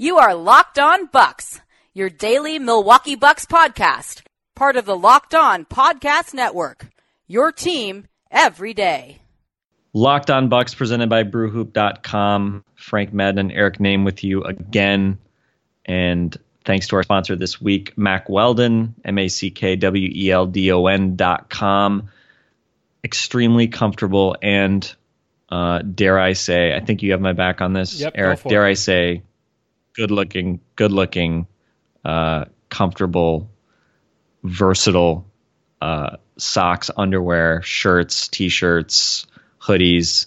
You 0.00 0.18
are 0.18 0.32
Locked 0.32 0.78
On 0.78 1.06
Bucks, 1.06 1.60
your 1.92 2.08
daily 2.08 2.60
Milwaukee 2.60 3.16
Bucks 3.16 3.46
podcast, 3.46 4.22
part 4.54 4.76
of 4.76 4.84
the 4.84 4.96
Locked 4.96 5.34
On 5.34 5.64
Podcast 5.64 6.32
Network. 6.32 6.86
Your 7.26 7.50
team 7.50 8.06
every 8.30 8.74
day. 8.74 9.18
Locked 9.92 10.30
on 10.30 10.48
Bucks 10.48 10.72
presented 10.72 11.08
by 11.08 11.24
brewhoop.com. 11.24 12.62
Frank 12.76 13.12
Madden, 13.12 13.50
and 13.50 13.52
Eric 13.52 13.78
Nehm 13.78 14.04
with 14.04 14.22
you 14.22 14.44
again. 14.44 15.18
And 15.84 16.36
thanks 16.64 16.86
to 16.86 16.96
our 16.96 17.02
sponsor 17.02 17.34
this 17.34 17.60
week, 17.60 17.98
Mack 17.98 18.28
Weldon, 18.28 18.94
M 19.04 19.18
A 19.18 19.26
C 19.26 19.50
K 19.50 19.74
W 19.74 20.10
E 20.14 20.30
L 20.30 20.46
D 20.46 20.70
O 20.70 20.86
N 20.86 21.16
dot 21.16 21.50
com. 21.50 22.10
Extremely 23.02 23.66
comfortable 23.66 24.36
and 24.40 24.94
uh, 25.48 25.80
dare 25.80 26.20
I 26.20 26.34
say, 26.34 26.72
I 26.72 26.78
think 26.78 27.02
you 27.02 27.10
have 27.10 27.20
my 27.20 27.32
back 27.32 27.60
on 27.60 27.72
this, 27.72 28.00
Yep, 28.00 28.12
Eric. 28.14 28.42
Dare 28.44 28.64
it. 28.68 28.70
I 28.70 28.74
say, 28.74 29.22
good 29.98 30.12
looking, 30.12 30.60
good 30.76 30.92
looking, 30.92 31.48
uh, 32.04 32.44
comfortable, 32.68 33.50
versatile 34.44 35.26
uh, 35.82 36.16
socks, 36.36 36.88
underwear, 36.96 37.62
shirts, 37.62 38.28
t-shirts, 38.28 39.26
hoodies, 39.60 40.26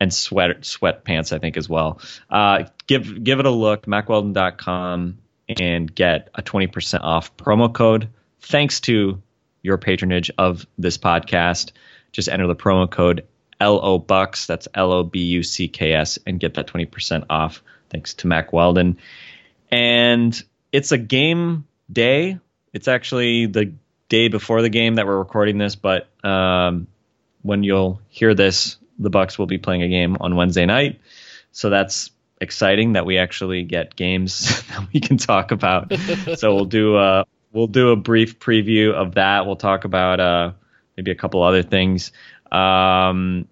and 0.00 0.12
sweat 0.12 0.62
sweatpants. 0.62 1.32
I 1.32 1.38
think 1.38 1.56
as 1.56 1.68
well. 1.68 2.00
Uh, 2.28 2.64
give 2.88 3.22
give 3.22 3.38
it 3.38 3.46
a 3.46 3.50
look, 3.50 3.86
MackWeldon.com, 3.86 5.18
and 5.48 5.94
get 5.94 6.28
a 6.34 6.42
twenty 6.42 6.66
percent 6.66 7.04
off 7.04 7.36
promo 7.36 7.72
code. 7.72 8.08
Thanks 8.40 8.80
to 8.80 9.22
your 9.62 9.78
patronage 9.78 10.32
of 10.36 10.66
this 10.78 10.98
podcast, 10.98 11.70
just 12.10 12.28
enter 12.28 12.48
the 12.48 12.56
promo 12.56 12.90
code 12.90 13.24
LO 13.60 13.98
Bucks. 13.98 14.46
That's 14.46 14.66
L 14.74 14.90
O 14.90 15.04
B 15.04 15.20
U 15.20 15.44
C 15.44 15.68
K 15.68 15.92
S, 15.92 16.18
and 16.26 16.40
get 16.40 16.54
that 16.54 16.66
twenty 16.66 16.86
percent 16.86 17.24
off. 17.30 17.62
Thanks 17.90 18.14
to 18.14 18.26
Mack 18.26 18.52
Weldon. 18.52 18.98
And 19.70 20.40
it's 20.72 20.92
a 20.92 20.98
game 20.98 21.66
day. 21.90 22.38
It's 22.72 22.88
actually 22.88 23.46
the 23.46 23.72
day 24.08 24.28
before 24.28 24.62
the 24.62 24.68
game 24.68 24.96
that 24.96 25.06
we're 25.06 25.18
recording 25.18 25.58
this, 25.58 25.76
but 25.76 26.08
um, 26.24 26.86
when 27.42 27.62
you'll 27.62 28.00
hear 28.08 28.34
this, 28.34 28.76
the 28.98 29.10
Bucks 29.10 29.38
will 29.38 29.46
be 29.46 29.58
playing 29.58 29.82
a 29.82 29.88
game 29.88 30.16
on 30.20 30.36
Wednesday 30.36 30.66
night. 30.66 31.00
So 31.52 31.70
that's 31.70 32.10
exciting 32.40 32.94
that 32.94 33.06
we 33.06 33.18
actually 33.18 33.64
get 33.64 33.96
games 33.96 34.62
that 34.68 34.88
we 34.92 35.00
can 35.00 35.16
talk 35.16 35.50
about. 35.50 35.92
so 36.36 36.54
we'll 36.54 36.64
do 36.64 36.96
a 36.96 37.24
we'll 37.52 37.66
do 37.66 37.90
a 37.90 37.96
brief 37.96 38.38
preview 38.38 38.92
of 38.92 39.14
that. 39.14 39.46
We'll 39.46 39.56
talk 39.56 39.84
about 39.84 40.20
uh, 40.20 40.52
maybe 40.96 41.10
a 41.10 41.16
couple 41.16 41.42
other 41.42 41.62
things. 41.62 42.12
Um, 42.50 43.48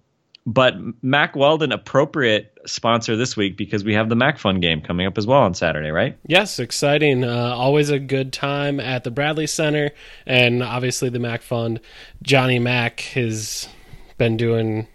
but 0.48 0.76
Mack 1.02 1.36
Weldon, 1.36 1.72
appropriate 1.72 2.56
sponsor 2.64 3.16
this 3.16 3.36
week 3.36 3.58
because 3.58 3.84
we 3.84 3.92
have 3.92 4.08
the 4.08 4.16
Mac 4.16 4.38
Fun 4.38 4.60
game 4.60 4.80
coming 4.80 5.06
up 5.06 5.18
as 5.18 5.26
well 5.26 5.40
on 5.40 5.52
Saturday, 5.52 5.90
right? 5.90 6.16
Yes, 6.26 6.58
exciting. 6.58 7.22
Uh, 7.22 7.54
always 7.54 7.90
a 7.90 7.98
good 7.98 8.32
time 8.32 8.80
at 8.80 9.04
the 9.04 9.10
Bradley 9.10 9.46
Center, 9.46 9.90
and 10.24 10.62
obviously 10.62 11.10
the 11.10 11.18
MACC 11.18 11.42
Fund. 11.42 11.80
Johnny 12.22 12.58
Mac 12.58 13.00
has 13.00 13.68
been 14.16 14.38
doing 14.38 14.88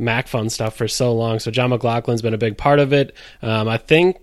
MACC 0.00 0.26
Fund 0.26 0.50
stuff 0.50 0.74
for 0.74 0.88
so 0.88 1.12
long, 1.12 1.38
so 1.38 1.50
John 1.50 1.68
McLaughlin's 1.68 2.22
been 2.22 2.32
a 2.32 2.38
big 2.38 2.56
part 2.56 2.78
of 2.78 2.94
it. 2.94 3.14
Um, 3.42 3.68
I 3.68 3.76
think 3.76 4.16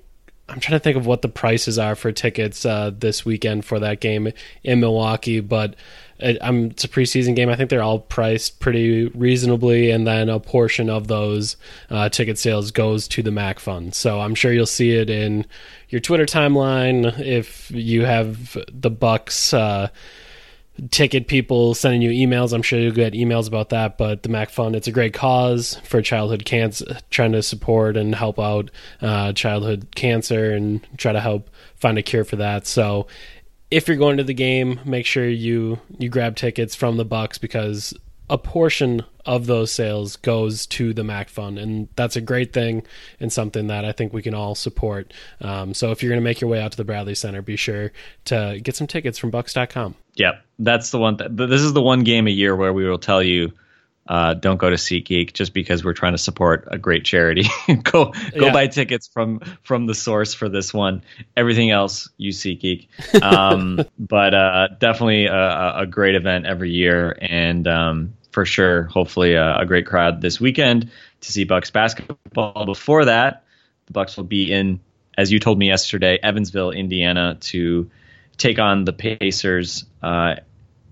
I'm 0.49 0.59
trying 0.59 0.79
to 0.79 0.83
think 0.83 0.97
of 0.97 1.05
what 1.05 1.21
the 1.21 1.29
prices 1.29 1.77
are 1.77 1.93
for 1.93 2.11
tickets 2.11 2.65
uh, 2.65 2.89
this 2.89 3.23
weekend 3.23 3.65
for 3.65 3.79
that 3.81 3.99
game 3.99 4.31
in 4.63 4.79
Milwaukee, 4.79 5.41
but 5.41 5.75
it, 6.19 6.37
um, 6.41 6.65
it's 6.65 6.83
a 6.83 6.87
preseason 6.87 7.35
game. 7.35 7.49
I 7.49 7.55
think 7.55 7.69
they're 7.69 7.83
all 7.83 7.99
priced 7.99 8.59
pretty 8.59 9.07
reasonably, 9.07 9.91
and 9.91 10.07
then 10.07 10.29
a 10.29 10.39
portion 10.39 10.89
of 10.89 11.07
those 11.07 11.57
uh, 11.89 12.09
ticket 12.09 12.37
sales 12.37 12.71
goes 12.71 13.07
to 13.09 13.21
the 13.21 13.31
MACC 13.31 13.59
Fund. 13.59 13.95
So 13.95 14.19
I'm 14.21 14.35
sure 14.35 14.51
you'll 14.51 14.65
see 14.65 14.91
it 14.91 15.09
in 15.09 15.45
your 15.89 16.01
Twitter 16.01 16.25
timeline 16.25 17.19
if 17.19 17.69
you 17.71 18.05
have 18.05 18.57
the 18.71 18.89
Bucks. 18.89 19.53
Uh, 19.53 19.89
ticket 20.91 21.27
people 21.27 21.73
sending 21.73 22.01
you 22.01 22.09
emails. 22.09 22.53
I'm 22.53 22.61
sure 22.61 22.79
you'll 22.79 22.91
get 22.91 23.13
emails 23.13 23.47
about 23.47 23.69
that. 23.69 23.97
But 23.97 24.23
the 24.23 24.29
MACC 24.29 24.51
Fund, 24.51 24.75
it's 24.75 24.87
a 24.87 24.91
great 24.91 25.13
cause 25.13 25.79
for 25.83 26.01
childhood 26.01 26.45
cancer, 26.45 26.97
trying 27.09 27.31
to 27.31 27.41
support 27.41 27.95
and 27.97 28.13
help 28.13 28.39
out 28.39 28.71
uh, 29.01 29.33
childhood 29.33 29.87
cancer 29.95 30.51
and 30.51 30.85
try 30.97 31.13
to 31.13 31.21
help 31.21 31.49
find 31.75 31.97
a 31.97 32.03
cure 32.03 32.25
for 32.25 32.35
that. 32.37 32.67
So 32.67 33.07
if 33.75 33.89
you're 33.89 33.97
going 33.97 34.15
to 34.15 34.23
the 34.23 34.33
game, 34.33 34.79
make 34.85 35.05
sure 35.05 35.27
you 35.27 35.81
you 35.97 36.07
grab 36.07 36.37
tickets 36.37 36.75
from 36.75 36.95
the 36.95 37.03
Bucks 37.03 37.37
because 37.37 37.93
a 38.29 38.37
portion 38.37 39.03
of 39.25 39.47
those 39.47 39.69
sales 39.69 40.15
goes 40.15 40.65
to 40.67 40.93
the 40.93 41.03
MACC 41.03 41.29
Fund, 41.29 41.59
and 41.59 41.89
that's 41.97 42.15
a 42.15 42.21
great 42.21 42.53
thing 42.53 42.83
and 43.19 43.33
something 43.33 43.67
that 43.67 43.83
I 43.83 43.91
think 43.91 44.13
we 44.13 44.21
can 44.21 44.33
all 44.33 44.55
support. 44.55 45.13
Um, 45.41 45.73
so 45.73 45.91
if 45.91 46.01
you're 46.01 46.09
going 46.09 46.21
to 46.21 46.23
make 46.23 46.39
your 46.39 46.49
way 46.49 46.61
out 46.61 46.71
to 46.71 46.77
the 46.77 46.85
Bradley 46.85 47.15
Center, 47.15 47.41
be 47.41 47.57
sure 47.57 47.91
to 48.25 48.61
get 48.63 48.77
some 48.77 48.87
tickets 48.87 49.17
from 49.17 49.29
Bucks.com. 49.29 49.95
Yep, 50.15 50.41
that's 50.57 50.91
the 50.91 50.97
one. 50.97 51.17
Th- 51.17 51.29
this 51.29 51.61
is 51.61 51.73
the 51.73 51.81
one 51.81 52.03
game 52.03 52.27
a 52.27 52.31
year 52.31 52.55
where 52.55 52.71
we 52.71 52.87
will 52.87 52.97
tell 52.97 53.21
you, 53.21 53.51
uh, 54.07 54.35
don't 54.35 54.57
go 54.57 54.69
to 54.69 54.75
SeatGeek 54.75 55.33
just 55.33 55.53
because 55.53 55.83
we're 55.83 55.93
trying 55.93 56.11
to 56.13 56.17
support 56.19 56.67
a 56.69 56.77
great 56.77 57.05
charity. 57.05 57.43
go 57.83 58.05
go 58.05 58.13
Yeah. 58.33 58.53
buy 58.53 58.67
tickets 58.67 59.07
from 59.07 59.39
from 59.63 59.87
the 59.87 59.95
source 59.95 60.33
for 60.33 60.47
this 60.49 60.73
one. 60.73 61.03
Everything 61.35 61.71
else, 61.71 62.09
you 62.17 62.31
SeatGeek. 62.31 62.87
Um, 63.21 63.81
but 63.99 64.33
uh, 64.33 64.67
definitely 64.79 65.25
a, 65.25 65.73
a 65.79 65.85
great 65.87 66.15
event 66.15 66.45
every 66.45 66.71
year, 66.71 67.17
and 67.19 67.67
um, 67.67 68.13
for 68.31 68.45
sure, 68.45 68.83
hopefully 68.83 69.33
a, 69.33 69.59
a 69.59 69.65
great 69.65 69.85
crowd 69.87 70.21
this 70.21 70.39
weekend 70.39 70.91
to 71.21 71.31
see 71.31 71.43
Bucks 71.45 71.71
basketball. 71.71 72.65
Before 72.65 73.05
that, 73.05 73.43
the 73.87 73.93
Bucks 73.93 74.17
will 74.17 74.23
be 74.25 74.51
in, 74.51 74.81
as 75.17 75.31
you 75.31 75.39
told 75.39 75.57
me 75.57 75.67
yesterday, 75.67 76.19
Evansville, 76.21 76.71
Indiana, 76.71 77.37
to 77.39 77.89
take 78.37 78.59
on 78.59 78.83
the 78.85 78.93
Pacers 78.93 79.85
uh, 80.03 80.35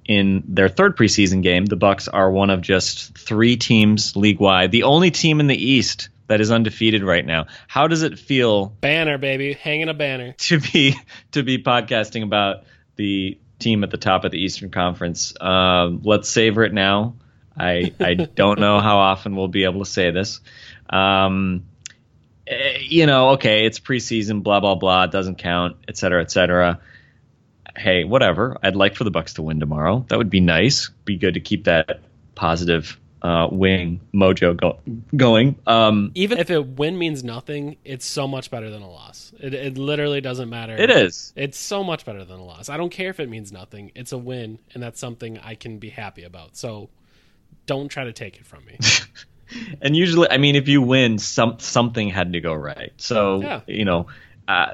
in 0.06 0.44
their 0.48 0.70
third 0.70 0.98
preseason 0.98 1.42
game. 1.42 1.66
The 1.66 1.76
Bucks 1.76 2.08
are 2.08 2.30
one 2.30 2.50
of 2.50 2.62
just 2.62 3.18
three 3.18 3.58
teams 3.58 4.16
league 4.16 4.40
wide, 4.40 4.72
the 4.72 4.84
only 4.84 5.12
team 5.12 5.40
in 5.40 5.48
the 5.48 5.72
East 5.72 6.10
that 6.28 6.42
is 6.42 6.52
undefeated 6.52 7.04
right 7.04 7.26
now. 7.26 7.48
How 7.68 7.88
does 7.88 8.04
it 8.04 8.18
feel 8.18 8.68
Banner, 8.68 9.18
baby, 9.18 9.54
hanging 9.54 9.90
a 9.90 9.94
banner. 9.94 10.34
to 10.38 10.60
be 10.60 10.96
to 11.32 11.44
be 11.44 11.62
podcasting 11.62 12.24
about 12.24 12.64
the 12.96 13.38
team 13.60 13.84
at 13.84 13.92
the 13.92 13.98
top 13.98 14.26
of 14.26 14.32
the 14.32 14.40
Eastern 14.40 14.70
Conference? 14.70 15.34
Um, 15.40 16.02
let's 16.04 16.30
savor 16.30 16.64
it 16.64 16.74
now. 16.74 17.16
I 17.58 17.94
I 18.00 18.14
don't 18.16 18.60
know 18.60 18.80
how 18.80 18.98
often 18.98 19.36
we'll 19.36 19.48
be 19.48 19.66
able 19.66 19.80
to 19.84 19.90
say 19.90 20.12
this. 20.12 20.42
Um, 20.90 21.66
eh, 22.48 22.80
you 22.82 23.06
know, 23.06 23.32
okay, 23.32 23.66
it's 23.66 23.80
preseason, 23.80 24.44
blah 24.44 24.60
blah 24.60 24.76
blah, 24.76 25.04
it 25.04 25.12
doesn't 25.12 25.38
count, 25.38 25.78
et 25.88 25.98
cetera, 25.98 26.22
et 26.22 26.32
cetera. 26.32 26.80
Hey, 27.76 28.04
whatever. 28.04 28.58
I'd 28.62 28.76
like 28.76 28.96
for 28.96 29.04
the 29.04 29.12
Bucks 29.12 29.34
to 29.36 29.42
win 29.42 29.60
tomorrow. 29.60 30.06
That 30.10 30.18
would 30.18 30.30
be 30.30 30.40
nice. 30.40 30.90
Be 31.06 31.18
good 31.18 31.34
to 31.36 31.40
keep 31.40 31.64
that 31.66 32.02
positive 32.36 33.00
uh, 33.22 33.48
wing 33.52 34.02
mojo 34.14 34.56
go- 34.56 34.80
going. 35.16 35.56
Um, 35.66 36.12
Even 36.14 36.38
if 36.40 36.50
a 36.50 36.62
win 36.62 36.98
means 36.98 37.24
nothing, 37.24 37.78
it's 37.86 38.06
so 38.06 38.28
much 38.28 38.52
better 38.52 38.70
than 38.70 38.82
a 38.82 38.90
loss. 38.90 39.32
It, 39.40 39.54
it 39.54 39.78
literally 39.78 40.20
doesn't 40.22 40.50
matter. 40.50 40.76
it 40.76 40.90
is. 40.90 41.32
It's 41.36 41.58
so 41.58 41.84
much 41.84 42.06
better 42.06 42.26
than 42.26 42.40
a 42.40 42.44
loss. 42.44 42.70
I 42.70 42.78
don't 42.78 42.90
care 42.90 43.10
if 43.10 43.20
it 43.20 43.30
means 43.30 43.52
nothing. 43.52 43.92
It's 43.96 44.12
a 44.12 44.18
win, 44.18 44.60
and 44.74 44.84
that's 44.84 45.00
something 45.00 45.40
I 45.40 45.56
can 45.56 45.80
be 45.80 45.90
happy 45.90 46.24
about. 46.24 46.58
So 46.58 46.90
don't 47.66 47.88
try 47.88 48.04
to 48.04 48.14
take 48.14 48.36
it 48.38 48.46
from 48.46 48.66
me. 48.66 48.78
and 49.82 49.96
usually 49.96 50.28
i 50.32 50.38
mean 50.38 50.56
if 50.56 50.68
you 50.68 50.82
win 50.82 51.20
some 51.20 51.60
something 51.60 52.10
had 52.10 52.34
to 52.34 52.40
go 52.42 52.54
right 52.54 52.92
so 52.98 53.40
Yeah. 53.42 53.62
you 53.68 53.86
know 53.86 54.08
uh, 54.48 54.68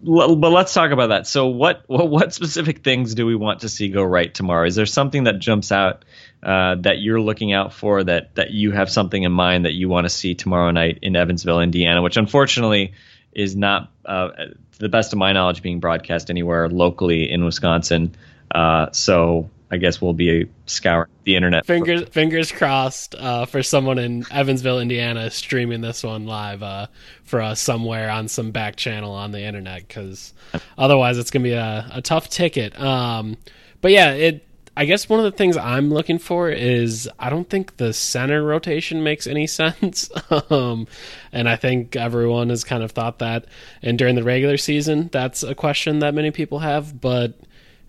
but 0.00 0.50
let's 0.50 0.72
talk 0.72 0.92
about 0.92 1.08
that. 1.08 1.26
So 1.26 1.48
what, 1.48 1.82
what 1.86 2.08
what 2.10 2.34
specific 2.34 2.84
things 2.84 3.14
do 3.14 3.26
we 3.26 3.34
want 3.34 3.60
to 3.60 3.68
see 3.68 3.88
go 3.88 4.02
right 4.02 4.32
tomorrow? 4.32 4.66
Is 4.66 4.76
there 4.76 4.86
something 4.86 5.24
that 5.24 5.38
jumps 5.38 5.72
out 5.72 6.04
uh, 6.42 6.76
that 6.80 7.00
you're 7.00 7.20
looking 7.20 7.52
out 7.52 7.72
for 7.72 8.04
that 8.04 8.34
that 8.36 8.52
you 8.52 8.70
have 8.72 8.90
something 8.90 9.22
in 9.22 9.32
mind 9.32 9.64
that 9.64 9.72
you 9.72 9.88
want 9.88 10.04
to 10.04 10.10
see 10.10 10.34
tomorrow 10.34 10.70
night 10.70 11.00
in 11.02 11.16
evansville 11.16 11.60
indiana 11.60 12.00
which 12.00 12.16
unfortunately 12.16 12.92
is 13.32 13.56
not 13.56 13.90
uh, 14.04 14.28
to 14.28 14.54
the 14.78 14.88
best 14.88 15.12
of 15.12 15.18
my 15.18 15.32
knowledge 15.32 15.62
being 15.62 15.80
broadcast 15.80 16.30
anywhere 16.30 16.68
locally 16.68 17.30
in 17.30 17.44
wisconsin. 17.44 18.14
Uh, 18.52 18.86
so 18.92 19.50
I 19.70 19.76
guess 19.76 20.00
we'll 20.00 20.14
be 20.14 20.48
scouring 20.66 21.10
the 21.24 21.36
internet. 21.36 21.66
Fingers 21.66 22.08
fingers 22.08 22.50
crossed 22.50 23.14
uh, 23.14 23.44
for 23.44 23.62
someone 23.62 23.98
in 23.98 24.24
Evansville, 24.30 24.80
Indiana, 24.80 25.30
streaming 25.30 25.82
this 25.82 26.02
one 26.02 26.26
live 26.26 26.62
uh, 26.62 26.86
for 27.24 27.42
us 27.42 27.60
somewhere 27.60 28.10
on 28.10 28.28
some 28.28 28.50
back 28.50 28.76
channel 28.76 29.12
on 29.12 29.30
the 29.32 29.42
internet, 29.42 29.86
because 29.86 30.32
otherwise 30.78 31.18
it's 31.18 31.30
gonna 31.30 31.42
be 31.42 31.52
a, 31.52 31.86
a 31.92 32.00
tough 32.00 32.30
ticket. 32.30 32.78
Um, 32.80 33.36
but 33.80 33.92
yeah, 33.92 34.12
it. 34.12 34.44
I 34.74 34.84
guess 34.84 35.08
one 35.08 35.18
of 35.18 35.24
the 35.24 35.36
things 35.36 35.56
I'm 35.56 35.92
looking 35.92 36.20
for 36.20 36.48
is 36.50 37.10
I 37.18 37.30
don't 37.30 37.50
think 37.50 37.78
the 37.78 37.92
center 37.92 38.44
rotation 38.44 39.02
makes 39.02 39.26
any 39.26 39.46
sense, 39.48 40.08
um, 40.50 40.86
and 41.32 41.48
I 41.48 41.56
think 41.56 41.96
everyone 41.96 42.48
has 42.50 42.62
kind 42.64 42.82
of 42.84 42.92
thought 42.92 43.18
that. 43.18 43.46
And 43.82 43.98
during 43.98 44.14
the 44.14 44.22
regular 44.22 44.56
season, 44.56 45.10
that's 45.12 45.42
a 45.42 45.54
question 45.54 45.98
that 45.98 46.14
many 46.14 46.30
people 46.30 46.60
have, 46.60 47.00
but 47.00 47.34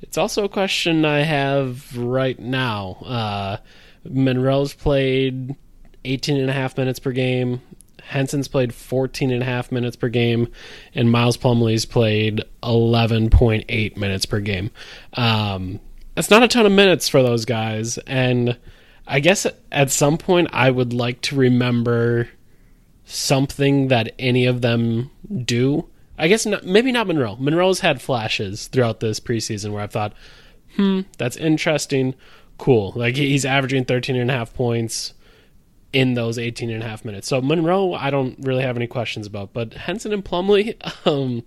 it's 0.02 0.18
also 0.18 0.44
a 0.44 0.50
question 0.50 1.06
I 1.06 1.20
have 1.20 1.98
right 1.98 2.40
now. 2.40 2.98
Uh, 3.06 3.58
Monroe's 4.04 4.74
played 4.74 5.56
18 6.06 6.38
and 6.38 6.50
a 6.50 6.54
half 6.54 6.78
minutes 6.78 7.00
per 7.00 7.12
game. 7.12 7.62
Henson's 8.02 8.48
played 8.48 8.74
14 8.74 9.30
and 9.30 9.44
a 9.44 9.46
half 9.46 9.72
minutes 9.72 9.96
per 9.96 10.10
game, 10.10 10.48
and 10.96 11.12
Miles 11.12 11.38
Plumlee's 11.38 11.86
played 11.86 12.44
11.8 12.64 13.98
minutes 13.98 14.26
per 14.26 14.40
game. 14.40 14.72
Um, 15.14 15.80
that's 16.16 16.32
not 16.32 16.42
a 16.42 16.48
ton 16.48 16.66
of 16.66 16.72
minutes 16.72 17.08
for 17.08 17.22
those 17.22 17.46
guys, 17.46 18.00
and 18.00 18.58
I 19.06 19.20
guess 19.20 19.46
at 19.72 19.92
some 19.92 20.18
point 20.18 20.50
I 20.54 20.72
would 20.72 20.92
like 20.92 21.22
to 21.22 21.36
remember 21.36 22.30
something 23.06 23.90
that 23.90 24.14
any 24.18 24.46
of 24.46 24.62
them 24.62 25.12
do 25.46 25.88
I 26.20 26.28
guess 26.28 26.46
not, 26.46 26.66
maybe 26.66 26.92
not 26.92 27.08
Monroe. 27.08 27.38
Monroe's 27.38 27.80
had 27.80 28.02
flashes 28.02 28.68
throughout 28.68 29.00
this 29.00 29.20
preseason 29.20 29.72
where 29.72 29.82
I've 29.82 29.92
thought, 29.92 30.14
hmm, 30.76 31.02
that's 31.18 31.38
interesting, 31.38 32.14
cool. 32.58 32.92
Like 32.96 33.16
he's 33.16 33.46
averaging 33.46 33.86
13 33.86 34.18
and 34.18 34.30
a 34.30 34.34
half 34.34 34.54
points 34.54 35.14
in 35.94 36.14
those 36.14 36.38
18 36.38 36.70
and 36.70 36.84
a 36.84 36.88
half 36.88 37.06
minutes. 37.06 37.28
So 37.28 37.42
Monroe, 37.42 37.94
I 37.94 38.10
don't 38.10 38.38
really 38.42 38.64
have 38.64 38.76
any 38.76 38.86
questions 38.86 39.26
about, 39.26 39.54
but 39.54 39.74
Henson 39.74 40.14
and 40.14 40.24
Plumlee, 40.24 40.76
um, 41.08 41.44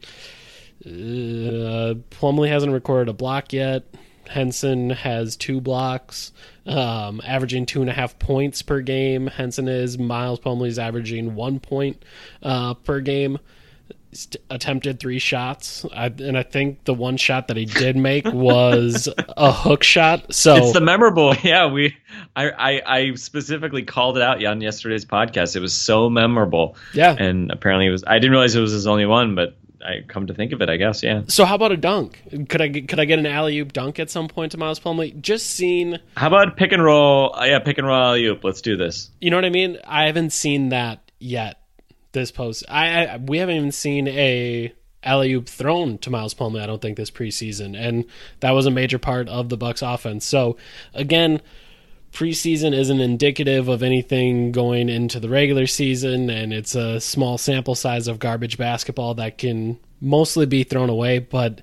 uh, 0.84 1.94
Plumlee 2.10 2.48
hasn't 2.48 2.72
recorded 2.72 3.10
a 3.10 3.12
block 3.12 3.52
yet. 3.52 3.84
Henson 4.28 4.90
has 4.90 5.36
two 5.36 5.60
blocks, 5.60 6.32
um, 6.64 7.20
averaging 7.24 7.66
two 7.66 7.82
and 7.82 7.90
a 7.90 7.92
half 7.92 8.18
points 8.18 8.62
per 8.62 8.80
game. 8.80 9.26
Henson 9.26 9.68
is 9.68 9.98
Miles 9.98 10.40
Plumlee's 10.40 10.78
averaging 10.78 11.34
one 11.34 11.60
point 11.60 12.02
uh, 12.42 12.72
per 12.74 13.00
game 13.00 13.38
attempted 14.50 15.00
three 15.00 15.18
shots, 15.18 15.86
I, 15.92 16.06
and 16.06 16.36
I 16.36 16.42
think 16.42 16.84
the 16.84 16.94
one 16.94 17.16
shot 17.16 17.48
that 17.48 17.56
he 17.56 17.64
did 17.64 17.96
make 17.96 18.26
was 18.26 19.08
a 19.36 19.52
hook 19.52 19.82
shot. 19.82 20.34
So 20.34 20.56
it's 20.56 20.72
the 20.72 20.80
memorable. 20.80 21.34
Yeah, 21.42 21.66
we. 21.66 21.96
I, 22.36 22.50
I, 22.50 22.82
I 22.86 23.14
specifically 23.14 23.82
called 23.82 24.16
it 24.16 24.22
out 24.22 24.42
on 24.44 24.60
yesterday's 24.60 25.04
podcast. 25.04 25.56
It 25.56 25.60
was 25.60 25.72
so 25.72 26.08
memorable. 26.08 26.76
Yeah, 26.94 27.16
and 27.18 27.50
apparently 27.50 27.86
it 27.86 27.90
was. 27.90 28.04
I 28.06 28.14
didn't 28.18 28.32
realize 28.32 28.54
it 28.54 28.60
was 28.60 28.72
his 28.72 28.86
only 28.86 29.06
one, 29.06 29.34
but 29.34 29.56
I 29.84 30.02
come 30.06 30.26
to 30.28 30.34
think 30.34 30.52
of 30.52 30.62
it, 30.62 30.68
I 30.68 30.76
guess. 30.76 31.02
Yeah. 31.02 31.22
So 31.26 31.44
how 31.44 31.56
about 31.56 31.72
a 31.72 31.76
dunk? 31.76 32.22
Could 32.48 32.60
I 32.60 32.68
could 32.68 33.00
I 33.00 33.04
get 33.04 33.18
an 33.18 33.26
alley 33.26 33.58
oop 33.58 33.72
dunk 33.72 33.98
at 33.98 34.10
some 34.10 34.28
point 34.28 34.52
to 34.52 34.58
Miles 34.58 34.78
Plumlee? 34.78 35.20
Just 35.20 35.46
seen. 35.50 35.98
How 36.16 36.28
about 36.28 36.56
pick 36.56 36.72
and 36.72 36.84
roll? 36.84 37.34
Uh, 37.34 37.44
yeah, 37.44 37.58
pick 37.58 37.78
and 37.78 37.86
roll 37.86 38.00
alley 38.00 38.26
oop. 38.26 38.44
Let's 38.44 38.60
do 38.60 38.76
this. 38.76 39.10
You 39.20 39.30
know 39.30 39.36
what 39.36 39.44
I 39.44 39.50
mean? 39.50 39.78
I 39.84 40.06
haven't 40.06 40.30
seen 40.30 40.68
that 40.68 41.10
yet 41.18 41.61
this 42.12 42.30
post. 42.30 42.64
I, 42.68 43.06
I 43.06 43.16
we 43.16 43.38
haven't 43.38 43.56
even 43.56 43.72
seen 43.72 44.08
a 44.08 44.72
alley 45.02 45.32
oop 45.32 45.48
thrown 45.48 45.98
to 45.98 46.10
Miles 46.10 46.34
Plumlee. 46.34 46.62
I 46.62 46.66
don't 46.66 46.80
think 46.80 46.96
this 46.96 47.10
preseason, 47.10 47.76
and 47.76 48.04
that 48.40 48.52
was 48.52 48.66
a 48.66 48.70
major 48.70 48.98
part 48.98 49.28
of 49.28 49.48
the 49.48 49.56
Bucks 49.56 49.82
offense. 49.82 50.24
So 50.24 50.56
again, 50.94 51.40
preseason 52.12 52.74
isn't 52.74 53.00
indicative 53.00 53.68
of 53.68 53.82
anything 53.82 54.52
going 54.52 54.88
into 54.88 55.18
the 55.18 55.28
regular 55.28 55.66
season, 55.66 56.30
and 56.30 56.52
it's 56.52 56.74
a 56.74 57.00
small 57.00 57.38
sample 57.38 57.74
size 57.74 58.08
of 58.08 58.18
garbage 58.18 58.58
basketball 58.58 59.14
that 59.14 59.38
can 59.38 59.78
mostly 60.00 60.46
be 60.46 60.62
thrown 60.62 60.90
away. 60.90 61.18
But 61.18 61.62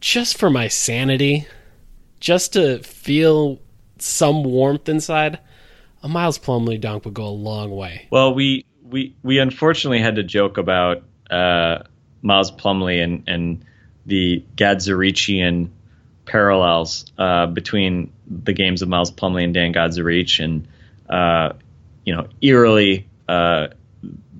just 0.00 0.38
for 0.38 0.48
my 0.48 0.68
sanity, 0.68 1.46
just 2.20 2.54
to 2.54 2.78
feel 2.82 3.60
some 3.98 4.44
warmth 4.44 4.88
inside, 4.88 5.40
a 6.02 6.08
Miles 6.08 6.38
Plumlee 6.38 6.80
dunk 6.80 7.04
would 7.04 7.14
go 7.14 7.24
a 7.24 7.28
long 7.28 7.70
way. 7.70 8.06
Well, 8.10 8.34
we 8.34 8.64
we 8.88 9.14
we 9.22 9.38
unfortunately 9.38 10.00
had 10.00 10.16
to 10.16 10.22
joke 10.22 10.58
about 10.58 11.02
uh, 11.30 11.82
Miles 12.22 12.50
Plumlee 12.50 13.02
and 13.02 13.24
and 13.26 13.64
the 14.06 14.44
Gadzurichian 14.56 15.70
parallels 16.24 17.06
uh, 17.18 17.46
between 17.46 18.12
the 18.26 18.52
games 18.52 18.82
of 18.82 18.88
Miles 18.88 19.10
Plumlee 19.10 19.44
and 19.44 19.54
Dan 19.54 19.72
Gadzuric, 19.72 20.42
and 20.42 20.68
uh, 21.08 21.54
you 22.04 22.14
know, 22.14 22.28
eerily, 22.40 23.08
uh, 23.28 23.68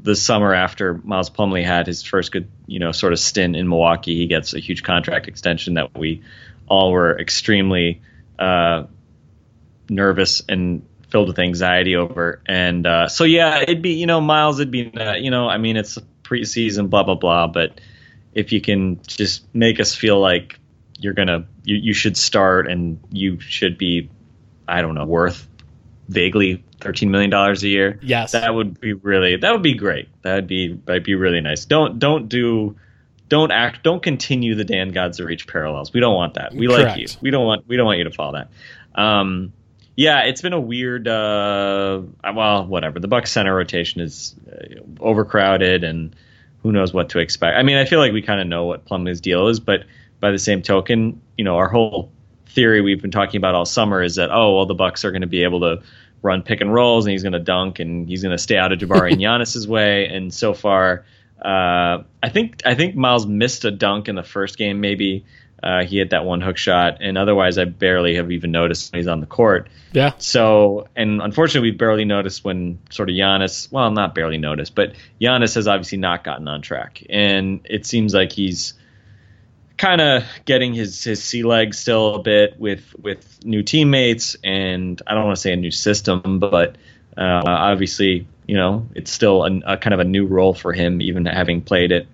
the 0.02 0.16
summer 0.16 0.54
after 0.54 0.94
Miles 0.94 1.30
Plumlee 1.30 1.64
had 1.64 1.86
his 1.86 2.02
first 2.02 2.32
good, 2.32 2.48
you 2.66 2.78
know, 2.78 2.92
sort 2.92 3.12
of 3.12 3.18
stint 3.18 3.56
in 3.56 3.68
Milwaukee, 3.68 4.14
he 4.16 4.26
gets 4.26 4.54
a 4.54 4.60
huge 4.60 4.82
contract 4.82 5.28
extension 5.28 5.74
that 5.74 5.96
we 5.96 6.22
all 6.66 6.92
were 6.92 7.18
extremely 7.18 8.00
uh, 8.38 8.84
nervous 9.88 10.42
and 10.48 10.82
filled 11.08 11.28
with 11.28 11.38
anxiety 11.38 11.96
over. 11.96 12.42
And 12.46 12.86
uh, 12.86 13.08
so 13.08 13.24
yeah, 13.24 13.60
it'd 13.60 13.82
be 13.82 13.94
you 13.94 14.06
know 14.06 14.20
Miles, 14.20 14.60
it'd 14.60 14.70
be 14.70 14.92
uh, 14.94 15.14
you 15.14 15.30
know 15.30 15.48
I 15.48 15.58
mean 15.58 15.76
it's 15.76 15.98
preseason, 16.22 16.90
blah 16.90 17.02
blah 17.02 17.14
blah. 17.14 17.46
But 17.46 17.80
if 18.34 18.52
you 18.52 18.60
can 18.60 19.00
just 19.06 19.52
make 19.54 19.80
us 19.80 19.94
feel 19.94 20.20
like 20.20 20.58
you're 20.98 21.14
gonna 21.14 21.46
you, 21.64 21.76
you 21.76 21.94
should 21.94 22.16
start 22.16 22.70
and 22.70 23.00
you 23.10 23.40
should 23.40 23.78
be 23.78 24.10
I 24.66 24.82
don't 24.82 24.94
know 24.94 25.06
worth 25.06 25.46
vaguely 26.08 26.64
thirteen 26.80 27.10
million 27.10 27.30
dollars 27.30 27.62
a 27.62 27.68
year. 27.68 27.98
Yes, 28.02 28.32
that 28.32 28.54
would 28.54 28.80
be 28.80 28.92
really 28.92 29.36
that 29.36 29.52
would 29.52 29.62
be 29.62 29.74
great. 29.74 30.08
That'd 30.22 30.46
be 30.46 30.74
that'd 30.84 31.04
be 31.04 31.14
really 31.14 31.40
nice. 31.40 31.64
Don't 31.64 31.98
don't 31.98 32.28
do 32.28 32.76
don't 33.28 33.50
act 33.50 33.82
don't 33.82 34.02
continue 34.02 34.54
the 34.54 34.64
Dan 34.64 34.92
reach 35.20 35.46
parallels. 35.46 35.92
We 35.92 36.00
don't 36.00 36.14
want 36.14 36.34
that. 36.34 36.54
We 36.54 36.66
Correct. 36.66 36.90
like 36.90 36.98
you. 36.98 37.06
We 37.20 37.30
don't 37.30 37.46
want 37.46 37.66
we 37.66 37.76
don't 37.76 37.86
want 37.86 37.98
you 37.98 38.04
to 38.04 38.10
follow 38.10 38.32
that. 38.32 38.50
Um, 39.00 39.52
yeah, 39.98 40.20
it's 40.20 40.40
been 40.40 40.52
a 40.52 40.60
weird. 40.60 41.08
Uh, 41.08 42.02
well, 42.22 42.64
whatever. 42.64 43.00
The 43.00 43.08
Bucks 43.08 43.32
center 43.32 43.52
rotation 43.52 44.00
is 44.00 44.36
uh, 44.48 44.80
overcrowded, 45.00 45.82
and 45.82 46.14
who 46.62 46.70
knows 46.70 46.94
what 46.94 47.08
to 47.08 47.18
expect. 47.18 47.56
I 47.58 47.64
mean, 47.64 47.76
I 47.76 47.84
feel 47.84 47.98
like 47.98 48.12
we 48.12 48.22
kind 48.22 48.40
of 48.40 48.46
know 48.46 48.64
what 48.64 48.84
Plumlee's 48.84 49.20
deal 49.20 49.48
is, 49.48 49.58
but 49.58 49.86
by 50.20 50.30
the 50.30 50.38
same 50.38 50.62
token, 50.62 51.20
you 51.36 51.44
know, 51.44 51.56
our 51.56 51.68
whole 51.68 52.12
theory 52.46 52.80
we've 52.80 53.02
been 53.02 53.10
talking 53.10 53.38
about 53.38 53.56
all 53.56 53.64
summer 53.64 54.00
is 54.00 54.14
that 54.14 54.30
oh 54.30 54.54
well, 54.54 54.66
the 54.66 54.74
Bucks 54.74 55.04
are 55.04 55.10
going 55.10 55.22
to 55.22 55.26
be 55.26 55.42
able 55.42 55.58
to 55.62 55.82
run 56.22 56.42
pick 56.42 56.60
and 56.60 56.72
rolls, 56.72 57.04
and 57.04 57.10
he's 57.10 57.24
going 57.24 57.32
to 57.32 57.40
dunk, 57.40 57.80
and 57.80 58.08
he's 58.08 58.22
going 58.22 58.30
to 58.30 58.40
stay 58.40 58.56
out 58.56 58.70
of 58.70 58.78
Jabari 58.78 59.10
and 59.10 59.20
Giannis's 59.20 59.66
way. 59.66 60.06
And 60.06 60.32
so 60.32 60.54
far, 60.54 61.06
uh, 61.42 62.04
I 62.22 62.28
think 62.28 62.62
I 62.64 62.76
think 62.76 62.94
Miles 62.94 63.26
missed 63.26 63.64
a 63.64 63.72
dunk 63.72 64.06
in 64.06 64.14
the 64.14 64.22
first 64.22 64.58
game, 64.58 64.80
maybe. 64.80 65.24
Uh, 65.62 65.84
he 65.84 65.98
hit 65.98 66.10
that 66.10 66.24
one 66.24 66.40
hook 66.40 66.56
shot, 66.56 66.98
and 67.00 67.18
otherwise, 67.18 67.58
I 67.58 67.64
barely 67.64 68.14
have 68.14 68.30
even 68.30 68.52
noticed 68.52 68.92
when 68.92 69.00
he's 69.00 69.08
on 69.08 69.20
the 69.20 69.26
court. 69.26 69.68
Yeah. 69.92 70.12
So, 70.18 70.86
and 70.94 71.20
unfortunately, 71.20 71.70
we 71.70 71.76
barely 71.76 72.04
noticed 72.04 72.44
when 72.44 72.78
sort 72.90 73.10
of 73.10 73.14
Giannis. 73.14 73.70
Well, 73.72 73.90
not 73.90 74.14
barely 74.14 74.38
noticed, 74.38 74.74
but 74.74 74.94
Giannis 75.20 75.56
has 75.56 75.66
obviously 75.66 75.98
not 75.98 76.22
gotten 76.22 76.46
on 76.46 76.62
track, 76.62 77.02
and 77.10 77.60
it 77.64 77.86
seems 77.86 78.14
like 78.14 78.30
he's 78.30 78.74
kind 79.76 80.00
of 80.00 80.24
getting 80.44 80.74
his 80.74 81.02
his 81.02 81.22
sea 81.22 81.42
legs 81.42 81.78
still 81.78 82.16
a 82.16 82.22
bit 82.22 82.58
with 82.60 82.94
with 83.00 83.44
new 83.44 83.62
teammates, 83.62 84.36
and 84.44 85.00
I 85.06 85.14
don't 85.14 85.24
want 85.24 85.36
to 85.36 85.40
say 85.40 85.52
a 85.52 85.56
new 85.56 85.70
system, 85.72 86.38
but 86.38 86.76
uh, 87.16 87.42
obviously, 87.44 88.28
you 88.46 88.56
know, 88.56 88.86
it's 88.94 89.10
still 89.10 89.44
a, 89.44 89.74
a 89.74 89.76
kind 89.76 89.94
of 89.94 90.00
a 90.00 90.04
new 90.04 90.26
role 90.26 90.54
for 90.54 90.72
him, 90.72 91.02
even 91.02 91.26
having 91.26 91.62
played 91.62 91.90
it 91.90 92.06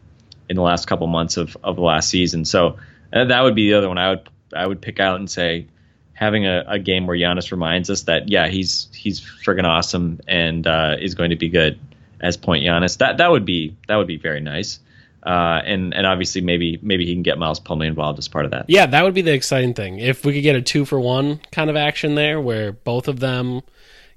in 0.48 0.56
the 0.56 0.62
last 0.62 0.86
couple 0.86 1.06
months 1.08 1.36
of 1.36 1.56
of 1.62 1.76
the 1.76 1.82
last 1.82 2.08
season. 2.08 2.44
So 2.44 2.78
and 3.14 3.30
that 3.30 3.40
would 3.40 3.54
be 3.54 3.70
the 3.70 3.78
other 3.78 3.88
one 3.88 3.96
I 3.96 4.10
would 4.10 4.28
I 4.54 4.66
would 4.66 4.82
pick 4.82 5.00
out 5.00 5.18
and 5.18 5.30
say 5.30 5.68
having 6.12 6.46
a, 6.46 6.64
a 6.66 6.78
game 6.78 7.06
where 7.06 7.16
Giannis 7.16 7.50
reminds 7.50 7.88
us 7.88 8.02
that 8.02 8.28
yeah 8.28 8.48
he's 8.48 8.88
he's 8.92 9.20
friggin' 9.20 9.64
awesome 9.64 10.20
and 10.28 10.66
uh, 10.66 10.96
is 11.00 11.14
going 11.14 11.30
to 11.30 11.36
be 11.36 11.48
good 11.48 11.78
as 12.20 12.36
point 12.36 12.64
Giannis. 12.64 12.98
That 12.98 13.16
that 13.18 13.30
would 13.30 13.46
be 13.46 13.76
that 13.88 13.96
would 13.96 14.06
be 14.06 14.18
very 14.18 14.40
nice. 14.40 14.80
Uh, 15.22 15.62
and 15.64 15.94
and 15.94 16.06
obviously 16.06 16.42
maybe 16.42 16.78
maybe 16.82 17.06
he 17.06 17.14
can 17.14 17.22
get 17.22 17.38
Miles 17.38 17.58
Plumlee 17.58 17.86
involved 17.86 18.18
as 18.18 18.28
part 18.28 18.44
of 18.44 18.50
that. 18.50 18.66
Yeah, 18.68 18.84
that 18.86 19.04
would 19.04 19.14
be 19.14 19.22
the 19.22 19.32
exciting 19.32 19.72
thing. 19.72 19.98
If 19.98 20.24
we 20.24 20.34
could 20.34 20.42
get 20.42 20.54
a 20.54 20.60
two 20.60 20.84
for 20.84 21.00
one 21.00 21.40
kind 21.50 21.70
of 21.70 21.76
action 21.76 22.14
there, 22.14 22.40
where 22.40 22.72
both 22.72 23.08
of 23.08 23.20
them 23.20 23.62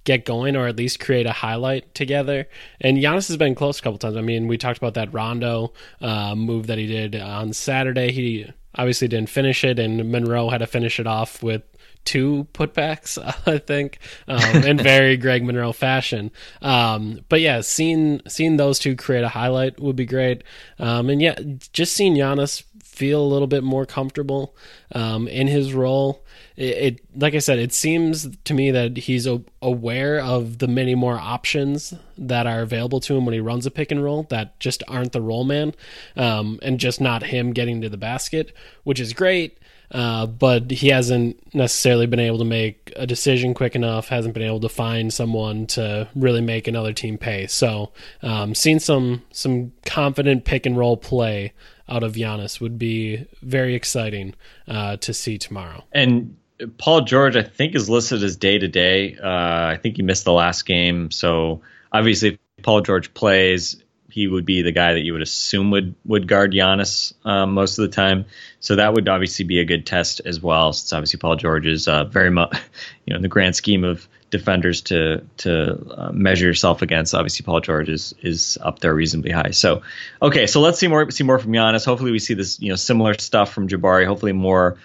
get 0.04 0.24
going 0.24 0.56
or 0.56 0.68
at 0.68 0.77
least 0.77 1.01
create 1.01 1.25
a 1.25 1.34
highlight 1.34 1.94
together. 1.94 2.48
And 2.80 2.98
Giannis 2.98 3.27
has 3.27 3.36
been 3.36 3.56
close 3.56 3.80
a 3.80 3.82
couple 3.82 3.98
times. 3.98 4.16
I 4.16 4.22
mean, 4.22 4.48
we 4.48 4.58
talked 4.58 4.77
about 4.77 4.94
that 4.94 5.13
Rondo 5.13 5.74
uh, 6.00 6.34
move 6.34 6.68
that 6.68 6.77
he 6.77 6.88
did 6.88 7.13
on 7.16 7.51
Saturday. 7.51 8.13
He 8.13 8.50
obviously 8.77 9.07
didn't 9.07 9.29
finish 9.29 9.63
it, 9.63 9.79
and 9.79 10.12
Monroe 10.12 10.50
had 10.50 10.60
to 10.60 10.67
finish 10.67 11.00
it 11.00 11.07
off 11.07 11.41
with 11.43 11.63
two 12.05 12.48
putbacks, 12.53 13.17
I 13.46 13.57
think, 13.57 14.00
um, 14.27 14.63
in 14.63 14.77
very 14.77 15.17
Greg 15.17 15.43
Monroe 15.43 15.74
fashion. 15.74 16.31
Um, 16.62 17.22
but 17.29 17.41
yeah, 17.41 17.62
seeing 17.62 18.22
seeing 18.27 18.57
those 18.57 18.79
two 18.79 18.96
create 18.96 19.24
a 19.24 19.29
highlight 19.29 19.79
would 19.79 19.96
be 19.96 20.05
great. 20.05 20.43
Um, 20.79 21.10
and 21.10 21.22
yeah, 21.22 21.36
just 21.74 21.93
seeing 21.93 22.15
Giannis 22.15 22.63
feel 22.98 23.22
a 23.22 23.27
little 23.27 23.48
bit 23.48 23.63
more 23.63 23.86
comfortable 23.86 24.56
um, 24.94 25.27
in 25.27 25.48
his 25.48 25.74
role. 25.74 26.25
It, 26.56 26.63
it, 26.63 27.01
like 27.16 27.36
I 27.36 27.39
said, 27.39 27.60
it 27.60 27.72
seems 27.72 28.27
to 28.46 28.54
me 28.54 28.72
that 28.72 28.98
he's 28.98 29.27
a, 29.27 29.42
aware 29.62 30.20
of 30.20 30.58
the 30.58 30.68
many 30.68 30.96
more 30.96 31.18
options 31.18 31.94
that 32.18 32.48
are 32.48 32.62
available 32.62 33.00
to 33.01 33.16
him 33.16 33.25
when 33.25 33.34
he 33.34 33.39
runs 33.39 33.66
a 33.66 33.72
pick 33.72 33.92
and 33.92 34.04
roll 34.04 34.24
that 34.30 34.60
just 34.60 34.84
aren't 34.88 35.12
the 35.12 35.22
roll 35.22 35.44
man, 35.44 35.75
um, 36.16 36.60
and 36.63 36.80
just 36.80 37.00
not 37.00 37.24
him 37.24 37.54
getting 37.54 37.82
to 37.82 37.89
the 37.89 37.98
basket, 37.98 38.54
which 38.84 39.00
is 39.00 39.13
great. 39.13 39.60
Uh, 39.89 40.25
but 40.25 40.70
he 40.70 40.89
hasn't 40.89 41.56
necessarily 41.56 42.08
been 42.08 42.20
able 42.20 42.38
to 42.39 42.44
make 42.44 42.92
a 42.98 43.08
decision 43.08 43.54
quick 43.54 43.74
enough. 43.74 44.10
Hasn't 44.10 44.34
been 44.34 44.44
able 44.44 44.60
to 44.60 44.70
find 44.70 45.13
someone 45.13 45.66
to 45.68 46.10
really 46.13 46.42
make 46.42 46.68
another 46.68 46.92
team 46.92 47.18
pay. 47.18 47.48
So, 47.48 47.94
um, 48.22 48.54
seeing 48.54 48.80
some 48.80 49.24
some 49.32 49.72
confident 49.86 50.44
pick 50.44 50.66
and 50.66 50.77
roll 50.77 50.98
play 50.98 51.54
out 51.89 52.03
of 52.03 52.13
Giannis 52.13 52.60
would 52.60 52.77
be 52.77 53.25
very 53.41 53.75
exciting 53.75 54.36
uh, 54.67 54.98
to 54.98 55.13
see 55.13 55.38
tomorrow. 55.38 55.84
And 55.91 56.38
Paul 56.77 57.01
George, 57.01 57.36
I 57.36 57.44
think, 57.44 57.75
is 57.75 57.89
listed 57.89 58.24
as 58.24 58.36
day 58.36 58.58
to 58.58 58.67
day. 58.67 59.17
I 59.22 59.77
think 59.77 59.98
he 59.98 60.03
missed 60.03 60.25
the 60.25 60.34
last 60.34 60.65
game, 60.65 61.12
so 61.12 61.62
obviously, 61.91 62.29
if 62.29 62.63
Paul 62.63 62.82
George 62.82 63.13
plays, 63.13 63.84
he 64.10 64.27
would 64.27 64.46
be 64.46 64.62
the 64.62 64.72
guy 64.72 64.94
that 64.94 65.01
you 65.01 65.13
would 65.13 65.22
assume 65.22 65.70
would 65.72 65.94
would 66.06 66.27
guard 66.27 66.51
Giannis 66.51 67.13
um, 67.25 67.53
most 67.53 67.77
of 67.77 67.84
the 67.84 67.96
time. 67.96 68.25
So 68.60 68.75
that 68.75 68.94
would 68.94 69.08
obviously 69.08 69.46
be 69.46 69.60
a 69.60 69.65
good 69.65 69.86
test 69.86 70.22
as 70.25 70.41
well, 70.41 70.74
since 70.74 70.91
obviously 70.94 71.20
Paul 71.20 71.36
George 71.36 71.67
is 71.67 71.88
uh, 71.88 72.06
very 72.06 72.32
much, 72.32 72.58
you 73.06 73.12
know, 73.12 73.17
in 73.17 73.22
the 73.22 73.27
grand 73.27 73.56
scheme 73.56 73.84
of 73.84 74.08
defenders 74.29 74.81
to 74.81 75.25
to 75.38 75.93
uh, 75.98 76.12
measure 76.12 76.46
yourself 76.46 76.81
against. 76.81 77.13
Obviously, 77.13 77.43
Paul 77.43 77.62
George 77.62 77.89
is 77.89 78.13
is 78.22 78.57
up 78.62 78.79
there 78.79 78.93
reasonably 78.93 79.31
high. 79.31 79.51
So, 79.51 79.84
okay, 80.22 80.48
so 80.48 80.62
let's 80.62 80.79
see 80.79 80.88
more 80.88 81.10
see 81.12 81.24
more 81.24 81.39
from 81.39 81.51
Giannis. 81.51 81.86
Hopefully, 81.86 82.12
we 82.12 82.19
see 82.19 82.34
this 82.34 82.60
you 82.60 82.69
know 82.69 82.75
similar 82.75 83.13
stuff 83.15 83.53
from 83.53 83.67
Jabari. 83.67 84.05
Hopefully, 84.05 84.34
more 84.34 84.77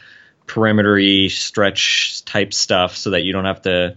perimetery 0.46 1.28
stretch 1.28 2.24
type 2.24 2.54
stuff, 2.54 2.96
so 2.96 3.10
that 3.10 3.22
you 3.22 3.32
don't 3.32 3.44
have 3.44 3.62
to 3.62 3.96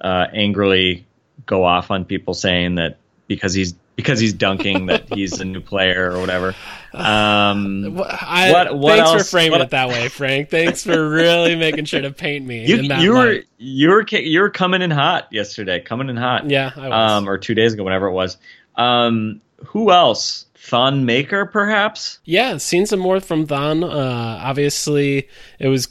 uh, 0.00 0.26
angrily 0.32 1.06
go 1.46 1.64
off 1.64 1.90
on 1.90 2.04
people 2.04 2.34
saying 2.34 2.76
that 2.76 2.98
because 3.26 3.54
he's 3.54 3.74
because 3.96 4.18
he's 4.18 4.32
dunking 4.32 4.86
that 4.86 5.12
he's 5.12 5.40
a 5.40 5.44
new 5.44 5.60
player 5.60 6.12
or 6.12 6.20
whatever. 6.20 6.54
Um, 6.92 8.00
I, 8.00 8.50
what, 8.52 8.78
what 8.78 8.96
thanks 8.96 9.10
else? 9.10 9.22
for 9.22 9.28
framing 9.30 9.52
what, 9.52 9.60
it 9.62 9.70
that 9.70 9.88
way, 9.88 10.08
Frank. 10.08 10.50
Thanks 10.50 10.84
for 10.84 11.08
really 11.08 11.56
making 11.56 11.84
sure 11.86 12.00
to 12.00 12.10
paint 12.10 12.44
me. 12.46 12.66
You, 12.66 12.82
you 12.82 13.12
were 13.12 13.42
you 13.58 13.88
were 13.88 14.06
you 14.10 14.40
were 14.40 14.50
coming 14.50 14.82
in 14.82 14.90
hot 14.90 15.28
yesterday, 15.32 15.80
coming 15.80 16.08
in 16.08 16.16
hot. 16.16 16.50
Yeah, 16.50 16.70
um, 16.76 17.28
or 17.28 17.38
two 17.38 17.54
days 17.54 17.72
ago, 17.72 17.84
whenever 17.84 18.06
it 18.06 18.12
was. 18.12 18.36
Um, 18.76 19.40
who 19.66 19.90
else? 19.90 20.46
Thon 20.56 21.04
Maker, 21.04 21.44
perhaps. 21.44 22.20
Yeah, 22.24 22.56
seen 22.56 22.86
some 22.86 22.98
more 22.98 23.20
from 23.20 23.46
Thon. 23.46 23.84
Uh, 23.84 24.38
obviously, 24.42 25.28
it 25.58 25.68
was 25.68 25.86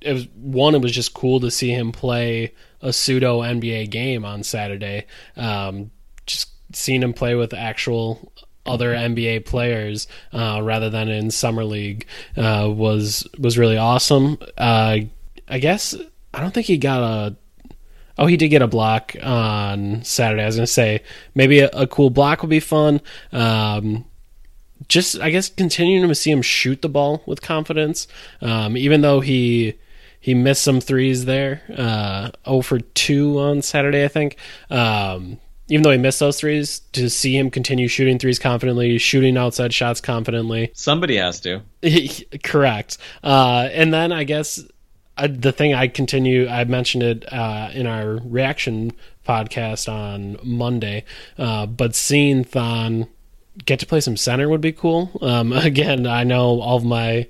it 0.00 0.12
was 0.12 0.26
one. 0.34 0.74
It 0.74 0.82
was 0.82 0.92
just 0.92 1.14
cool 1.14 1.40
to 1.40 1.50
see 1.50 1.70
him 1.70 1.92
play 1.92 2.54
a 2.80 2.92
pseudo 2.92 3.40
NBA 3.40 3.90
game 3.90 4.24
on 4.24 4.42
Saturday. 4.42 5.06
Um, 5.36 5.90
just 6.26 6.50
seeing 6.74 7.02
him 7.02 7.12
play 7.12 7.34
with 7.34 7.54
actual 7.54 8.32
other 8.66 8.94
NBA 8.94 9.44
players 9.44 10.06
uh, 10.32 10.60
rather 10.62 10.90
than 10.90 11.08
in 11.08 11.30
summer 11.30 11.64
league 11.64 12.06
uh, 12.36 12.70
was 12.70 13.26
was 13.38 13.58
really 13.58 13.76
awesome. 13.76 14.38
Uh, 14.56 14.98
I 15.48 15.58
guess 15.58 15.94
I 16.32 16.40
don't 16.40 16.52
think 16.52 16.66
he 16.66 16.78
got 16.78 17.02
a. 17.02 17.36
Oh, 18.16 18.26
he 18.26 18.36
did 18.36 18.48
get 18.48 18.62
a 18.62 18.68
block 18.68 19.16
on 19.22 20.04
Saturday. 20.04 20.42
I 20.42 20.46
was 20.46 20.56
gonna 20.56 20.66
say 20.66 21.02
maybe 21.34 21.60
a, 21.60 21.68
a 21.70 21.86
cool 21.86 22.10
block 22.10 22.42
would 22.42 22.50
be 22.50 22.60
fun. 22.60 23.00
Um, 23.32 24.04
just 24.88 25.18
I 25.20 25.30
guess 25.30 25.48
continuing 25.48 26.08
to 26.08 26.14
see 26.14 26.30
him 26.30 26.42
shoot 26.42 26.82
the 26.82 26.88
ball 26.88 27.22
with 27.26 27.42
confidence, 27.42 28.06
um, 28.40 28.76
even 28.76 29.00
though 29.00 29.20
he 29.20 29.74
he 30.20 30.32
missed 30.32 30.62
some 30.62 30.80
threes 30.80 31.26
there. 31.26 31.62
Uh, 31.76 32.30
0 32.46 32.62
for 32.62 32.80
two 32.80 33.38
on 33.38 33.60
Saturday, 33.60 34.04
I 34.04 34.08
think. 34.08 34.36
Um, 34.70 35.38
even 35.68 35.82
though 35.82 35.90
he 35.90 35.98
missed 35.98 36.20
those 36.20 36.38
threes, 36.38 36.80
to 36.92 37.08
see 37.08 37.36
him 37.36 37.50
continue 37.50 37.88
shooting 37.88 38.18
threes 38.18 38.38
confidently, 38.38 38.98
shooting 38.98 39.36
outside 39.36 39.72
shots 39.72 40.00
confidently. 40.00 40.70
Somebody 40.74 41.16
has 41.16 41.40
to. 41.40 41.62
Correct. 42.44 42.98
Uh, 43.22 43.68
and 43.72 43.92
then 43.92 44.12
I 44.12 44.24
guess 44.24 44.62
uh, 45.16 45.28
the 45.30 45.52
thing 45.52 45.74
I 45.74 45.88
continue, 45.88 46.48
I 46.48 46.64
mentioned 46.64 47.02
it 47.02 47.32
uh, 47.32 47.70
in 47.72 47.86
our 47.86 48.20
reaction 48.24 48.92
podcast 49.26 49.90
on 49.90 50.38
Monday, 50.42 51.04
uh, 51.38 51.66
but 51.66 51.94
seeing 51.94 52.44
Thon 52.44 53.06
get 53.64 53.80
to 53.80 53.86
play 53.86 54.00
some 54.00 54.16
center 54.16 54.48
would 54.48 54.60
be 54.60 54.72
cool. 54.72 55.10
Um, 55.22 55.52
again, 55.54 56.06
I 56.06 56.24
know 56.24 56.60
all 56.60 56.76
of 56.76 56.84
my 56.84 57.26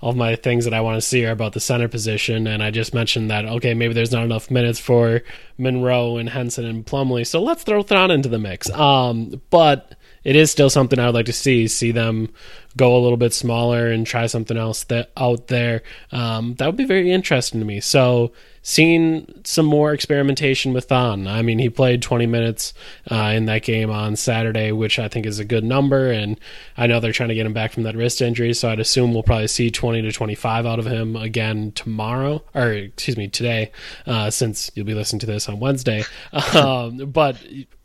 all 0.00 0.10
of 0.10 0.16
my 0.16 0.36
things 0.36 0.64
that 0.64 0.74
I 0.74 0.80
want 0.80 0.96
to 0.96 1.06
see 1.06 1.24
are 1.24 1.30
about 1.32 1.52
the 1.52 1.60
center 1.60 1.88
position, 1.88 2.46
and 2.46 2.62
I 2.62 2.70
just 2.70 2.94
mentioned 2.94 3.30
that 3.30 3.46
okay, 3.46 3.74
maybe 3.74 3.94
there's 3.94 4.12
not 4.12 4.24
enough 4.24 4.50
minutes 4.50 4.78
for 4.78 5.22
Monroe 5.58 6.18
and 6.18 6.28
Henson 6.28 6.64
and 6.64 6.84
Plumlee. 6.84 7.26
so 7.26 7.42
let's 7.42 7.62
throw 7.62 7.82
Thon 7.82 8.10
into 8.10 8.28
the 8.28 8.38
mix. 8.38 8.70
Um, 8.70 9.40
but 9.50 9.94
it 10.24 10.34
is 10.34 10.50
still 10.50 10.68
something 10.68 10.98
I 10.98 11.06
would 11.06 11.14
like 11.14 11.26
to 11.26 11.32
see 11.32 11.68
see 11.68 11.92
them 11.92 12.28
go 12.76 12.96
a 12.96 12.98
little 12.98 13.16
bit 13.16 13.32
smaller 13.32 13.86
and 13.86 14.06
try 14.06 14.26
something 14.26 14.56
else 14.56 14.84
that 14.84 15.10
out 15.16 15.46
there. 15.46 15.82
Um, 16.12 16.54
that 16.56 16.66
would 16.66 16.76
be 16.76 16.84
very 16.84 17.10
interesting 17.10 17.60
to 17.60 17.66
me. 17.66 17.80
So 17.80 18.32
seen 18.66 19.44
some 19.44 19.64
more 19.64 19.92
experimentation 19.92 20.72
with 20.72 20.86
Thon. 20.86 21.28
I 21.28 21.40
mean, 21.40 21.60
he 21.60 21.70
played 21.70 22.02
20 22.02 22.26
minutes 22.26 22.74
uh, 23.08 23.32
in 23.32 23.44
that 23.44 23.62
game 23.62 23.92
on 23.92 24.16
Saturday, 24.16 24.72
which 24.72 24.98
I 24.98 25.06
think 25.06 25.24
is 25.24 25.38
a 25.38 25.44
good 25.44 25.62
number. 25.62 26.10
And 26.10 26.36
I 26.76 26.88
know 26.88 26.98
they're 26.98 27.12
trying 27.12 27.28
to 27.28 27.36
get 27.36 27.46
him 27.46 27.52
back 27.52 27.70
from 27.70 27.84
that 27.84 27.94
wrist 27.94 28.20
injury, 28.20 28.52
so 28.54 28.68
I'd 28.68 28.80
assume 28.80 29.14
we'll 29.14 29.22
probably 29.22 29.46
see 29.46 29.70
20 29.70 30.02
to 30.02 30.10
25 30.10 30.66
out 30.66 30.80
of 30.80 30.86
him 30.86 31.14
again 31.14 31.70
tomorrow, 31.76 32.42
or 32.54 32.72
excuse 32.72 33.16
me, 33.16 33.28
today, 33.28 33.70
uh, 34.04 34.30
since 34.30 34.68
you'll 34.74 34.84
be 34.84 34.94
listening 34.94 35.20
to 35.20 35.26
this 35.26 35.48
on 35.48 35.60
Wednesday. 35.60 36.02
Um, 36.56 37.10
but 37.10 37.36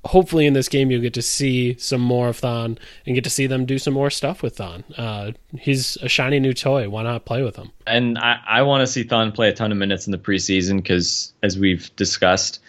hopefully 0.06 0.46
in 0.46 0.54
this 0.54 0.68
game 0.68 0.90
you'll 0.90 1.02
get 1.02 1.14
to 1.14 1.22
see 1.22 1.76
some 1.78 2.02
more 2.02 2.30
of 2.30 2.38
Thon 2.38 2.78
and 3.06 3.16
get 3.16 3.24
to 3.24 3.30
see 3.30 3.48
them 3.48 3.66
do 3.66 3.78
some 3.78 3.94
more 3.94 4.10
stuff 4.10 4.42
with 4.42 4.58
Thon. 4.58 4.84
Uh, 4.98 5.32
he's 5.60 5.98
a 5.98 6.10
shiny 6.10 6.40
new 6.40 6.54
toy. 6.54 6.90
Why 6.90 7.04
not 7.04 7.26
play 7.26 7.44
with 7.44 7.56
him? 7.56 7.72
And 7.86 8.18
I, 8.18 8.40
I 8.48 8.62
want 8.64 8.82
to 8.82 8.88
see 8.88 9.04
Thon 9.04 9.32
play 9.32 9.50
a 9.50 9.54
ton 9.54 9.72
of 9.72 9.78
minutes 9.78 10.08
in 10.08 10.12
the 10.12 10.18
preseason 10.18 10.78
because, 10.78 11.34
as 11.44 11.58
we've 11.58 11.96
discussed, 11.96 12.60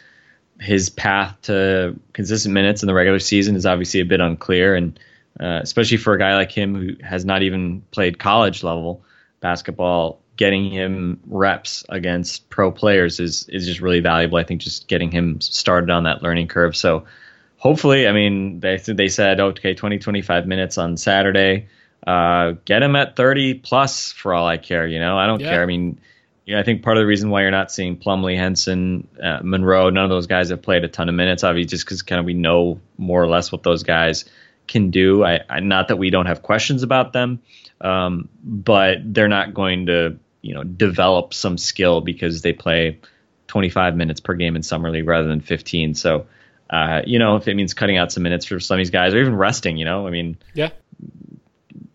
his 0.60 0.90
path 0.90 1.36
to 1.42 1.98
consistent 2.12 2.52
minutes 2.52 2.82
in 2.82 2.86
the 2.86 2.94
regular 2.94 3.18
season 3.18 3.56
is 3.56 3.66
obviously 3.66 4.00
a 4.00 4.04
bit 4.04 4.20
unclear, 4.20 4.74
and 4.74 4.98
uh, 5.40 5.60
especially 5.62 5.96
for 5.96 6.12
a 6.12 6.18
guy 6.18 6.34
like 6.34 6.52
him 6.52 6.74
who 6.74 6.96
has 7.04 7.24
not 7.24 7.42
even 7.42 7.82
played 7.90 8.18
college 8.18 8.62
level 8.62 9.02
basketball. 9.42 10.20
Getting 10.36 10.70
him 10.70 11.20
reps 11.26 11.84
against 11.90 12.48
pro 12.48 12.72
players 12.72 13.20
is 13.20 13.46
is 13.50 13.66
just 13.66 13.80
really 13.82 14.00
valuable. 14.00 14.38
I 14.38 14.44
think 14.44 14.62
just 14.62 14.88
getting 14.88 15.10
him 15.10 15.42
started 15.42 15.90
on 15.90 16.04
that 16.04 16.22
learning 16.22 16.48
curve. 16.48 16.74
So 16.74 17.04
hopefully, 17.58 18.08
I 18.08 18.12
mean, 18.12 18.60
they 18.60 18.78
they 18.78 19.08
said 19.08 19.38
okay, 19.38 19.74
20, 19.74 19.98
25 19.98 20.46
minutes 20.46 20.78
on 20.78 20.96
Saturday. 20.96 21.68
Uh, 22.06 22.54
get 22.64 22.82
him 22.82 22.96
at 22.96 23.14
30 23.14 23.54
plus 23.54 24.10
for 24.10 24.32
all 24.34 24.46
I 24.46 24.56
care. 24.56 24.86
You 24.86 24.98
know, 24.98 25.18
I 25.18 25.26
don't 25.26 25.40
yeah. 25.40 25.50
care. 25.50 25.62
I 25.62 25.66
mean, 25.66 26.00
you 26.44 26.54
know, 26.54 26.60
I 26.60 26.64
think 26.64 26.82
part 26.82 26.96
of 26.96 27.02
the 27.02 27.06
reason 27.06 27.30
why 27.30 27.42
you're 27.42 27.52
not 27.52 27.70
seeing 27.70 27.96
Plumlee, 27.96 28.36
Henson, 28.36 29.06
uh, 29.22 29.40
Monroe, 29.44 29.90
none 29.90 30.04
of 30.04 30.10
those 30.10 30.26
guys 30.26 30.50
have 30.50 30.62
played 30.62 30.82
a 30.82 30.88
ton 30.88 31.08
of 31.08 31.14
minutes, 31.14 31.44
obviously, 31.44 31.68
just 31.68 31.84
because 31.84 32.02
kind 32.02 32.18
of 32.18 32.24
we 32.24 32.34
know 32.34 32.80
more 32.98 33.22
or 33.22 33.28
less 33.28 33.52
what 33.52 33.62
those 33.62 33.84
guys 33.84 34.24
can 34.66 34.90
do. 34.90 35.24
I, 35.24 35.40
I 35.48 35.60
not 35.60 35.88
that 35.88 35.96
we 35.96 36.10
don't 36.10 36.26
have 36.26 36.42
questions 36.42 36.82
about 36.82 37.12
them, 37.12 37.40
um, 37.82 38.28
but 38.42 38.98
they're 39.04 39.28
not 39.28 39.54
going 39.54 39.86
to 39.86 40.18
you 40.40 40.54
know 40.54 40.64
develop 40.64 41.34
some 41.34 41.58
skill 41.58 42.00
because 42.00 42.42
they 42.42 42.52
play 42.52 42.98
25 43.48 43.96
minutes 43.96 44.20
per 44.20 44.34
game 44.34 44.56
in 44.56 44.62
summer 44.62 44.90
league 44.90 45.06
rather 45.06 45.28
than 45.28 45.40
15. 45.40 45.94
So 45.94 46.26
uh, 46.72 47.02
you 47.06 47.18
know, 47.18 47.36
if 47.36 47.46
it 47.48 47.54
means 47.54 47.74
cutting 47.74 47.98
out 47.98 48.10
some 48.10 48.22
minutes 48.22 48.46
for 48.46 48.58
some 48.58 48.76
of 48.76 48.78
these 48.78 48.90
guys 48.90 49.12
or 49.12 49.20
even 49.20 49.36
resting, 49.36 49.76
you 49.76 49.84
know, 49.84 50.06
I 50.06 50.10
mean, 50.10 50.38
yeah, 50.54 50.70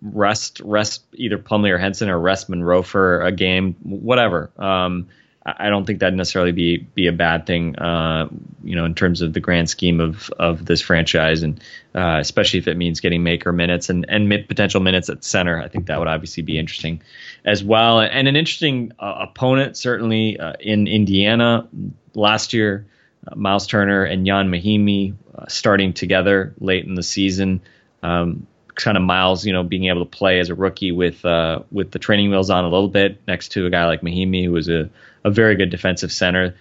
rest, 0.03 0.59
rest 0.59 1.03
either 1.13 1.39
Plumlee 1.39 1.71
or 1.71 1.79
Henson 1.79 2.09
or 2.09 2.19
rest 2.19 2.47
Monroe 2.47 2.83
for 2.83 3.21
a 3.21 3.31
game, 3.31 3.75
whatever. 3.81 4.51
Um, 4.55 5.07
I 5.47 5.69
don't 5.69 5.85
think 5.85 5.99
that'd 5.99 6.17
necessarily 6.17 6.51
be 6.51 6.77
be 6.77 7.07
a 7.07 7.13
bad 7.13 7.45
thing, 7.45 7.77
uh, 7.77 8.27
you 8.63 8.75
know, 8.75 8.83
in 8.83 8.93
terms 8.93 9.21
of 9.21 9.31
the 9.31 9.39
grand 9.39 9.69
scheme 9.69 10.01
of 10.01 10.29
of 10.39 10.65
this 10.65 10.81
franchise, 10.81 11.41
and 11.41 11.61
uh, 11.95 12.17
especially 12.19 12.59
if 12.59 12.67
it 12.67 12.75
means 12.75 12.99
getting 12.99 13.23
maker 13.23 13.53
minutes 13.53 13.89
and 13.89 14.05
and 14.09 14.29
potential 14.47 14.81
minutes 14.81 15.09
at 15.09 15.23
center. 15.23 15.61
I 15.61 15.69
think 15.69 15.87
that 15.87 15.99
would 15.99 16.09
obviously 16.09 16.43
be 16.43 16.59
interesting 16.59 17.01
as 17.45 17.63
well, 17.63 18.01
and 18.01 18.27
an 18.27 18.35
interesting 18.35 18.91
uh, 18.99 19.25
opponent 19.29 19.77
certainly 19.77 20.37
uh, 20.37 20.53
in 20.59 20.87
Indiana 20.87 21.67
last 22.13 22.51
year. 22.51 22.85
Uh, 23.25 23.35
Miles 23.35 23.67
Turner 23.67 24.03
and 24.03 24.27
Ian 24.27 24.51
Mahinmi 24.51 25.15
uh, 25.33 25.45
starting 25.47 25.93
together 25.93 26.53
late 26.59 26.85
in 26.85 26.95
the 26.95 27.03
season. 27.03 27.61
Um, 28.03 28.47
kind 28.77 28.95
of 28.95 29.03
Miles, 29.03 29.45
you 29.45 29.51
know, 29.51 29.63
being 29.63 29.85
able 29.85 30.05
to 30.05 30.17
play 30.17 30.39
as 30.39 30.49
a 30.49 30.55
rookie 30.55 30.91
with 30.91 31.25
uh, 31.25 31.59
with 31.71 31.91
the 31.91 31.99
training 31.99 32.29
wheels 32.29 32.49
on 32.49 32.63
a 32.63 32.69
little 32.69 32.87
bit 32.87 33.19
next 33.27 33.49
to 33.53 33.65
a 33.65 33.69
guy 33.69 33.85
like 33.85 34.01
Mahinmi, 34.01 34.45
who 34.45 34.51
was 34.51 34.69
a, 34.69 34.89
a 35.23 35.31
very 35.31 35.55
good 35.55 35.69
defensive 35.69 36.11
center. 36.11 36.55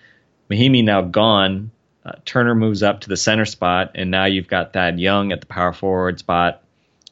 Mahinmi 0.50 0.84
now 0.84 1.02
gone. 1.02 1.70
Uh, 2.04 2.12
Turner 2.24 2.54
moves 2.54 2.82
up 2.82 3.00
to 3.00 3.08
the 3.08 3.16
center 3.16 3.44
spot, 3.44 3.92
and 3.94 4.10
now 4.10 4.24
you've 4.24 4.48
got 4.48 4.72
Thad 4.72 4.98
Young 4.98 5.32
at 5.32 5.40
the 5.40 5.46
power 5.46 5.72
forward 5.72 6.18
spot. 6.18 6.62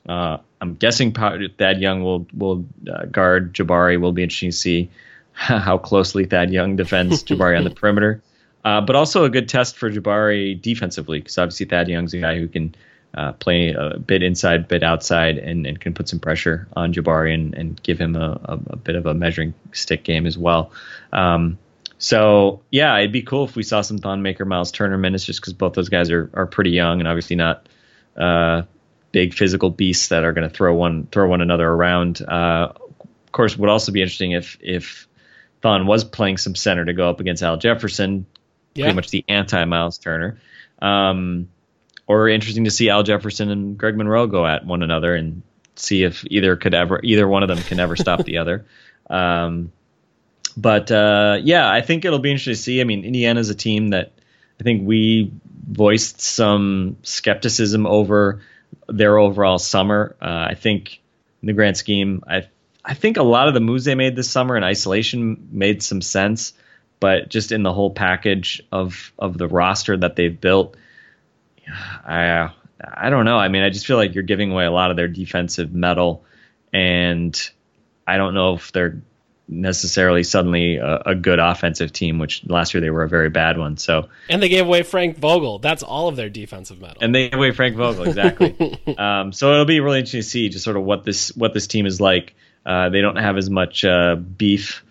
Uh, 0.09 0.39
I'm 0.61 0.75
guessing 0.75 1.13
Thad 1.13 1.81
Young 1.81 2.03
will 2.03 2.27
will 2.33 2.65
uh, 2.91 3.05
guard 3.07 3.53
Jabari. 3.53 4.01
Will 4.01 4.13
be 4.13 4.23
interesting 4.23 4.51
to 4.51 4.57
see 4.57 4.91
how 5.33 5.79
closely 5.79 6.25
Thad 6.25 6.51
Young 6.51 6.77
defends 6.77 7.23
Jabari 7.25 7.57
on 7.59 7.65
the 7.65 7.71
perimeter. 7.71 8.23
Uh, 8.65 8.81
but 8.81 8.97
also 8.97 9.25
a 9.25 9.29
good 9.29 9.47
test 9.51 9.77
for 9.77 9.91
Jabari 9.91 10.61
defensively, 10.61 11.19
because 11.19 11.37
obviously 11.37 11.67
Thad 11.67 11.89
Young's 11.89 12.15
a 12.15 12.21
guy 12.21 12.39
who 12.39 12.49
can 12.49 12.75
uh, 13.15 13.33
play 13.33 13.71
a 13.71 13.99
bit 13.99 14.23
inside, 14.23 14.67
bit 14.69 14.83
outside, 14.83 15.39
and, 15.39 15.67
and, 15.67 15.81
can 15.81 15.95
put 15.95 16.09
some 16.09 16.19
pressure 16.19 16.67
on 16.75 16.93
Jabari 16.93 17.33
and, 17.33 17.55
and 17.55 17.83
give 17.83 17.99
him 17.99 18.17
a, 18.17 18.41
a, 18.45 18.59
a, 18.71 18.77
bit 18.77 18.97
of 18.97 19.07
a 19.07 19.15
measuring 19.15 19.55
stick 19.73 20.03
game 20.03 20.27
as 20.27 20.37
well. 20.37 20.73
Um, 21.13 21.59
so 21.99 22.61
yeah, 22.71 22.99
it'd 22.99 23.13
be 23.13 23.23
cool 23.23 23.45
if 23.45 23.55
we 23.55 23.63
saw 23.63 23.83
some 23.83 23.99
Thon 23.99 24.23
Maker, 24.23 24.45
Miles 24.45 24.73
Turner 24.73 24.99
minutes, 24.99 25.25
just 25.25 25.41
because 25.41 25.53
both 25.53 25.75
those 25.75 25.89
guys 25.89 26.11
are 26.11 26.29
are 26.35 26.47
pretty 26.47 26.71
young 26.71 27.01
and 27.01 27.09
obviously 27.09 27.37
not 27.37 27.69
uh, 28.17 28.63
big 29.13 29.33
physical 29.33 29.71
beasts 29.71 30.09
that 30.09 30.25
are 30.25 30.33
going 30.33 30.49
to 30.49 30.55
throw 30.55 30.75
one 30.75 31.07
throw 31.07 31.29
one 31.29 31.41
another 31.41 31.69
around. 31.69 32.21
Uh, 32.21 32.73
of 32.75 33.33
course, 33.33 33.55
it 33.55 33.59
would 33.59 33.71
also 33.71 33.93
be 33.93 34.03
interesting 34.03 34.33
if 34.33 34.59
if 34.61 35.07
Thon 35.63 35.87
was 35.87 36.05
playing 36.05 36.37
some 36.37 36.55
center 36.55 36.85
to 36.85 36.93
go 36.93 37.09
up 37.09 37.21
against 37.21 37.43
Al 37.43 37.57
Jefferson, 37.57 38.27
yeah. 38.75 38.85
pretty 38.85 38.97
much 38.97 39.11
the 39.11 39.25
anti 39.29 39.65
Miles 39.65 39.99
Turner. 39.99 40.41
Um, 40.83 41.49
or 42.07 42.29
interesting 42.29 42.65
to 42.65 42.71
see 42.71 42.91
Al 42.91 43.03
Jefferson 43.03 43.51
and 43.51 43.79
Greg 43.79 43.97
Monroe 43.97 44.27
go 44.27 44.47
at 44.47 44.67
one 44.67 44.83
another 44.83 45.15
and 45.15 45.43
see 45.77 46.05
if 46.05 46.25
either 46.31 46.57
could 46.57 46.75
ever 46.75 47.01
either 47.03 47.27
one 47.27 47.43
of 47.43 47.49
them 47.49 47.59
can 47.59 47.81
ever 47.81 47.97
stop 47.97 48.25
the 48.25 48.39
other. 48.39 48.67
Um, 49.09 49.73
but 50.57 50.91
uh, 50.91 51.39
yeah, 51.43 51.71
I 51.71 51.81
think 51.81 52.05
it'll 52.05 52.19
be 52.19 52.31
interesting 52.31 52.55
to 52.55 52.61
see. 52.61 52.81
I 52.81 52.85
mean, 52.85 53.05
Indiana's 53.05 53.51
a 53.51 53.55
team 53.55 53.89
that 53.89 54.13
I 54.61 54.63
think 54.63 54.87
we 54.87 55.33
voiced 55.67 56.21
some 56.21 56.97
skepticism 57.03 57.87
over 57.87 58.43
their 58.89 59.19
overall 59.19 59.59
summer. 59.59 60.17
Uh, 60.21 60.49
I 60.51 60.55
think 60.55 61.01
in 61.43 61.47
the 61.47 61.53
grand 61.53 61.77
scheme, 61.77 62.23
I 62.27 62.49
I 62.85 62.95
think 62.95 63.17
a 63.17 63.23
lot 63.23 63.49
of 63.49 63.55
the 63.55 63.61
moves 63.61 63.85
they 63.85 63.95
made 63.95 64.15
this 64.15 64.31
summer 64.31 64.57
in 64.57 64.63
isolation 64.63 65.49
made 65.51 65.83
some 65.83 66.03
sense, 66.03 66.53
but 67.01 67.31
just 67.31 67.51
in 67.51 67.63
the 67.63 67.73
whole 67.73 67.91
package 67.91 68.63
of 68.71 69.13
of 69.19 69.39
the 69.39 69.49
roster 69.49 69.97
that 69.97 70.17
they've 70.17 70.41
built, 70.41 70.77
I 71.69 72.51
I 72.97 73.11
don't 73.11 73.25
know. 73.25 73.39
I 73.39 73.49
mean, 73.49 73.63
I 73.63 73.71
just 73.71 73.87
feel 73.87 73.97
like 73.97 74.15
you're 74.15 74.23
giving 74.23 74.51
away 74.51 74.65
a 74.65 74.71
lot 74.71 74.91
of 74.91 74.97
their 74.97 75.09
defensive 75.09 75.73
mettle, 75.73 76.25
and 76.73 77.39
I 78.07 78.17
don't 78.17 78.35
know 78.35 78.55
if 78.55 78.73
they're 78.73 79.01
necessarily 79.47 80.23
suddenly 80.23 80.77
a, 80.77 81.03
a, 81.07 81.15
good 81.15 81.39
offensive 81.39 81.93
team, 81.93 82.19
which 82.19 82.45
last 82.47 82.73
year 82.73 82.81
they 82.81 82.89
were 82.91 83.03
a 83.03 83.09
very 83.09 83.29
bad 83.29 83.59
one. 83.59 83.77
So 83.77 84.09
and 84.31 84.43
they 84.43 84.49
gave 84.49 84.67
away 84.67 84.83
Frank 84.83 85.19
Vogel. 85.19 85.59
That's 85.59 85.83
all 85.83 86.09
of 86.09 86.17
their 86.17 86.31
defensive 86.31 86.81
mettle. 86.81 87.03
And 87.03 87.15
they 87.15 87.29
gave 87.29 87.39
away 87.39 87.51
Frank 87.53 87.77
Vogel 87.77 88.05
exactly. 88.05 88.57
um, 88.99 89.33
so 89.33 89.53
it'll 89.53 89.67
be 89.67 89.81
really 89.81 89.99
interesting 89.99 90.23
to 90.23 90.29
see 90.29 90.49
just 90.49 90.65
sort 90.65 90.77
of 90.77 90.85
what 90.85 91.05
this 91.05 91.35
what 91.37 91.53
this 91.53 91.67
team 91.67 91.87
is 91.87 92.01
like. 92.01 92.35
Uh, 92.65 92.89
they 92.89 93.03
don't 93.03 93.17
have 93.17 93.37
as 93.37 93.51
much 93.51 93.85
uh, 93.85 94.17
beef 94.17 94.83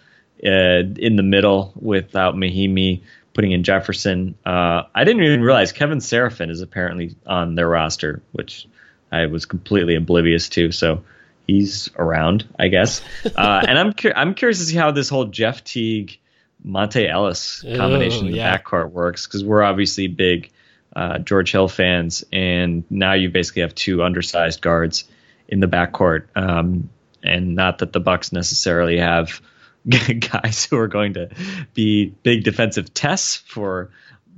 uh, 0.45 0.83
in 0.97 1.15
the 1.15 1.23
middle 1.23 1.73
without 1.75 2.35
Mahinmi 2.35 3.01
putting 3.33 3.51
in 3.51 3.63
Jefferson. 3.63 4.35
Uh, 4.45 4.83
I 4.93 5.03
didn't 5.03 5.23
even 5.23 5.41
realize 5.41 5.71
Kevin 5.71 5.99
Seraphin 5.99 6.49
is 6.49 6.61
apparently 6.61 7.15
on 7.25 7.55
their 7.55 7.67
roster, 7.67 8.21
which 8.31 8.67
I 9.11 9.25
was 9.27 9.45
completely 9.45 9.95
oblivious 9.95 10.49
to. 10.49 10.71
So 10.71 11.03
he's 11.47 11.89
around, 11.97 12.47
I 12.57 12.67
guess. 12.67 13.01
Uh, 13.35 13.65
and 13.67 13.79
I'm 13.79 13.93
cu- 13.93 14.13
I'm 14.15 14.35
curious 14.35 14.59
to 14.59 14.65
see 14.65 14.75
how 14.75 14.91
this 14.91 15.09
whole 15.09 15.25
Jeff 15.25 15.63
Teague 15.63 16.19
Monta 16.65 17.09
Ellis 17.09 17.61
combination 17.61 18.25
oh, 18.25 18.27
in 18.27 18.31
the 18.31 18.37
yeah. 18.37 18.57
backcourt 18.57 18.91
works 18.91 19.25
because 19.25 19.43
we're 19.43 19.63
obviously 19.63 20.07
big 20.07 20.51
uh, 20.95 21.17
George 21.19 21.51
Hill 21.51 21.67
fans, 21.67 22.23
and 22.31 22.83
now 22.89 23.13
you 23.13 23.29
basically 23.29 23.63
have 23.63 23.73
two 23.73 24.03
undersized 24.03 24.61
guards 24.61 25.05
in 25.47 25.59
the 25.61 25.67
backcourt. 25.67 26.25
Um, 26.35 26.89
and 27.23 27.55
not 27.55 27.79
that 27.79 27.93
the 27.93 27.99
Bucks 27.99 28.31
necessarily 28.31 28.99
have 28.99 29.41
guys 30.31 30.65
who 30.65 30.77
are 30.77 30.87
going 30.87 31.13
to 31.13 31.29
be 31.73 32.05
big 32.23 32.43
defensive 32.43 32.93
tests 32.93 33.35
for 33.35 33.89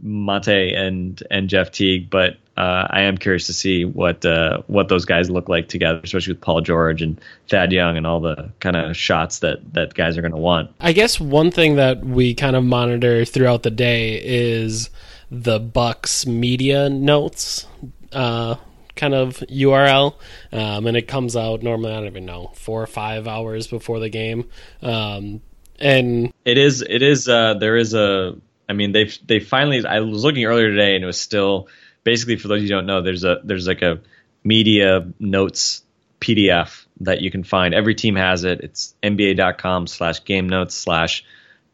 Monta 0.03 0.75
and 0.75 1.21
and 1.31 1.49
Jeff 1.49 1.71
Teague, 1.71 2.09
but 2.09 2.37
uh, 2.57 2.87
I 2.89 3.01
am 3.01 3.17
curious 3.17 3.47
to 3.47 3.53
see 3.53 3.85
what 3.85 4.25
uh, 4.25 4.61
what 4.67 4.87
those 4.87 5.05
guys 5.05 5.29
look 5.29 5.49
like 5.49 5.67
together, 5.67 5.99
especially 6.03 6.33
with 6.33 6.41
Paul 6.41 6.61
George 6.61 7.01
and 7.01 7.19
Thad 7.47 7.71
Young 7.71 7.97
and 7.97 8.07
all 8.07 8.19
the 8.19 8.51
kind 8.59 8.75
of 8.75 8.95
shots 8.95 9.39
that 9.39 9.73
that 9.73 9.93
guys 9.93 10.17
are 10.17 10.21
going 10.21 10.31
to 10.31 10.37
want. 10.37 10.71
I 10.79 10.93
guess 10.93 11.19
one 11.19 11.51
thing 11.51 11.75
that 11.75 12.03
we 12.03 12.33
kind 12.33 12.55
of 12.55 12.63
monitor 12.63 13.25
throughout 13.25 13.63
the 13.63 13.71
day 13.71 14.21
is 14.23 14.89
the 15.29 15.59
Bucks 15.59 16.25
media 16.25 16.89
notes. 16.89 17.67
Uh, 18.11 18.55
kind 18.95 19.13
of 19.13 19.37
URL, 19.49 20.15
um, 20.51 20.87
and 20.87 20.97
it 20.97 21.07
comes 21.07 21.35
out 21.35 21.63
normally. 21.63 21.91
I 21.91 21.95
don't 21.95 22.07
even 22.07 22.25
know 22.25 22.51
four 22.55 22.81
or 22.81 22.87
five 22.87 23.27
hours 23.27 23.67
before 23.67 23.99
the 23.99 24.09
game, 24.09 24.49
um, 24.81 25.41
and 25.79 26.33
it 26.43 26.57
is 26.57 26.81
it 26.81 27.01
is 27.01 27.27
uh, 27.27 27.55
there 27.55 27.77
is 27.77 27.93
a. 27.93 28.35
I 28.67 28.73
mean 28.73 28.91
they 28.91 29.11
they 29.25 29.39
finally. 29.39 29.85
I 29.85 29.99
was 29.99 30.23
looking 30.23 30.45
earlier 30.45 30.69
today, 30.69 30.95
and 30.95 31.03
it 31.03 31.07
was 31.07 31.19
still 31.19 31.67
basically 32.03 32.37
for 32.37 32.47
those 32.47 32.61
you 32.63 32.69
don't 32.69 32.85
know. 32.85 33.01
There's 33.01 33.23
a 33.23 33.41
there's 33.43 33.67
like 33.67 33.81
a 33.81 33.99
media 34.43 35.07
notes 35.19 35.83
PDF 36.19 36.85
that 37.01 37.21
you 37.21 37.29
can 37.29 37.43
find. 37.43 37.73
Every 37.73 37.95
team 37.95 38.15
has 38.15 38.43
it. 38.43 38.61
It's 38.61 38.95
nba.com 39.03 39.87
slash 39.87 40.23
game 40.23 40.49
notes 40.49 40.75
slash 40.75 41.23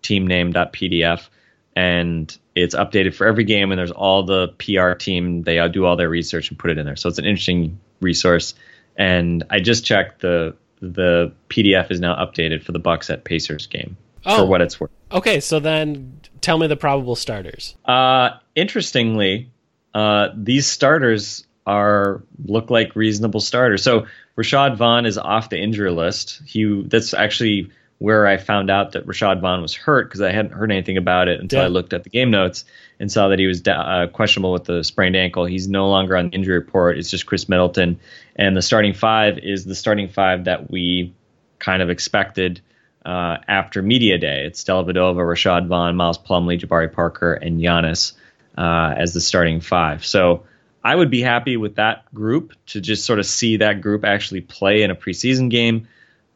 team 0.02 0.28
name 0.28 0.54
PDF 0.54 1.28
and 1.76 2.36
it's 2.56 2.76
updated 2.76 3.16
for 3.16 3.26
every 3.26 3.44
game 3.44 3.72
and 3.72 3.80
there's 3.80 3.92
all 3.92 4.24
the 4.24 4.50
PR 4.60 4.94
team 4.94 5.44
they 5.44 5.66
do 5.70 5.86
all 5.86 5.96
their 5.96 6.10
research 6.10 6.50
and 6.50 6.60
put 6.60 6.70
it 6.70 6.78
in 6.78 6.86
there. 6.86 6.96
So 6.96 7.10
it's 7.10 7.20
an 7.20 7.26
interesting 7.26 7.80
resource. 8.02 8.54
And 8.98 9.44
I 9.50 9.60
just 9.60 9.86
checked 9.86 10.22
the 10.22 10.56
the 10.82 11.32
PDF 11.50 11.92
is 11.92 12.00
now 12.00 12.16
updated 12.16 12.64
for 12.64 12.72
the 12.72 12.80
Bucks 12.80 13.10
at 13.10 13.24
Pacers 13.24 13.68
game 13.68 13.98
oh. 14.26 14.38
for 14.38 14.46
what 14.46 14.62
it's 14.62 14.80
worth. 14.80 14.90
Okay, 15.12 15.40
so 15.40 15.60
then 15.60 16.20
tell 16.42 16.58
me 16.58 16.68
the 16.68 16.76
probable 16.76 17.16
starters. 17.16 17.76
Uh, 17.86 18.32
interestingly, 18.56 19.52
uh, 19.94 20.30
these 20.36 20.66
starters 20.66 21.46
are 21.68 22.24
look 22.44 22.70
like 22.72 22.96
reasonable 22.96 23.40
starters. 23.40 23.84
So 23.84 24.08
Rashad 24.38 24.76
Vaughn 24.78 25.06
is 25.06 25.18
off 25.18 25.50
the 25.50 25.60
injury 25.60 25.92
list. 25.92 26.42
He 26.46 26.84
that's 26.88 27.14
actually 27.14 27.72
where 28.02 28.26
I 28.26 28.38
found 28.38 28.72
out 28.72 28.94
that 28.94 29.06
Rashad 29.06 29.42
Vaughn 29.42 29.62
was 29.62 29.76
hurt 29.76 30.10
because 30.10 30.22
I 30.22 30.32
hadn't 30.32 30.54
heard 30.54 30.72
anything 30.72 30.98
about 30.98 31.28
it 31.28 31.40
until 31.40 31.60
yeah. 31.60 31.66
I 31.66 31.68
looked 31.68 31.94
at 31.94 32.04
the 32.04 32.10
game 32.10 32.32
notes 32.32 32.66
and 33.00 33.12
saw 33.12 33.28
that 33.28 33.38
he 33.38 33.46
was 33.46 33.62
uh, 33.68 34.08
questionable 34.12 34.52
with 34.52 34.64
the 34.64 34.84
sprained 34.84 35.16
ankle. 35.16 35.46
He's 35.46 35.68
no 35.68 35.88
longer 35.88 36.18
on 36.18 36.30
the 36.30 36.36
injury 36.36 36.56
report. 36.56 36.98
It's 36.98 37.12
just 37.12 37.28
Chris 37.28 37.48
Middleton, 37.48 38.00
and 38.36 38.58
the 38.58 38.64
starting 38.64 38.96
five 38.96 39.38
is 39.38 39.66
the 39.66 39.76
starting 39.76 40.10
five 40.10 40.46
that 40.46 40.72
we 40.72 41.14
kind 41.60 41.84
of 41.84 41.92
expected 41.92 42.62
uh, 43.06 43.38
after 43.48 43.84
media 43.84 44.18
day. 44.18 44.46
It's 44.48 44.64
Dellavedova, 44.64 45.18
Rashad 45.18 45.68
Vaughn, 45.68 45.96
Miles 45.96 46.18
Plumlee, 46.18 46.60
Jabari 46.60 46.92
Parker, 46.92 47.36
and 47.36 47.62
Giannis 47.62 48.14
uh, 48.58 48.96
as 48.98 49.14
the 49.14 49.22
starting 49.22 49.62
five. 49.62 50.04
So. 50.06 50.44
I 50.84 50.96
would 50.96 51.12
be 51.12 51.22
happy 51.22 51.58
with 51.58 51.76
that 51.76 52.12
group 52.12 52.54
to 52.70 52.82
just 52.82 53.06
sort 53.06 53.20
of 53.20 53.28
see 53.28 53.58
that 53.58 53.82
group 53.82 54.04
actually 54.04 54.42
play 54.42 54.82
in 54.82 54.90
a 54.90 54.96
preseason 54.96 55.52
game 55.52 55.88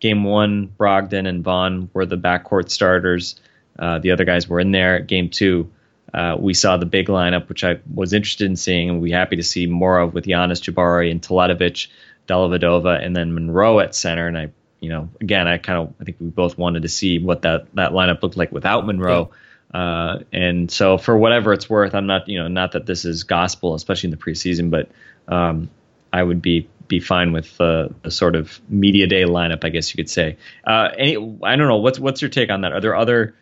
game 0.05 0.23
one, 0.23 0.67
Brogdon 0.79 1.27
and 1.27 1.43
Vaughn 1.43 1.89
were 1.91 2.05
the 2.05 2.17
backcourt 2.17 2.69
starters. 2.69 3.39
Uh, 3.79 3.97
the 3.97 4.11
other 4.11 4.23
guys 4.23 4.47
were 4.47 4.59
in 4.59 4.71
there. 4.71 4.99
Game 4.99 5.31
two, 5.31 5.71
uh, 6.13 6.37
we 6.39 6.53
saw 6.53 6.77
the 6.77 6.85
big 6.85 7.07
lineup, 7.07 7.49
which 7.49 7.63
I 7.63 7.79
was 7.91 8.13
interested 8.13 8.45
in 8.45 8.55
seeing, 8.55 8.87
and 8.91 9.01
we 9.01 9.09
happy 9.09 9.37
to 9.37 9.43
see 9.43 9.65
more 9.65 9.97
of 9.97 10.13
with 10.13 10.25
Giannis, 10.25 10.61
Jabari, 10.61 11.09
and 11.09 11.19
Teletovic, 11.19 11.87
Dellavedova, 12.27 13.03
and 13.03 13.15
then 13.15 13.33
Monroe 13.33 13.79
at 13.79 13.95
center. 13.95 14.27
And 14.27 14.37
I, 14.37 14.51
you 14.79 14.89
know, 14.89 15.09
again, 15.19 15.47
I 15.47 15.57
kind 15.57 15.79
of 15.79 15.95
I 15.99 16.03
think 16.03 16.17
we 16.19 16.27
both 16.27 16.55
wanted 16.55 16.83
to 16.83 16.89
see 16.89 17.17
what 17.17 17.41
that 17.41 17.73
that 17.73 17.91
lineup 17.91 18.21
looked 18.21 18.37
like 18.37 18.51
without 18.51 18.85
Monroe. 18.85 19.31
Yeah. 19.73 19.79
Uh, 19.79 20.19
and 20.31 20.69
so, 20.69 20.99
for 20.99 21.17
whatever 21.17 21.51
it's 21.51 21.67
worth, 21.67 21.95
I'm 21.95 22.05
not, 22.05 22.29
you 22.29 22.37
know, 22.37 22.47
not 22.47 22.73
that 22.73 22.85
this 22.85 23.05
is 23.05 23.23
gospel, 23.23 23.73
especially 23.73 24.07
in 24.07 24.11
the 24.11 24.23
preseason, 24.23 24.69
but 24.69 24.89
um, 25.27 25.71
I 26.13 26.21
would 26.21 26.43
be 26.43 26.69
be 26.87 26.99
fine 26.99 27.31
with 27.31 27.59
uh, 27.59 27.89
a 28.03 28.11
sort 28.11 28.35
of 28.35 28.59
media 28.69 29.07
day 29.07 29.23
lineup, 29.23 29.63
I 29.63 29.69
guess 29.69 29.93
you 29.93 29.97
could 29.97 30.09
say. 30.09 30.37
Uh, 30.65 30.89
any, 30.97 31.15
I 31.43 31.55
don't 31.55 31.67
know. 31.67 31.77
What's 31.77 31.99
what's 31.99 32.21
your 32.21 32.29
take 32.29 32.49
on 32.49 32.61
that? 32.61 32.73
Are 32.73 32.81
there 32.81 32.95
other, 32.95 33.35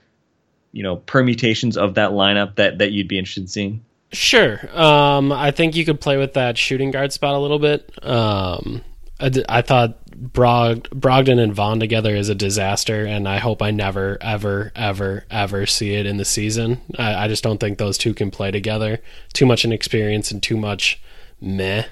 you 0.72 0.84
know, 0.84 0.98
permutations 0.98 1.78
of 1.78 1.96
that 1.96 2.12
lineup 2.12 2.56
that 2.56 2.80
that 2.80 2.92
you'd 2.92 3.08
be 3.08 3.18
interested 3.18 3.42
in 3.42 3.48
seeing? 3.48 3.86
Sure. 4.12 4.60
Um, 4.78 5.32
I 5.32 5.52
think 5.52 5.76
you 5.76 5.86
could 5.86 6.00
play 6.00 6.18
with 6.18 6.34
that 6.34 6.58
shooting 6.58 6.92
guard 6.92 7.12
spot 7.12 7.36
a 7.36 7.40
little 7.40 7.60
bit. 7.60 7.92
Um, 8.04 8.82
I, 9.20 9.32
I 9.50 9.62
thought 9.64 10.06
Brog, 10.16 10.88
Brogdon 10.90 11.40
and 11.40 11.54
Vaughn 11.54 11.80
together 11.80 12.16
is 12.16 12.30
a 12.30 12.36
disaster, 12.36 13.06
and 13.06 13.28
I 13.28 13.40
hope 13.40 13.62
I 13.62 13.72
never, 13.72 14.18
ever, 14.22 14.72
ever, 14.76 15.26
ever 15.32 15.66
see 15.66 15.96
it 15.96 16.06
in 16.06 16.18
the 16.18 16.26
season. 16.26 16.82
I, 16.98 17.26
I 17.26 17.28
just 17.28 17.44
don't 17.44 17.60
think 17.60 17.78
those 17.78 17.98
two 17.98 18.14
can 18.14 18.30
play 18.30 18.52
together. 18.52 19.02
Too 19.34 19.46
much 19.46 19.66
inexperience 19.66 20.30
and 20.30 20.44
too 20.44 20.58
much 20.58 21.02
meh. 21.42 21.86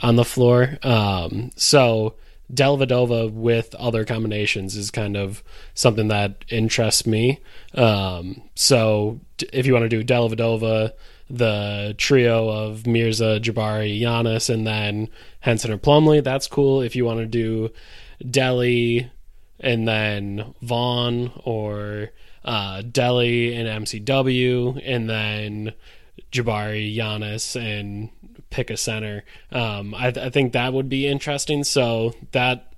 On 0.00 0.16
the 0.16 0.24
floor. 0.24 0.78
Um, 0.82 1.50
so 1.56 2.14
Dellavedova 2.52 3.32
with 3.32 3.74
other 3.74 4.04
combinations 4.04 4.76
is 4.76 4.90
kind 4.90 5.16
of 5.16 5.42
something 5.74 6.08
that 6.08 6.44
interests 6.48 7.06
me. 7.06 7.40
Um, 7.74 8.42
so 8.54 9.20
if 9.52 9.66
you 9.66 9.72
want 9.72 9.84
to 9.84 9.88
do 9.88 10.04
Dellavedova, 10.04 10.92
the 11.28 11.94
trio 11.98 12.48
of 12.48 12.86
Mirza, 12.86 13.40
Jabari, 13.40 14.00
Giannis, 14.00 14.48
and 14.48 14.66
then 14.66 15.08
Henson 15.40 15.72
or 15.72 15.78
Plumlee, 15.78 16.22
that's 16.22 16.46
cool. 16.46 16.80
If 16.80 16.94
you 16.94 17.04
want 17.04 17.18
to 17.18 17.26
do 17.26 17.70
Delly 18.22 19.10
and 19.58 19.88
then 19.88 20.54
Vaughn 20.62 21.32
or 21.44 22.10
uh, 22.44 22.82
Delly 22.82 23.56
and 23.56 23.84
MCW, 23.84 24.80
and 24.84 25.10
then 25.10 25.72
Jabari, 26.30 26.94
Giannis, 26.94 27.60
and 27.60 28.10
pick 28.50 28.70
a 28.70 28.76
center. 28.76 29.24
Um, 29.50 29.94
I, 29.94 30.08
I, 30.08 30.30
think 30.30 30.52
that 30.52 30.72
would 30.72 30.88
be 30.88 31.06
interesting. 31.06 31.64
So 31.64 32.14
that 32.32 32.72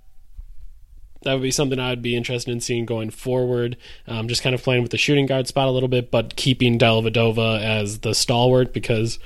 that 1.23 1.35
would 1.35 1.43
be 1.43 1.51
something 1.51 1.79
I 1.79 1.91
would 1.91 2.03
be 2.03 2.17
interested 2.17 2.53
in 2.53 2.61
seeing 2.61 2.87
going 2.87 3.11
forward. 3.11 3.77
Um, 4.07 4.29
just 4.29 4.43
kind 4.43 4.55
of 4.55 4.63
playing 4.63 4.83
with 4.83 4.93
the 4.93 4.99
shooting 4.99 5.27
guard 5.27 5.49
spot 5.49 5.69
a 5.69 5.71
little 5.71 5.89
bit, 5.89 6.11
but 6.11 6.37
keeping 6.37 6.79
Dellavedova 6.79 7.61
as 7.61 8.01
the 8.01 8.15
stalwart 8.15 8.73
because 8.73 9.19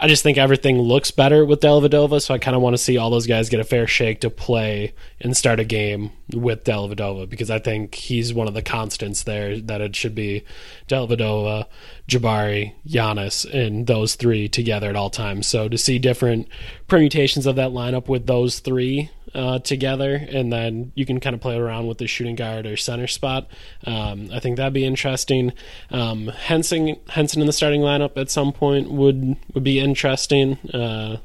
I 0.00 0.06
just 0.06 0.22
think 0.22 0.38
everything 0.38 0.78
looks 0.78 1.10
better 1.10 1.44
with 1.44 1.60
Dellavedova, 1.60 2.22
so 2.22 2.32
I 2.32 2.38
kind 2.38 2.54
of 2.54 2.62
want 2.62 2.74
to 2.74 2.78
see 2.78 2.96
all 2.96 3.10
those 3.10 3.26
guys 3.26 3.48
get 3.48 3.58
a 3.58 3.64
fair 3.64 3.88
shake 3.88 4.20
to 4.20 4.30
play 4.30 4.94
and 5.20 5.36
start 5.36 5.58
a 5.58 5.64
game 5.64 6.12
with 6.32 6.62
Dellavedova 6.62 7.28
because 7.28 7.50
I 7.50 7.58
think 7.58 7.96
he's 7.96 8.32
one 8.32 8.46
of 8.46 8.54
the 8.54 8.62
constants 8.62 9.24
there 9.24 9.58
that 9.58 9.80
it 9.80 9.96
should 9.96 10.14
be 10.14 10.44
Dellavedova, 10.86 11.66
Jabari, 12.06 12.74
Giannis, 12.86 13.44
and 13.52 13.88
those 13.88 14.14
three 14.14 14.48
together 14.48 14.88
at 14.88 14.96
all 14.96 15.10
times. 15.10 15.48
So 15.48 15.68
to 15.68 15.76
see 15.76 15.98
different 15.98 16.48
permutations 16.86 17.46
of 17.46 17.56
that 17.56 17.72
lineup 17.72 18.06
with 18.06 18.26
those 18.26 18.60
three 18.60 19.10
uh, 19.38 19.60
together, 19.60 20.16
and 20.16 20.52
then 20.52 20.90
you 20.96 21.06
can 21.06 21.20
kind 21.20 21.32
of 21.32 21.40
play 21.40 21.56
around 21.56 21.86
with 21.86 21.98
the 21.98 22.08
shooting 22.08 22.34
guard 22.34 22.66
or 22.66 22.76
center 22.76 23.06
spot. 23.06 23.48
Um, 23.84 24.30
I 24.32 24.40
think 24.40 24.56
that'd 24.56 24.72
be 24.72 24.84
interesting. 24.84 25.52
Um, 25.90 26.26
Henson, 26.26 26.96
Henson 27.08 27.40
in 27.40 27.46
the 27.46 27.52
starting 27.52 27.80
lineup 27.80 28.16
at 28.16 28.30
some 28.30 28.52
point 28.52 28.90
would 28.90 29.36
would 29.54 29.62
be 29.62 29.78
interesting, 29.78 30.58
uh, 30.74 31.18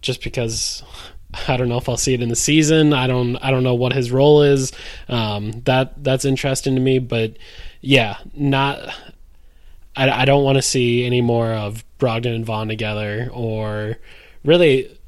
just 0.00 0.22
because. 0.22 0.82
I 1.46 1.58
don't 1.58 1.68
know 1.68 1.76
if 1.76 1.90
I'll 1.90 1.98
see 1.98 2.14
it 2.14 2.22
in 2.22 2.30
the 2.30 2.36
season. 2.36 2.94
I 2.94 3.06
don't. 3.06 3.36
I 3.36 3.50
don't 3.50 3.62
know 3.62 3.74
what 3.74 3.92
his 3.92 4.10
role 4.10 4.42
is. 4.42 4.72
Um, 5.10 5.50
that 5.66 6.02
that's 6.02 6.24
interesting 6.24 6.74
to 6.74 6.80
me. 6.80 7.00
But 7.00 7.36
yeah, 7.82 8.16
not. 8.32 8.78
I, 9.94 10.22
I 10.22 10.24
don't 10.24 10.42
want 10.42 10.56
to 10.56 10.62
see 10.62 11.04
any 11.04 11.20
more 11.20 11.48
of 11.48 11.84
Brogdon 11.98 12.34
and 12.34 12.46
Vaughn 12.46 12.68
together, 12.68 13.28
or 13.30 13.98
really 14.42 14.98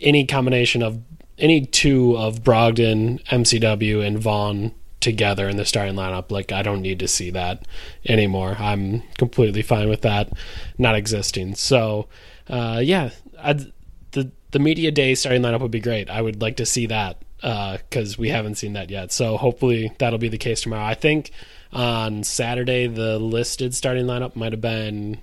any 0.00 0.24
combination 0.24 0.82
of 0.82 0.98
any 1.38 1.66
two 1.66 2.16
of 2.16 2.42
Brogdon, 2.42 3.22
MCW, 3.24 4.04
and 4.04 4.18
Vaughn 4.18 4.72
together 5.00 5.48
in 5.48 5.56
the 5.56 5.64
starting 5.64 5.94
lineup. 5.94 6.30
Like 6.30 6.52
I 6.52 6.62
don't 6.62 6.82
need 6.82 6.98
to 7.00 7.08
see 7.08 7.30
that 7.30 7.66
anymore. 8.06 8.56
I'm 8.58 9.02
completely 9.16 9.62
fine 9.62 9.88
with 9.88 10.02
that 10.02 10.32
not 10.76 10.96
existing. 10.96 11.54
So 11.54 12.08
uh, 12.48 12.80
yeah, 12.82 13.10
I'd, 13.40 13.72
the 14.12 14.30
the 14.50 14.58
media 14.58 14.90
day 14.90 15.14
starting 15.14 15.42
lineup 15.42 15.60
would 15.60 15.70
be 15.70 15.80
great. 15.80 16.10
I 16.10 16.22
would 16.22 16.40
like 16.40 16.56
to 16.56 16.66
see 16.66 16.86
that 16.86 17.22
because 17.36 18.14
uh, 18.14 18.16
we 18.18 18.30
haven't 18.30 18.56
seen 18.56 18.72
that 18.72 18.90
yet. 18.90 19.12
So 19.12 19.36
hopefully 19.36 19.92
that'll 19.98 20.18
be 20.18 20.28
the 20.28 20.38
case 20.38 20.62
tomorrow. 20.62 20.84
I 20.84 20.94
think 20.94 21.30
on 21.72 22.24
Saturday 22.24 22.86
the 22.86 23.18
listed 23.18 23.74
starting 23.74 24.06
lineup 24.06 24.34
might 24.34 24.52
have 24.52 24.60
been 24.60 25.18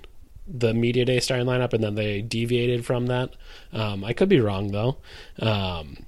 the 0.46 0.72
media 0.72 1.04
day 1.04 1.18
starting 1.20 1.46
lineup, 1.46 1.72
and 1.72 1.82
then 1.82 1.96
they 1.96 2.22
deviated 2.22 2.86
from 2.86 3.06
that. 3.06 3.34
Um, 3.72 4.04
I 4.04 4.12
could 4.12 4.28
be 4.28 4.40
wrong 4.40 4.70
though. 4.70 4.96
Um, 5.40 6.05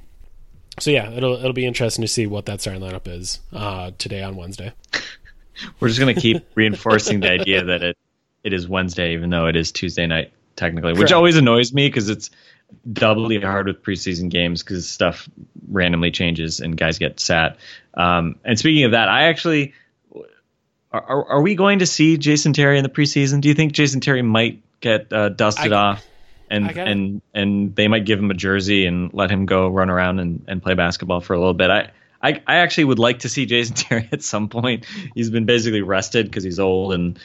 so 0.80 0.90
yeah, 0.90 1.10
it'll 1.10 1.36
it'll 1.36 1.52
be 1.52 1.66
interesting 1.66 2.02
to 2.02 2.08
see 2.08 2.26
what 2.26 2.46
that 2.46 2.60
starting 2.60 2.82
lineup 2.82 3.08
is 3.08 3.40
uh, 3.52 3.90
today 3.98 4.22
on 4.22 4.36
Wednesday. 4.36 4.72
We're 5.80 5.88
just 5.88 6.00
gonna 6.00 6.14
keep 6.14 6.44
reinforcing 6.54 7.20
the 7.20 7.30
idea 7.30 7.64
that 7.64 7.82
it 7.82 7.98
it 8.44 8.52
is 8.52 8.68
Wednesday, 8.68 9.14
even 9.14 9.30
though 9.30 9.46
it 9.46 9.56
is 9.56 9.72
Tuesday 9.72 10.06
night 10.06 10.32
technically, 10.56 10.92
Correct. 10.92 11.00
which 11.00 11.12
always 11.12 11.36
annoys 11.36 11.72
me 11.72 11.88
because 11.88 12.08
it's 12.08 12.30
doubly 12.92 13.40
hard 13.40 13.66
with 13.66 13.82
preseason 13.82 14.28
games 14.28 14.62
because 14.62 14.88
stuff 14.88 15.28
randomly 15.70 16.10
changes 16.10 16.60
and 16.60 16.76
guys 16.76 16.98
get 16.98 17.18
sat. 17.20 17.56
Um, 17.94 18.36
and 18.44 18.58
speaking 18.58 18.84
of 18.84 18.92
that, 18.92 19.08
I 19.08 19.24
actually 19.24 19.74
are, 20.92 21.28
are 21.30 21.42
we 21.42 21.54
going 21.54 21.80
to 21.80 21.86
see 21.86 22.16
Jason 22.16 22.52
Terry 22.52 22.78
in 22.78 22.82
the 22.82 22.88
preseason? 22.88 23.40
Do 23.40 23.48
you 23.48 23.54
think 23.54 23.72
Jason 23.72 24.00
Terry 24.00 24.22
might 24.22 24.62
get 24.80 25.12
uh, 25.12 25.28
dusted 25.28 25.72
I, 25.72 25.76
off, 25.76 26.06
and 26.50 26.76
and 26.76 27.22
and 27.34 27.74
they 27.74 27.88
might 27.88 28.04
give 28.04 28.18
him 28.18 28.30
a 28.30 28.34
jersey 28.34 28.86
and 28.86 29.12
let 29.12 29.30
him 29.30 29.46
go 29.46 29.68
run 29.68 29.90
around 29.90 30.18
and, 30.18 30.44
and 30.48 30.62
play 30.62 30.74
basketball 30.74 31.20
for 31.20 31.34
a 31.34 31.38
little 31.38 31.54
bit? 31.54 31.70
I, 31.70 31.90
I 32.22 32.42
I 32.46 32.56
actually 32.56 32.84
would 32.84 32.98
like 32.98 33.20
to 33.20 33.28
see 33.28 33.46
Jason 33.46 33.74
Terry 33.76 34.08
at 34.12 34.22
some 34.22 34.48
point. 34.48 34.84
He's 35.14 35.30
been 35.30 35.46
basically 35.46 35.82
rested 35.82 36.26
because 36.26 36.44
he's 36.44 36.58
old 36.58 36.92
and 36.92 37.18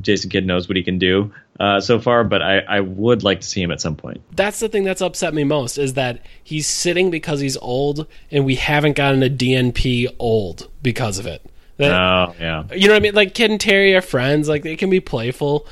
Jason 0.00 0.30
Kidd 0.30 0.46
knows 0.46 0.68
what 0.68 0.76
he 0.76 0.82
can 0.82 0.98
do 0.98 1.32
uh, 1.58 1.80
so 1.80 1.98
far, 1.98 2.24
but 2.24 2.42
I, 2.42 2.58
I 2.60 2.80
would 2.80 3.22
like 3.22 3.40
to 3.40 3.46
see 3.46 3.62
him 3.62 3.70
at 3.70 3.80
some 3.80 3.96
point. 3.96 4.20
That's 4.34 4.60
the 4.60 4.68
thing 4.68 4.84
that's 4.84 5.00
upset 5.00 5.32
me 5.32 5.44
most 5.44 5.78
is 5.78 5.94
that 5.94 6.24
he's 6.42 6.66
sitting 6.66 7.10
because 7.10 7.40
he's 7.40 7.56
old, 7.56 8.06
and 8.30 8.44
we 8.44 8.56
haven't 8.56 8.96
gotten 8.96 9.22
a 9.22 9.30
DNP 9.30 10.14
old 10.18 10.70
because 10.82 11.18
of 11.18 11.26
it. 11.26 11.42
That, 11.78 11.92
oh 11.92 12.34
yeah. 12.38 12.64
You 12.74 12.88
know 12.88 12.94
what 12.94 13.00
I 13.00 13.00
mean? 13.00 13.14
Like 13.14 13.34
Kidd 13.34 13.50
and 13.50 13.60
Terry 13.60 13.94
are 13.94 14.02
friends. 14.02 14.48
Like 14.48 14.62
they 14.62 14.76
can 14.76 14.90
be 14.90 15.00
playful. 15.00 15.66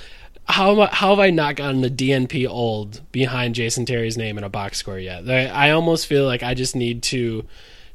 How 0.46 0.80
I, 0.80 0.86
how 0.86 1.10
have 1.10 1.20
I 1.20 1.30
not 1.30 1.56
gotten 1.56 1.80
the 1.80 1.90
DNP 1.90 2.48
old 2.48 3.00
behind 3.12 3.54
Jason 3.54 3.86
Terry's 3.86 4.16
name 4.16 4.36
in 4.38 4.44
a 4.44 4.50
box 4.50 4.78
score 4.78 4.98
yet? 4.98 5.28
I, 5.28 5.46
I 5.46 5.70
almost 5.70 6.06
feel 6.06 6.24
like 6.26 6.42
I 6.42 6.54
just 6.54 6.76
need 6.76 7.02
to 7.04 7.46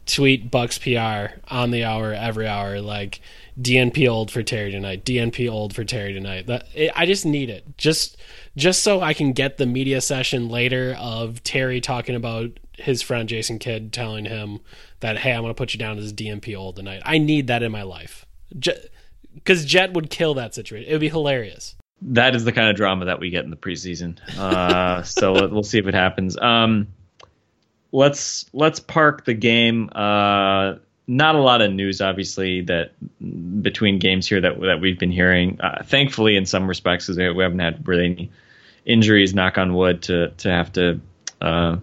tweet 0.06 0.50
Bucks 0.50 0.80
PR 0.80 1.38
on 1.48 1.72
the 1.72 1.84
hour 1.84 2.12
every 2.14 2.48
hour 2.48 2.82
like 2.82 3.22
DNP 3.62 4.10
old 4.10 4.32
for 4.32 4.42
Terry 4.42 4.72
tonight. 4.72 5.06
DNP 5.06 5.50
old 5.50 5.76
for 5.76 5.84
Terry 5.84 6.14
tonight. 6.14 6.48
That 6.48 6.68
it, 6.74 6.92
I 6.96 7.06
just 7.06 7.26
need 7.26 7.50
it. 7.50 7.78
Just 7.78 8.18
just 8.58 8.84
so 8.84 9.02
I 9.02 9.14
can 9.14 9.34
get 9.34 9.58
the 9.58 9.66
media 9.66 10.02
session 10.02 10.50
later 10.50 10.96
of 11.00 11.44
Terry 11.44 11.80
talking 11.80 12.16
about 12.16 12.60
his 12.74 13.02
friend 13.02 13.30
Jason 13.30 13.60
Kidd 13.60 13.94
telling 13.94 14.26
him 14.26 14.60
that 15.02 15.20
hey, 15.20 15.34
I'm 15.34 15.44
to 15.44 15.54
put 15.54 15.74
you 15.74 15.80
down 15.80 15.98
as 15.98 16.14
DNP 16.14 16.58
old 16.58 16.78
tonight. 16.78 17.02
I 17.06 17.18
need 17.18 17.48
that 17.48 17.64
in 17.64 17.72
my 17.72 17.84
life. 17.84 18.26
Because 19.34 19.66
Jet 19.66 19.94
would 19.94 20.10
kill 20.10 20.34
that 20.34 20.56
situation. 20.56 20.90
It 20.90 20.94
would 20.94 21.02
be 21.02 21.10
hilarious. 21.10 21.76
That 22.02 22.36
is 22.36 22.46
the 22.46 22.52
kind 22.52 22.70
of 22.70 22.76
drama 22.76 23.06
that 23.06 23.20
we 23.20 23.30
get 23.30 23.44
in 23.44 23.50
the 23.50 23.58
preseason. 23.58 24.18
Uh, 24.38 25.04
so 25.04 25.48
we'll 25.50 25.64
see 25.64 25.80
if 25.80 25.88
it 25.88 25.94
happens. 25.94 26.38
Um, 26.38 26.88
let's 27.92 28.46
let's 28.54 28.80
park 28.80 29.26
the 29.26 29.34
game. 29.34 29.90
Uh, 29.94 30.76
not 31.08 31.36
a 31.36 31.40
lot 31.40 31.62
of 31.62 31.74
news, 31.74 32.02
obviously, 32.02 32.62
that 32.62 32.92
between 33.62 34.00
games 34.00 34.28
here 34.28 34.42
that 34.42 34.60
that 34.62 34.80
we've 34.82 35.00
been 35.00 35.12
hearing. 35.12 35.60
Uh, 35.60 35.84
thankfully, 35.84 36.36
in 36.36 36.46
some 36.46 36.68
respects, 36.68 37.08
because 37.08 37.18
we 37.18 37.44
haven't 37.44 37.60
had 37.60 37.88
really 37.88 38.06
any 38.06 38.32
injuries. 38.86 39.34
Knock 39.34 39.58
on 39.58 39.74
wood 39.74 40.04
to 40.04 40.30
to 40.30 40.50
have 40.50 40.72
to 40.74 41.02
uh, 41.42 41.78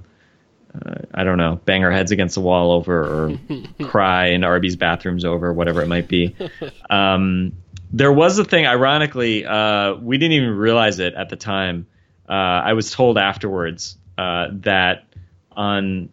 uh, 0.85 0.95
I 1.15 1.25
don't 1.25 1.39
know, 1.39 1.61
bang 1.65 1.85
our 1.85 1.91
heads 1.91 2.13
against 2.13 2.35
the 2.35 2.41
wall 2.41 2.73
over 2.73 3.03
or 3.03 3.39
cry 3.85 4.29
in 4.29 4.45
Arby's 4.45 4.77
bathrooms 4.77 5.25
over, 5.25 5.53
whatever 5.53 5.83
it 5.83 5.89
might 5.89 6.09
be. 6.09 6.35
Um, 6.91 7.53
there 7.93 8.13
was 8.13 8.39
a 8.39 8.45
thing, 8.45 8.67
ironically, 8.67 9.45
uh, 9.45 9.95
we 9.95 10.19
didn't 10.19 10.33
even 10.33 10.51
realize 10.51 10.99
it 10.99 11.15
at 11.15 11.29
the 11.29 11.37
time. 11.37 11.87
Uh, 12.29 12.33
I 12.33 12.73
was 12.73 12.91
told 12.91 13.19
afterwards 13.19 13.97
uh, 14.19 14.49
that 14.53 15.05
on 15.53 16.11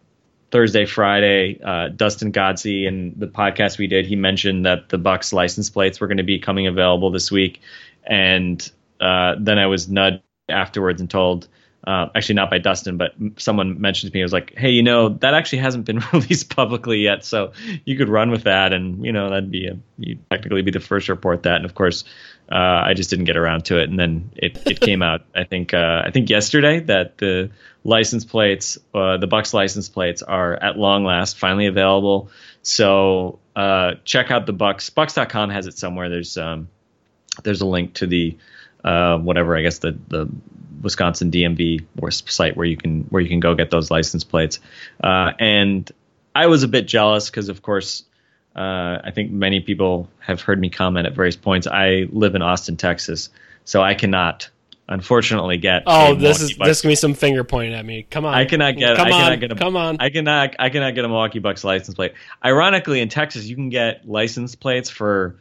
Thursday, 0.52 0.86
Friday, 0.86 1.60
uh, 1.64 1.90
Dustin 1.90 2.32
Godsey 2.32 2.88
and 2.88 3.14
the 3.18 3.28
podcast 3.28 3.78
we 3.78 3.88
did, 3.88 4.06
he 4.06 4.16
mentioned 4.16 4.66
that 4.66 4.90
the 4.90 5.00
Bucks 5.00 5.34
license 5.34 5.70
plates 5.70 6.00
were 6.00 6.08
going 6.08 6.18
to 6.18 6.24
be 6.24 6.40
coming 6.40 6.68
available 6.68 7.10
this 7.10 7.32
week, 7.32 7.62
and 8.04 8.72
uh, 9.00 9.36
then 9.40 9.58
I 9.58 9.66
was 9.66 9.90
nudged 9.90 10.22
afterwards 10.50 11.02
and 11.02 11.10
told 11.10 11.48
uh, 11.86 12.08
actually 12.16 12.36
not 12.36 12.50
by 12.50 12.60
Dustin, 12.60 12.98
but 12.98 13.14
someone 13.38 13.82
mentioned 13.82 14.12
to 14.12 14.18
me, 14.18 14.22
I 14.22 14.26
was 14.26 14.34
like, 14.34 14.54
hey, 14.56 14.70
you 14.70 14.84
know, 14.84 15.10
that 15.10 15.34
actually 15.34 15.60
hasn't 15.60 15.86
been 15.86 16.02
released 16.14 16.56
publicly 16.56 17.00
yet, 17.00 17.26
so 17.26 17.52
you 17.86 17.98
could 17.98 18.10
run 18.10 18.32
with 18.32 18.44
that, 18.44 18.74
and 18.74 19.04
you 19.06 19.12
know, 19.12 19.30
that'd 19.30 19.52
be 19.52 19.68
a, 19.68 19.78
you'd 19.98 20.30
technically 20.30 20.62
be 20.62 20.72
the 20.72 20.80
first 20.80 21.08
to 21.08 21.14
report 21.14 21.44
that, 21.44 21.58
and 21.58 21.66
of 21.66 21.76
course, 21.76 22.06
uh, 22.52 22.56
I 22.86 22.94
just 22.94 23.10
didn't 23.10 23.26
get 23.26 23.38
around 23.38 23.66
to 23.66 23.80
it, 23.80 23.90
and 23.90 24.00
then 24.00 24.32
it, 24.36 24.62
it 24.66 24.80
came 24.80 25.02
out, 25.02 25.24
I 25.36 25.44
think, 25.44 25.74
uh, 25.74 26.04
I 26.06 26.12
think 26.12 26.30
yesterday 26.30 26.80
that 26.82 27.18
the 27.18 27.52
license 27.84 28.24
plates, 28.24 28.78
uh, 28.94 29.18
the 29.18 29.28
Bucks 29.28 29.54
license 29.54 29.90
plates, 29.90 30.22
are 30.22 30.54
at 30.54 30.78
long 30.78 31.04
last 31.04 31.38
finally 31.38 31.66
available. 31.66 32.30
So 32.62 33.40
uh, 33.56 33.96
check 34.06 34.32
out 34.32 34.46
the 34.46 34.54
Bucks. 34.54 34.90
Bucks.com 34.90 35.50
has 35.50 35.68
it 35.68 35.78
somewhere. 35.78 36.10
There's 36.10 36.38
um, 36.38 36.70
there's 37.44 37.62
a 37.62 37.66
link 37.66 37.96
to 37.96 38.08
the 38.08 38.38
uh, 38.84 39.18
whatever 39.18 39.58
I 39.58 39.62
guess 39.62 39.80
the 39.80 39.98
the 40.08 40.30
Wisconsin 40.84 41.32
DMV 41.32 41.86
or 42.00 42.12
site 42.12 42.56
where 42.56 42.66
you 42.66 42.78
can 42.78 43.04
where 43.10 43.22
you 43.22 43.30
can 43.30 43.40
go 43.40 43.56
get 43.56 43.72
those 43.72 43.90
license 43.90 44.24
plates. 44.24 44.60
Uh, 45.04 45.32
and 45.40 45.90
I 46.36 46.48
was 46.48 46.64
a 46.64 46.68
bit 46.68 46.88
jealous 46.88 47.30
because, 47.30 47.50
of 47.50 47.62
course, 47.62 48.04
uh, 48.56 49.00
I 49.04 49.12
think 49.14 49.32
many 49.32 49.62
people 49.62 50.10
have 50.20 50.42
heard 50.42 50.60
me 50.60 50.70
comment 50.70 51.08
at 51.08 51.14
various 51.14 51.36
points. 51.36 51.66
I 51.66 52.08
live 52.12 52.36
in 52.36 52.42
Austin, 52.42 52.78
Texas, 52.78 53.30
so 53.66 53.82
I 53.82 53.96
cannot 53.96 54.50
unfortunately 54.88 55.58
get. 55.58 55.84
Oh, 55.88 56.16
this 56.16 56.42
is 56.42 56.54
Bucks- 56.54 56.70
this 56.70 56.82
can 56.82 56.90
be 56.90 56.96
some 56.96 57.14
finger 57.14 57.44
pointing 57.44 57.74
at 57.74 57.86
me. 57.86 58.06
Come 58.10 58.26
on, 58.26 58.34
I 58.34 58.46
cannot 58.46 58.78
get. 58.78 58.98
Come 58.98 59.08
I 59.08 59.12
cannot 59.12 59.32
on, 59.32 59.40
get 59.40 59.52
a. 59.52 59.56
come 59.56 59.76
on. 59.76 59.98
I 60.00 60.10
cannot. 60.10 60.56
I 60.60 60.70
cannot 60.70 60.96
get 60.96 61.06
a 61.06 61.08
Milwaukee 61.08 61.40
Bucks 61.40 61.64
license 61.64 61.96
plate. 61.96 62.14
Ironically, 62.44 63.00
in 63.00 63.10
Texas, 63.10 63.46
you 63.46 63.56
can 63.56 63.70
get 63.70 64.08
license 64.08 64.56
plates 64.56 64.90
for 64.90 65.36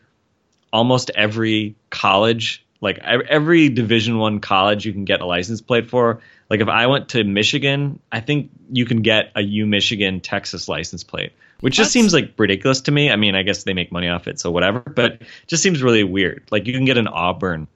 almost 0.72 1.10
every 1.14 1.74
college. 1.90 2.61
Like 2.82 2.98
every 2.98 3.70
Division 3.70 4.18
One 4.18 4.40
college, 4.40 4.84
you 4.84 4.92
can 4.92 5.04
get 5.06 5.20
a 5.22 5.26
license 5.26 5.62
plate 5.62 5.88
for. 5.88 6.20
Like 6.50 6.60
if 6.60 6.68
I 6.68 6.86
went 6.88 7.08
to 7.10 7.24
Michigan, 7.24 7.98
I 8.10 8.20
think 8.20 8.50
you 8.70 8.84
can 8.84 9.00
get 9.00 9.30
a 9.34 9.40
U 9.40 9.64
Michigan 9.66 10.20
Texas 10.20 10.68
license 10.68 11.02
plate, 11.04 11.32
which 11.60 11.76
just 11.76 11.92
seems 11.92 12.12
like 12.12 12.34
ridiculous 12.36 12.82
to 12.82 12.90
me. 12.92 13.10
I 13.10 13.16
mean, 13.16 13.34
I 13.34 13.42
guess 13.44 13.62
they 13.62 13.72
make 13.72 13.90
money 13.92 14.08
off 14.08 14.28
it, 14.28 14.38
so 14.38 14.50
whatever. 14.50 14.80
But 14.80 15.12
it 15.12 15.22
just 15.46 15.62
seems 15.62 15.82
really 15.82 16.04
weird. 16.04 16.42
Like 16.50 16.66
you 16.66 16.74
can 16.74 16.84
get 16.84 16.98
an 16.98 17.06
Auburn 17.08 17.68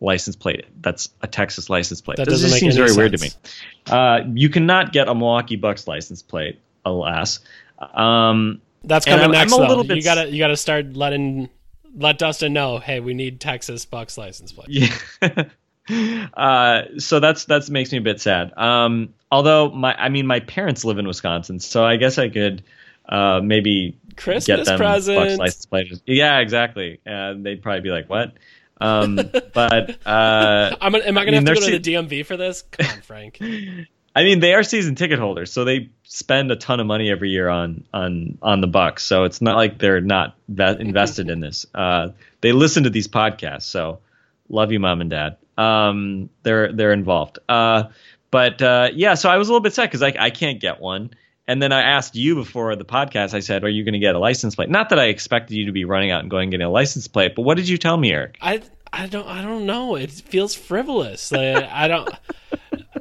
license 0.00 0.34
plate 0.34 0.64
that's 0.80 1.10
a 1.22 1.26
Texas 1.28 1.70
license 1.70 2.00
plate. 2.00 2.16
That 2.16 2.24
this 2.26 2.40
doesn't 2.42 2.50
just 2.50 2.54
make 2.62 2.72
seems 2.72 2.76
very 2.76 2.94
weird 2.96 3.12
to 3.12 3.22
me. 3.22 3.30
Uh, 3.86 4.20
you 4.34 4.48
cannot 4.48 4.92
get 4.92 5.08
a 5.08 5.14
Milwaukee 5.14 5.56
Bucks 5.56 5.86
license 5.86 6.22
plate, 6.22 6.58
alas. 6.84 7.38
Um, 7.94 8.60
That's 8.84 9.04
coming 9.06 9.20
I'm- 9.20 9.30
next 9.30 9.52
I'm 9.52 9.60
a 9.60 9.62
though. 9.62 9.68
little 9.68 9.84
bit 9.84 9.96
You 9.96 10.02
gotta 10.02 10.28
you 10.28 10.38
gotta 10.38 10.56
start 10.56 10.94
letting 10.94 11.48
let 11.96 12.18
Dustin 12.18 12.52
know. 12.52 12.78
Hey, 12.78 13.00
we 13.00 13.14
need 13.14 13.40
Texas 13.40 13.84
Bucks 13.84 14.16
license 14.18 14.52
plate. 14.52 14.68
yeah. 14.68 15.44
uh, 16.34 16.82
so 16.98 17.20
that's 17.20 17.44
that's 17.44 17.70
makes 17.70 17.92
me 17.92 17.98
a 17.98 18.02
bit 18.02 18.20
sad. 18.20 18.52
Um, 18.56 19.14
although 19.30 19.70
my, 19.70 19.94
I 19.94 20.08
mean, 20.08 20.26
my 20.26 20.40
parents 20.40 20.84
live 20.84 20.98
in 20.98 21.06
Wisconsin, 21.06 21.58
so 21.60 21.84
I 21.84 21.96
guess 21.96 22.18
I 22.18 22.28
could 22.28 22.62
uh, 23.08 23.40
maybe 23.42 23.98
Christmas 24.16 24.46
get 24.46 24.56
them 24.64 24.78
Bucks 24.78 25.06
presents. 25.06 25.38
license 25.38 25.66
plates. 25.66 26.02
Yeah, 26.06 26.38
exactly. 26.38 27.00
Uh, 27.06 27.34
they'd 27.36 27.62
probably 27.62 27.80
be 27.80 27.90
like, 27.90 28.08
"What?" 28.08 28.34
Um, 28.80 29.16
but 29.16 30.06
uh, 30.06 30.76
I'm 30.80 30.94
am 30.94 31.18
I 31.18 31.24
gonna 31.24 31.40
mean, 31.40 31.46
have 31.46 31.56
to 31.56 31.60
go 31.60 31.66
to 31.70 31.78
the 31.78 31.92
DMV 31.92 32.24
for 32.26 32.36
this? 32.36 32.62
Come 32.62 32.86
on, 32.86 33.00
Frank. 33.02 33.38
I 34.14 34.24
mean, 34.24 34.40
they 34.40 34.54
are 34.54 34.62
season 34.62 34.96
ticket 34.96 35.18
holders, 35.18 35.52
so 35.52 35.64
they 35.64 35.90
spend 36.02 36.50
a 36.50 36.56
ton 36.56 36.80
of 36.80 36.86
money 36.86 37.10
every 37.10 37.30
year 37.30 37.48
on 37.48 37.84
on 37.94 38.38
on 38.42 38.60
the 38.60 38.66
Bucks. 38.66 39.04
So 39.04 39.24
it's 39.24 39.40
not 39.40 39.56
like 39.56 39.78
they're 39.78 40.00
not 40.00 40.36
ve- 40.48 40.76
invested 40.80 41.30
in 41.30 41.40
this. 41.40 41.66
Uh, 41.74 42.08
they 42.40 42.52
listen 42.52 42.84
to 42.84 42.90
these 42.90 43.08
podcasts, 43.08 43.62
so 43.62 44.00
love 44.48 44.72
you, 44.72 44.80
mom 44.80 45.00
and 45.00 45.10
dad. 45.10 45.36
Um, 45.56 46.30
they're 46.42 46.72
they're 46.72 46.92
involved. 46.92 47.38
Uh, 47.48 47.84
but 48.30 48.60
uh, 48.60 48.90
yeah, 48.94 49.14
so 49.14 49.28
I 49.28 49.36
was 49.36 49.48
a 49.48 49.52
little 49.52 49.62
bit 49.62 49.74
sad 49.74 49.86
because 49.86 50.02
I 50.02 50.14
I 50.18 50.30
can't 50.30 50.60
get 50.60 50.80
one. 50.80 51.10
And 51.46 51.60
then 51.60 51.72
I 51.72 51.82
asked 51.82 52.14
you 52.14 52.36
before 52.36 52.76
the 52.76 52.84
podcast. 52.84 53.34
I 53.34 53.40
said, 53.40 53.64
"Are 53.64 53.68
you 53.68 53.84
going 53.84 53.94
to 53.94 53.98
get 53.98 54.14
a 54.14 54.20
license 54.20 54.54
plate?" 54.54 54.70
Not 54.70 54.90
that 54.90 55.00
I 55.00 55.06
expected 55.06 55.56
you 55.56 55.66
to 55.66 55.72
be 55.72 55.84
running 55.84 56.12
out 56.12 56.20
and 56.20 56.30
going 56.30 56.44
and 56.44 56.50
getting 56.52 56.66
a 56.66 56.70
license 56.70 57.08
plate, 57.08 57.34
but 57.34 57.42
what 57.42 57.56
did 57.56 57.68
you 57.68 57.76
tell 57.76 57.96
me, 57.96 58.12
Eric? 58.12 58.38
I 58.40 58.62
I 58.92 59.06
don't 59.06 59.26
I 59.26 59.42
don't 59.42 59.66
know. 59.66 59.96
It 59.96 60.10
feels 60.10 60.54
frivolous. 60.54 61.32
Like, 61.32 61.64
I 61.64 61.88
don't. 61.88 62.08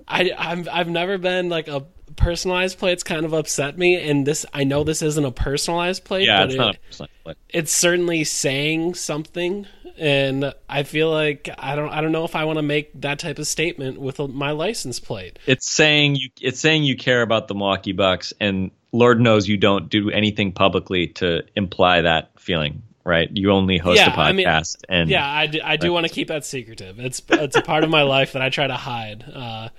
I 0.10 0.32
I'm 0.38 0.68
I've 0.72 0.90
never 0.90 1.18
been 1.18 1.50
like 1.50 1.68
a 1.68 1.86
personalized 2.16 2.78
plates 2.80 3.04
kind 3.04 3.26
of 3.26 3.34
upset 3.34 3.78
me 3.78 3.96
and 4.10 4.26
this 4.26 4.46
I 4.54 4.64
know 4.66 4.84
this 4.84 5.02
isn't 5.02 5.24
a 5.24 5.32
personalized 5.32 6.04
plate 6.04 6.26
Yeah, 6.26 6.42
but 6.42 6.46
it's 6.50 6.56
it, 6.56 6.58
not 6.58 6.76
a 6.76 7.24
plate. 7.24 7.38
it's 7.50 7.72
certainly 7.72 8.24
saying 8.26 8.96
something 8.96 9.68
and 9.98 10.54
I 10.68 10.84
feel 10.84 11.12
like 11.12 11.50
I 11.58 11.76
don't 11.76 11.90
I 11.90 12.02
don't 12.02 12.12
know 12.12 12.24
if 12.26 12.36
I 12.36 12.46
want 12.46 12.58
to 12.58 12.64
make 12.64 12.90
that 13.02 13.20
type 13.20 13.38
of 13.38 13.48
statement 13.48 14.00
with 14.00 14.20
my 14.20 14.52
license 14.52 15.00
plate. 15.00 15.38
it's 15.46 15.70
saying 15.70 16.16
you 16.16 16.30
it's 16.42 16.60
saying 16.60 16.84
you 16.84 16.96
care 16.96 17.22
about 17.22 17.48
the 17.48 17.54
Milwaukee 17.54 17.92
Bucks, 17.92 18.34
and 18.40 18.72
Lord 18.92 19.20
knows 19.20 19.48
you 19.48 19.58
don't 19.58 19.90
do 19.90 20.10
anything 20.10 20.52
publicly 20.52 21.08
to 21.08 21.44
imply 21.56 22.02
that 22.02 22.32
feeling, 22.40 22.82
right? 23.04 23.30
You 23.32 23.52
only 23.52 23.78
host 23.78 23.98
Yeah, 23.98 24.14
I 24.16 24.32
mean, 24.32 24.48
and 24.88 25.10
Yeah, 25.10 25.30
I 25.30 25.48
do, 25.48 25.60
I 25.64 25.76
do 25.78 25.92
want 25.92 26.08
to 26.08 26.14
keep 26.14 26.30
that 26.30 26.46
secretive. 26.46 27.00
It's 27.00 27.22
it's 27.30 27.56
a 27.56 27.62
part 27.62 27.84
of 27.84 27.90
my 27.90 28.04
life 28.18 28.34
that 28.34 28.42
I 28.42 28.50
try 28.50 28.68
to 28.68 28.76
hide. 28.78 29.24
Uh, 29.32 29.70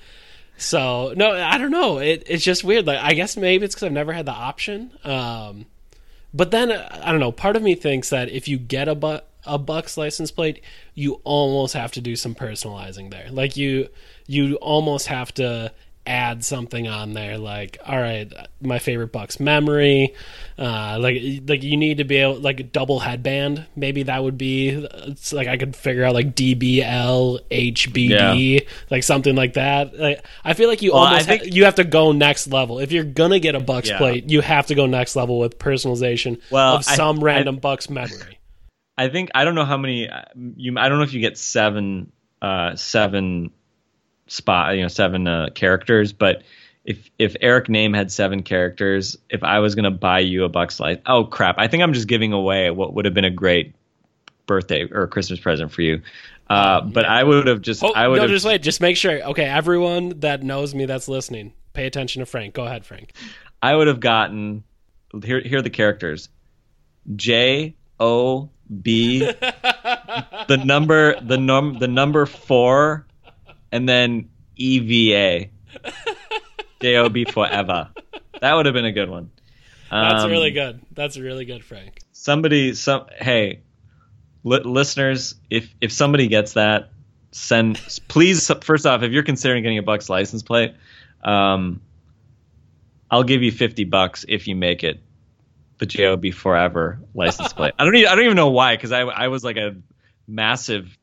so 0.60 1.14
no, 1.16 1.32
I 1.32 1.56
don't 1.56 1.70
know. 1.70 1.98
It, 1.98 2.24
it's 2.26 2.44
just 2.44 2.64
weird. 2.64 2.86
Like 2.86 2.98
I 3.00 3.14
guess 3.14 3.36
maybe 3.36 3.64
it's 3.64 3.74
because 3.74 3.86
I've 3.86 3.92
never 3.92 4.12
had 4.12 4.26
the 4.26 4.32
option. 4.32 4.92
Um, 5.04 5.64
but 6.34 6.50
then 6.50 6.70
uh, 6.70 7.00
I 7.02 7.10
don't 7.10 7.20
know. 7.20 7.32
Part 7.32 7.56
of 7.56 7.62
me 7.62 7.74
thinks 7.74 8.10
that 8.10 8.28
if 8.28 8.46
you 8.46 8.58
get 8.58 8.86
a 8.86 8.94
bu- 8.94 9.20
a 9.46 9.56
Bucks 9.56 9.96
license 9.96 10.30
plate, 10.30 10.62
you 10.94 11.14
almost 11.24 11.72
have 11.72 11.92
to 11.92 12.02
do 12.02 12.14
some 12.14 12.34
personalizing 12.34 13.10
there. 13.10 13.28
Like 13.30 13.56
you 13.56 13.88
you 14.26 14.56
almost 14.56 15.06
have 15.06 15.32
to 15.34 15.72
add 16.06 16.44
something 16.44 16.88
on 16.88 17.12
there 17.12 17.36
like 17.38 17.78
all 17.86 17.98
right 18.00 18.32
my 18.62 18.78
favorite 18.78 19.12
bucks 19.12 19.38
memory 19.38 20.14
uh 20.58 20.98
like 20.98 21.22
like 21.46 21.62
you 21.62 21.76
need 21.76 21.98
to 21.98 22.04
be 22.04 22.16
able 22.16 22.36
like 22.40 22.58
a 22.58 22.62
double 22.62 22.98
headband 22.98 23.66
maybe 23.76 24.02
that 24.04 24.22
would 24.22 24.38
be 24.38 24.70
it's 25.06 25.32
like 25.32 25.46
i 25.46 25.56
could 25.56 25.76
figure 25.76 26.02
out 26.02 26.14
like 26.14 26.34
dbl 26.34 27.38
hbd 27.50 28.66
like 28.90 29.02
something 29.02 29.36
like 29.36 29.54
that 29.54 29.96
like, 29.98 30.24
i 30.44 30.54
feel 30.54 30.68
like 30.68 30.82
you 30.82 30.92
Well, 30.92 31.02
I 31.02 31.20
almost 31.20 31.28
ha- 31.28 31.38
you 31.44 31.64
have 31.66 31.76
to 31.76 31.84
go 31.84 32.12
next 32.12 32.48
level 32.48 32.78
if 32.78 32.92
you're 32.92 33.04
gonna 33.04 33.38
get 33.38 33.54
a 33.54 33.60
bucks 33.60 33.88
Yeah. 33.88 33.98
plate 33.98 34.28
you 34.30 34.40
have 34.40 34.66
to 34.68 34.74
go 34.74 34.86
next 34.86 35.16
level 35.16 35.38
with 35.38 35.58
personalization 35.58 36.40
Well, 36.50 36.76
of 36.76 36.84
some 36.84 37.18
I- 37.20 37.22
random 37.22 37.56
bucks 37.56 37.90
memory 37.90 38.38
I 38.98 39.08
think 39.08 39.30
I 39.34 39.44
don't 39.44 39.54
know 39.54 39.64
how 39.64 39.78
many 39.78 40.10
uh, 40.10 40.22
you. 40.56 40.74
I 40.76 40.90
don't 40.90 40.98
know 40.98 41.04
if 41.04 41.14
you 41.14 41.20
get 41.20 41.38
seven 41.38 42.12
uh, 42.42 42.76
seven 42.76 43.50
spot 44.30 44.76
you 44.76 44.82
know 44.82 44.88
seven 44.88 45.26
uh, 45.26 45.48
characters, 45.54 46.12
but 46.12 46.42
if 46.84 47.10
if 47.18 47.36
Eric 47.40 47.66
Nehm 47.66 47.94
had 47.94 48.10
seven 48.10 48.42
characters, 48.42 49.16
if 49.28 49.42
I 49.44 49.58
was 49.58 49.74
gonna 49.74 49.90
buy 49.90 50.20
you 50.20 50.44
a 50.44 50.48
buck 50.48 50.78
light, 50.80 51.02
oh 51.06 51.24
crap! 51.24 51.56
I 51.58 51.68
think 51.68 51.82
I'm 51.82 51.92
just 51.92 52.08
giving 52.08 52.32
away 52.32 52.70
what 52.70 52.94
would 52.94 53.04
have 53.04 53.14
been 53.14 53.24
a 53.24 53.30
great 53.30 53.74
birthday 54.46 54.88
or 54.90 55.06
Christmas 55.06 55.38
present 55.38 55.70
for 55.70 55.82
you. 55.82 56.02
Uh, 56.48 56.80
but 56.80 57.04
I 57.04 57.22
would 57.22 57.46
have 57.46 57.60
just 57.60 57.84
oh 57.84 57.92
I 57.94 58.08
would 58.08 58.20
no 58.20 58.26
just 58.26 58.44
wait 58.44 58.60
just 58.60 58.80
make 58.80 58.96
sure 58.96 59.22
okay 59.22 59.44
everyone 59.44 60.18
that 60.20 60.42
knows 60.42 60.74
me 60.74 60.84
that's 60.84 61.06
listening 61.06 61.52
pay 61.74 61.86
attention 61.86 62.18
to 62.18 62.26
frank 62.26 62.54
go 62.54 62.64
ahead 62.64 62.84
frank 62.84 63.12
I 63.62 63.76
would 63.76 63.86
have 63.86 64.00
gotten 64.00 64.64
here. 65.24 65.40
Here 65.40 65.58
are 65.58 65.62
the 65.62 65.70
characters: 65.70 66.28
J 67.16 67.74
O 67.98 68.48
B, 68.82 69.18
the 69.40 70.62
number, 70.64 71.20
the 71.20 71.36
num, 71.36 71.78
the 71.78 71.88
number 71.88 72.26
four, 72.26 73.06
and 73.72 73.88
then 73.88 74.30
EVA. 74.56 75.48
JOB 76.80 77.28
forever. 77.30 77.90
That 78.40 78.54
would 78.54 78.66
have 78.66 78.74
been 78.74 78.84
a 78.86 78.92
good 78.92 79.10
one. 79.10 79.30
that's 79.90 80.24
Um, 80.24 80.30
really 80.30 80.50
good 80.50 80.80
that's 80.92 81.18
really 81.18 81.44
good 81.44 81.64
frank 81.64 81.98
Somebody, 82.12 82.74
some 82.74 83.06
hey, 83.18 83.60
li- 84.44 84.60
listeners, 84.64 85.34
if 85.48 85.74
if 85.80 85.90
somebody 85.92 86.28
gets 86.28 86.52
that, 86.54 86.90
send 87.32 87.76
please. 88.08 88.50
First 88.62 88.84
off, 88.86 89.02
if 89.02 89.10
you're 89.12 89.22
considering 89.22 89.62
getting 89.62 89.78
a 89.78 89.82
Bucks 89.82 90.10
license 90.10 90.42
plate, 90.42 90.74
um, 91.24 91.80
I'll 93.10 93.22
give 93.24 93.42
you 93.42 93.50
fifty 93.50 93.84
bucks 93.84 94.24
if 94.28 94.46
you 94.48 94.54
make 94.56 94.84
it 94.84 95.00
the 95.78 95.86
JOB 95.86 96.32
Forever 96.34 97.00
license 97.14 97.52
plate. 97.54 97.72
I 97.78 97.84
don't 97.84 97.96
even, 97.96 98.08
I 98.08 98.14
don't 98.14 98.24
even 98.24 98.36
know 98.36 98.50
why 98.50 98.76
because 98.76 98.92
I 98.92 99.00
I 99.00 99.28
was 99.28 99.42
like 99.42 99.56
a 99.56 99.76
massive, 100.28 100.96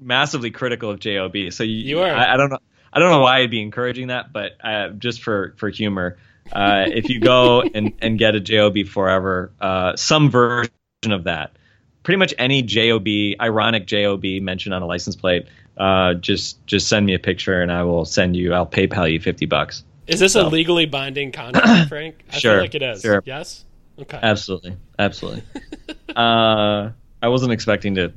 massively 0.00 0.50
critical 0.50 0.90
of 0.90 1.00
JOB. 1.00 1.50
So 1.50 1.64
you, 1.64 1.72
You 1.76 1.96
were. 1.98 2.10
I, 2.10 2.34
I 2.34 2.36
don't 2.36 2.50
know. 2.50 2.58
I 2.92 3.00
don't 3.00 3.10
know 3.10 3.20
why 3.20 3.40
I'd 3.40 3.50
be 3.50 3.60
encouraging 3.60 4.08
that, 4.08 4.32
but 4.32 4.52
uh, 4.62 4.90
just 4.90 5.22
for 5.22 5.54
for 5.56 5.68
humor, 5.68 6.16
uh, 6.52 6.84
if 6.86 7.08
you 7.08 7.18
go 7.20 7.62
and, 7.74 7.92
and 8.00 8.18
get 8.18 8.34
a 8.36 8.40
JOB 8.40 8.86
Forever, 8.86 9.50
uh, 9.60 9.96
some 9.96 10.30
version 10.30 10.70
of 11.10 11.24
that, 11.24 11.56
pretty 12.04 12.18
much 12.18 12.34
any 12.38 12.62
JOB, 12.62 13.06
ironic 13.40 13.86
JOB 13.86 14.24
mentioned 14.40 14.74
on 14.74 14.82
a 14.82 14.86
license 14.86 15.16
plate, 15.16 15.46
uh, 15.76 16.14
just 16.14 16.64
just 16.66 16.86
send 16.88 17.04
me 17.04 17.14
a 17.14 17.18
picture 17.18 17.60
and 17.60 17.72
I 17.72 17.82
will 17.82 18.04
send 18.04 18.36
you. 18.36 18.54
I'll 18.54 18.66
PayPal 18.66 19.10
you 19.10 19.18
fifty 19.18 19.46
bucks. 19.46 19.82
Is 20.06 20.20
this 20.20 20.34
a 20.36 20.46
legally 20.46 20.86
binding 20.86 21.32
contract, 21.32 21.88
Frank? 21.88 22.22
I 22.32 22.38
Sure, 22.38 22.52
feel 22.54 22.60
like 22.60 22.74
it 22.74 22.82
is. 22.82 23.00
sure. 23.02 23.22
Yes. 23.24 23.64
Okay. 23.98 24.18
Absolutely, 24.22 24.76
absolutely. 24.98 25.42
uh, 26.16 26.90
I 27.22 27.28
wasn't 27.28 27.52
expecting 27.52 27.94
to 27.96 28.12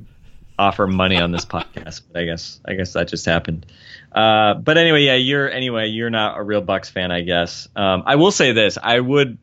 offer 0.58 0.86
money 0.86 1.16
on 1.16 1.30
this 1.30 1.44
podcast, 1.44 2.02
but 2.10 2.20
I 2.20 2.24
guess 2.24 2.60
I 2.64 2.74
guess 2.74 2.92
that 2.94 3.08
just 3.08 3.26
happened. 3.26 3.66
Uh, 4.12 4.54
but 4.54 4.78
anyway, 4.78 5.02
yeah, 5.02 5.14
you're 5.14 5.48
anyway 5.48 5.88
you're 5.88 6.10
not 6.10 6.38
a 6.38 6.42
real 6.42 6.60
Bucks 6.60 6.88
fan, 6.88 7.10
I 7.10 7.22
guess. 7.22 7.68
Um, 7.76 8.02
I 8.06 8.16
will 8.16 8.32
say 8.32 8.52
this: 8.52 8.78
I 8.82 8.98
would 8.98 9.38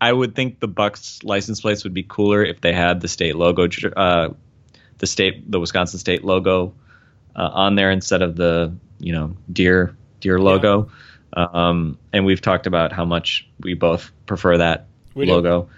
I 0.00 0.12
would 0.12 0.34
think 0.34 0.60
the 0.60 0.68
Bucks 0.68 1.22
license 1.22 1.60
plates 1.60 1.84
would 1.84 1.94
be 1.94 2.02
cooler 2.02 2.44
if 2.44 2.60
they 2.60 2.72
had 2.72 3.00
the 3.00 3.08
state 3.08 3.36
logo, 3.36 3.68
uh, 3.96 4.30
the 4.98 5.06
state 5.06 5.50
the 5.50 5.60
Wisconsin 5.60 5.98
state 5.98 6.24
logo 6.24 6.74
uh, 7.34 7.50
on 7.52 7.74
there 7.74 7.90
instead 7.90 8.22
of 8.22 8.36
the 8.36 8.74
you 8.98 9.12
know 9.12 9.36
deer 9.52 9.96
deer 10.20 10.38
logo. 10.38 10.90
Um, 11.32 11.98
and 12.14 12.24
we've 12.24 12.40
talked 12.40 12.66
about 12.66 12.92
how 12.92 13.04
much 13.04 13.46
we 13.60 13.74
both 13.74 14.10
prefer 14.24 14.56
that 14.58 14.86
We 15.14 15.26
do. 15.26 15.68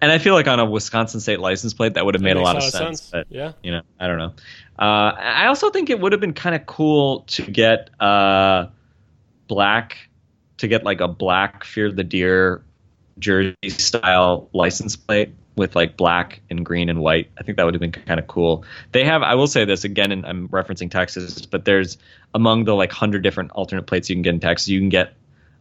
And 0.00 0.12
I 0.12 0.18
feel 0.18 0.34
like 0.34 0.46
on 0.46 0.60
a 0.60 0.64
Wisconsin 0.64 1.20
state 1.20 1.40
license 1.40 1.74
plate 1.74 1.94
that 1.94 2.04
would 2.04 2.14
have 2.14 2.22
made 2.22 2.36
a 2.36 2.40
lot 2.40 2.54
a 2.54 2.58
of 2.58 2.64
lot 2.64 2.68
of 2.68 2.72
sense. 2.72 3.00
sense. 3.02 3.10
But 3.10 3.26
Yeah. 3.30 3.52
you 3.62 3.72
know, 3.72 3.82
I 3.98 4.06
don't 4.06 4.18
know. 4.18 4.32
Uh, 4.78 5.12
I 5.18 5.46
also 5.46 5.70
think 5.70 5.90
it 5.90 5.98
would 6.00 6.12
have 6.12 6.20
been 6.20 6.34
kind 6.34 6.54
of 6.54 6.66
cool 6.66 7.20
to 7.28 7.42
get 7.42 7.90
uh, 8.00 8.66
black, 9.48 9.98
to 10.58 10.68
get 10.68 10.84
like 10.84 11.00
a 11.00 11.08
black 11.08 11.64
Fear 11.64 11.90
the 11.92 12.04
Deer 12.04 12.62
jersey 13.18 13.56
style 13.68 14.48
license 14.52 14.94
plate 14.94 15.30
with 15.56 15.74
like 15.74 15.96
black 15.96 16.40
and 16.50 16.64
green 16.64 16.88
and 16.88 17.00
white. 17.00 17.28
I 17.36 17.42
think 17.42 17.56
that 17.58 17.64
would 17.64 17.74
have 17.74 17.80
been 17.80 17.90
kind 17.90 18.20
of 18.20 18.28
cool. 18.28 18.64
They 18.92 19.04
have, 19.04 19.22
I 19.22 19.34
will 19.34 19.48
say 19.48 19.64
this 19.64 19.82
again, 19.82 20.12
and 20.12 20.24
I'm 20.24 20.48
referencing 20.48 20.88
Texas, 20.88 21.44
but 21.44 21.64
there's 21.64 21.98
among 22.34 22.64
the 22.64 22.74
like 22.76 22.92
hundred 22.92 23.22
different 23.22 23.50
alternate 23.52 23.86
plates 23.88 24.08
you 24.08 24.14
can 24.14 24.22
get 24.22 24.34
in 24.34 24.40
Texas. 24.40 24.68
You 24.68 24.78
can 24.78 24.88
get 24.88 25.14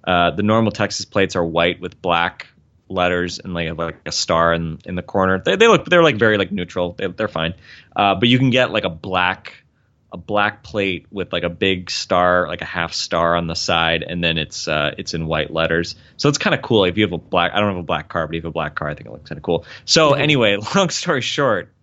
uh, 0.03 0.29
the 0.31 0.43
normal 0.43 0.71
Texas 0.71 1.05
plates 1.05 1.35
are 1.35 1.43
white 1.43 1.79
with 1.81 1.99
black 2.03 2.47
letters 2.89 3.39
and 3.39 3.53
like 3.53 3.77
like 3.77 3.97
a 4.05 4.11
star 4.11 4.53
in 4.53 4.79
in 4.85 4.95
the 4.95 5.01
corner. 5.01 5.39
They, 5.39 5.55
they 5.55 5.67
look 5.67 5.85
they're 5.85 6.03
like 6.03 6.17
very 6.17 6.37
like 6.37 6.51
neutral. 6.51 6.93
They, 6.93 7.07
they're 7.07 7.27
fine. 7.27 7.53
Uh, 7.95 8.15
but 8.15 8.29
you 8.29 8.37
can 8.37 8.49
get 8.49 8.71
like 8.71 8.83
a 8.83 8.89
black 8.89 9.63
a 10.11 10.17
black 10.17 10.63
plate 10.63 11.05
with 11.11 11.33
like 11.33 11.43
a 11.43 11.49
big 11.49 11.91
star, 11.91 12.47
like 12.47 12.61
a 12.61 12.65
half 12.65 12.93
star 12.93 13.35
on 13.35 13.47
the 13.47 13.55
side, 13.55 14.03
and 14.03 14.23
then 14.23 14.37
it's 14.37 14.67
uh, 14.67 14.93
it's 14.97 15.13
in 15.13 15.27
white 15.27 15.51
letters. 15.51 15.95
So 16.15 16.29
it's 16.29 16.37
kind 16.37 16.55
of 16.55 16.61
cool. 16.61 16.85
If 16.85 16.97
you 16.97 17.03
have 17.03 17.13
a 17.13 17.17
black, 17.17 17.51
I 17.53 17.59
don't 17.59 17.69
have 17.69 17.77
a 17.77 17.83
black 17.83 18.07
car, 18.07 18.25
but 18.25 18.35
if 18.35 18.43
you 18.43 18.47
have 18.47 18.51
a 18.51 18.53
black 18.53 18.75
car, 18.75 18.89
I 18.89 18.95
think 18.95 19.07
it 19.07 19.11
looks 19.11 19.29
kind 19.29 19.37
of 19.37 19.43
cool. 19.43 19.65
So 19.85 20.11
mm-hmm. 20.11 20.21
anyway, 20.21 20.57
long 20.75 20.89
story 20.89 21.21
short, 21.21 21.73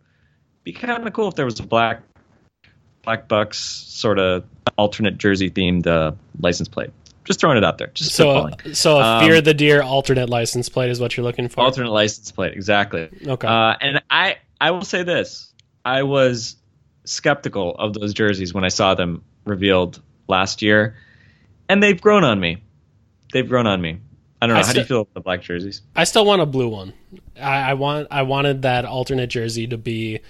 be 0.62 0.72
kind 0.72 1.06
of 1.06 1.12
cool 1.12 1.28
if 1.28 1.34
there 1.34 1.44
was 1.44 1.60
a 1.60 1.64
black 1.64 2.02
black 3.02 3.28
bucks 3.28 3.58
sort 3.58 4.18
of 4.18 4.44
alternate 4.78 5.18
jersey 5.18 5.50
themed 5.50 5.86
uh, 5.86 6.12
license 6.40 6.68
plate. 6.68 6.90
Just 7.24 7.40
throwing 7.40 7.56
it 7.56 7.64
out 7.64 7.78
there. 7.78 7.88
Just 7.88 8.14
so 8.14 8.50
so 8.72 8.98
a 8.98 9.20
fear 9.20 9.38
um, 9.38 9.44
the 9.44 9.54
deer 9.54 9.82
alternate 9.82 10.28
license 10.28 10.68
plate 10.68 10.90
is 10.90 11.00
what 11.00 11.16
you're 11.16 11.24
looking 11.24 11.48
for. 11.48 11.62
Alternate 11.62 11.90
license 11.90 12.30
plate, 12.30 12.52
exactly. 12.52 13.08
Okay. 13.26 13.48
Uh, 13.48 13.74
and 13.80 14.02
I 14.10 14.36
I 14.60 14.70
will 14.70 14.84
say 14.84 15.02
this: 15.02 15.52
I 15.84 16.02
was 16.02 16.56
skeptical 17.04 17.74
of 17.76 17.94
those 17.94 18.14
jerseys 18.14 18.52
when 18.52 18.64
I 18.64 18.68
saw 18.68 18.94
them 18.94 19.22
revealed 19.44 20.00
last 20.28 20.62
year, 20.62 20.96
and 21.68 21.82
they've 21.82 22.00
grown 22.00 22.24
on 22.24 22.40
me. 22.40 22.62
They've 23.32 23.48
grown 23.48 23.66
on 23.66 23.80
me. 23.80 24.00
I 24.40 24.46
don't 24.46 24.54
know. 24.54 24.60
I 24.60 24.64
How 24.64 24.64
st- 24.64 24.74
do 24.74 24.80
you 24.80 24.86
feel 24.86 25.00
about 25.00 25.14
the 25.14 25.20
black 25.20 25.42
jerseys? 25.42 25.80
I 25.96 26.04
still 26.04 26.26
want 26.26 26.42
a 26.42 26.46
blue 26.46 26.68
one. 26.68 26.92
I, 27.40 27.70
I 27.70 27.74
want. 27.74 28.08
I 28.10 28.22
wanted 28.22 28.62
that 28.62 28.84
alternate 28.84 29.28
jersey 29.28 29.66
to 29.68 29.78
be 29.78 30.20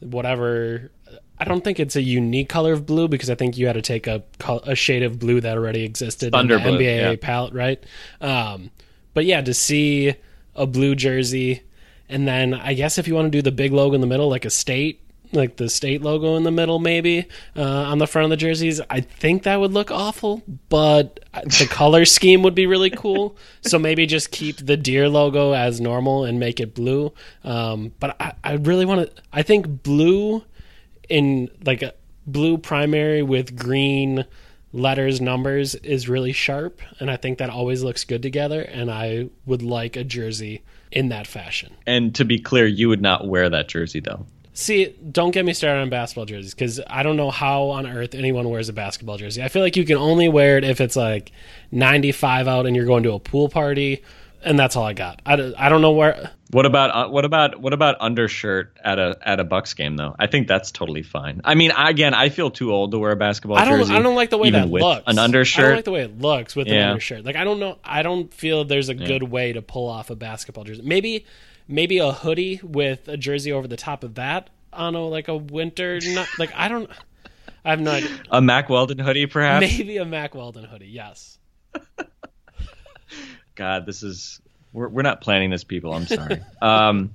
whatever. 0.00 0.90
I 1.38 1.44
don't 1.44 1.62
think 1.62 1.78
it's 1.78 1.96
a 1.96 2.02
unique 2.02 2.48
color 2.48 2.72
of 2.72 2.86
blue 2.86 3.08
because 3.08 3.28
I 3.28 3.34
think 3.34 3.58
you 3.58 3.66
had 3.66 3.74
to 3.74 3.82
take 3.82 4.06
a 4.06 4.22
a 4.64 4.74
shade 4.74 5.02
of 5.02 5.18
blue 5.18 5.40
that 5.40 5.56
already 5.56 5.84
existed 5.84 6.32
Thunder 6.32 6.56
in 6.56 6.62
the 6.62 6.68
blue, 6.70 6.78
NBA 6.78 7.00
yeah. 7.00 7.16
palette, 7.20 7.52
right? 7.52 7.82
Um, 8.20 8.70
but 9.14 9.24
yeah, 9.24 9.40
to 9.42 9.54
see 9.54 10.14
a 10.54 10.66
blue 10.66 10.94
jersey, 10.94 11.62
and 12.08 12.26
then 12.26 12.54
I 12.54 12.74
guess 12.74 12.98
if 12.98 13.06
you 13.06 13.14
want 13.14 13.26
to 13.26 13.30
do 13.30 13.42
the 13.42 13.52
big 13.52 13.72
logo 13.72 13.94
in 13.94 14.00
the 14.00 14.06
middle, 14.06 14.28
like 14.28 14.44
a 14.44 14.50
state, 14.50 15.02
like 15.32 15.56
the 15.56 15.68
state 15.68 16.02
logo 16.02 16.36
in 16.36 16.44
the 16.44 16.50
middle, 16.50 16.78
maybe 16.78 17.26
uh, 17.56 17.62
on 17.62 17.98
the 17.98 18.06
front 18.06 18.24
of 18.24 18.30
the 18.30 18.36
jerseys. 18.36 18.80
I 18.88 19.00
think 19.00 19.42
that 19.42 19.60
would 19.60 19.72
look 19.72 19.90
awful, 19.90 20.42
but 20.68 21.20
the 21.32 21.66
color 21.70 22.04
scheme 22.04 22.42
would 22.42 22.54
be 22.54 22.66
really 22.66 22.90
cool. 22.90 23.36
So 23.62 23.78
maybe 23.78 24.06
just 24.06 24.30
keep 24.30 24.56
the 24.58 24.76
deer 24.76 25.08
logo 25.08 25.52
as 25.52 25.80
normal 25.80 26.24
and 26.24 26.40
make 26.40 26.60
it 26.60 26.74
blue. 26.74 27.12
Um, 27.44 27.92
but 28.00 28.16
I, 28.20 28.32
I 28.42 28.52
really 28.54 28.86
want 28.86 29.14
to. 29.14 29.22
I 29.32 29.42
think 29.42 29.82
blue 29.82 30.44
in 31.08 31.50
like 31.64 31.82
a 31.82 31.94
blue 32.26 32.58
primary 32.58 33.22
with 33.22 33.56
green 33.56 34.24
letters 34.72 35.20
numbers 35.20 35.74
is 35.76 36.08
really 36.08 36.32
sharp 36.32 36.80
and 36.98 37.10
i 37.10 37.16
think 37.16 37.38
that 37.38 37.48
always 37.48 37.82
looks 37.82 38.04
good 38.04 38.22
together 38.22 38.60
and 38.62 38.90
i 38.90 39.28
would 39.46 39.62
like 39.62 39.96
a 39.96 40.04
jersey 40.04 40.62
in 40.90 41.08
that 41.08 41.26
fashion 41.26 41.72
and 41.86 42.14
to 42.14 42.24
be 42.24 42.38
clear 42.38 42.66
you 42.66 42.88
would 42.88 43.00
not 43.00 43.26
wear 43.26 43.48
that 43.48 43.68
jersey 43.68 44.00
though 44.00 44.26
See, 44.58 44.94
don't 45.12 45.32
get 45.32 45.44
me 45.44 45.52
started 45.52 45.82
on 45.82 45.90
basketball 45.90 46.24
jerseys 46.24 46.54
because 46.54 46.80
I 46.86 47.02
don't 47.02 47.18
know 47.18 47.30
how 47.30 47.64
on 47.64 47.86
earth 47.86 48.14
anyone 48.14 48.48
wears 48.48 48.70
a 48.70 48.72
basketball 48.72 49.18
jersey. 49.18 49.42
I 49.42 49.48
feel 49.48 49.60
like 49.60 49.76
you 49.76 49.84
can 49.84 49.98
only 49.98 50.30
wear 50.30 50.56
it 50.56 50.64
if 50.64 50.80
it's 50.80 50.96
like 50.96 51.30
95 51.72 52.48
out 52.48 52.64
and 52.64 52.74
you're 52.74 52.86
going 52.86 53.02
to 53.02 53.12
a 53.12 53.18
pool 53.18 53.50
party, 53.50 54.02
and 54.42 54.58
that's 54.58 54.74
all 54.74 54.84
I 54.84 54.94
got. 54.94 55.20
I, 55.26 55.52
I 55.58 55.68
don't 55.68 55.82
know 55.82 55.92
where. 55.92 56.30
What 56.56 56.64
about 56.64 56.90
uh, 56.90 57.10
what 57.10 57.26
about 57.26 57.60
what 57.60 57.74
about 57.74 57.96
undershirt 58.00 58.78
at 58.82 58.98
a 58.98 59.18
at 59.20 59.40
a 59.40 59.44
Bucks 59.44 59.74
game 59.74 59.94
though? 59.98 60.16
I 60.18 60.26
think 60.26 60.48
that's 60.48 60.70
totally 60.70 61.02
fine. 61.02 61.42
I 61.44 61.54
mean, 61.54 61.70
again, 61.76 62.14
I 62.14 62.30
feel 62.30 62.50
too 62.50 62.72
old 62.72 62.92
to 62.92 62.98
wear 62.98 63.10
a 63.10 63.16
basketball 63.16 63.58
I 63.58 63.66
don't, 63.66 63.78
jersey. 63.78 63.94
I 63.94 64.00
don't 64.00 64.14
like 64.14 64.30
the 64.30 64.38
way 64.38 64.48
that 64.48 64.70
looks. 64.70 65.02
An 65.06 65.18
undershirt. 65.18 65.64
I 65.64 65.66
don't 65.66 65.76
like 65.76 65.84
the 65.84 65.90
way 65.90 66.04
it 66.04 66.18
looks 66.18 66.56
with 66.56 66.66
yeah. 66.68 66.76
an 66.76 66.88
undershirt. 66.92 67.26
Like 67.26 67.36
I 67.36 67.44
don't 67.44 67.60
know. 67.60 67.76
I 67.84 68.00
don't 68.00 68.32
feel 68.32 68.64
there's 68.64 68.88
a 68.88 68.94
yeah. 68.94 69.06
good 69.06 69.24
way 69.24 69.52
to 69.52 69.60
pull 69.60 69.86
off 69.86 70.08
a 70.08 70.16
basketball 70.16 70.64
jersey. 70.64 70.80
Maybe 70.82 71.26
maybe 71.68 71.98
a 71.98 72.10
hoodie 72.10 72.58
with 72.62 73.06
a 73.06 73.18
jersey 73.18 73.52
over 73.52 73.68
the 73.68 73.76
top 73.76 74.02
of 74.02 74.14
that 74.14 74.48
on 74.72 74.94
a 74.94 75.06
like 75.06 75.28
a 75.28 75.36
winter 75.36 76.00
not, 76.06 76.26
like 76.38 76.52
I 76.54 76.68
don't 76.68 76.88
I 77.66 77.70
have 77.72 77.80
no 77.80 77.90
idea. 77.90 78.18
A 78.30 78.40
Mack 78.40 78.70
Weldon 78.70 78.98
hoodie 78.98 79.26
perhaps? 79.26 79.60
Maybe 79.60 79.98
a 79.98 80.06
Mack 80.06 80.34
Weldon 80.34 80.64
hoodie, 80.64 80.86
yes. 80.86 81.38
God, 83.56 83.84
this 83.84 84.02
is 84.02 84.40
we're 84.76 84.88
we're 84.88 85.02
not 85.02 85.20
planning 85.20 85.50
this 85.50 85.64
people, 85.64 85.92
I'm 85.94 86.06
sorry. 86.06 86.42
um 86.62 87.14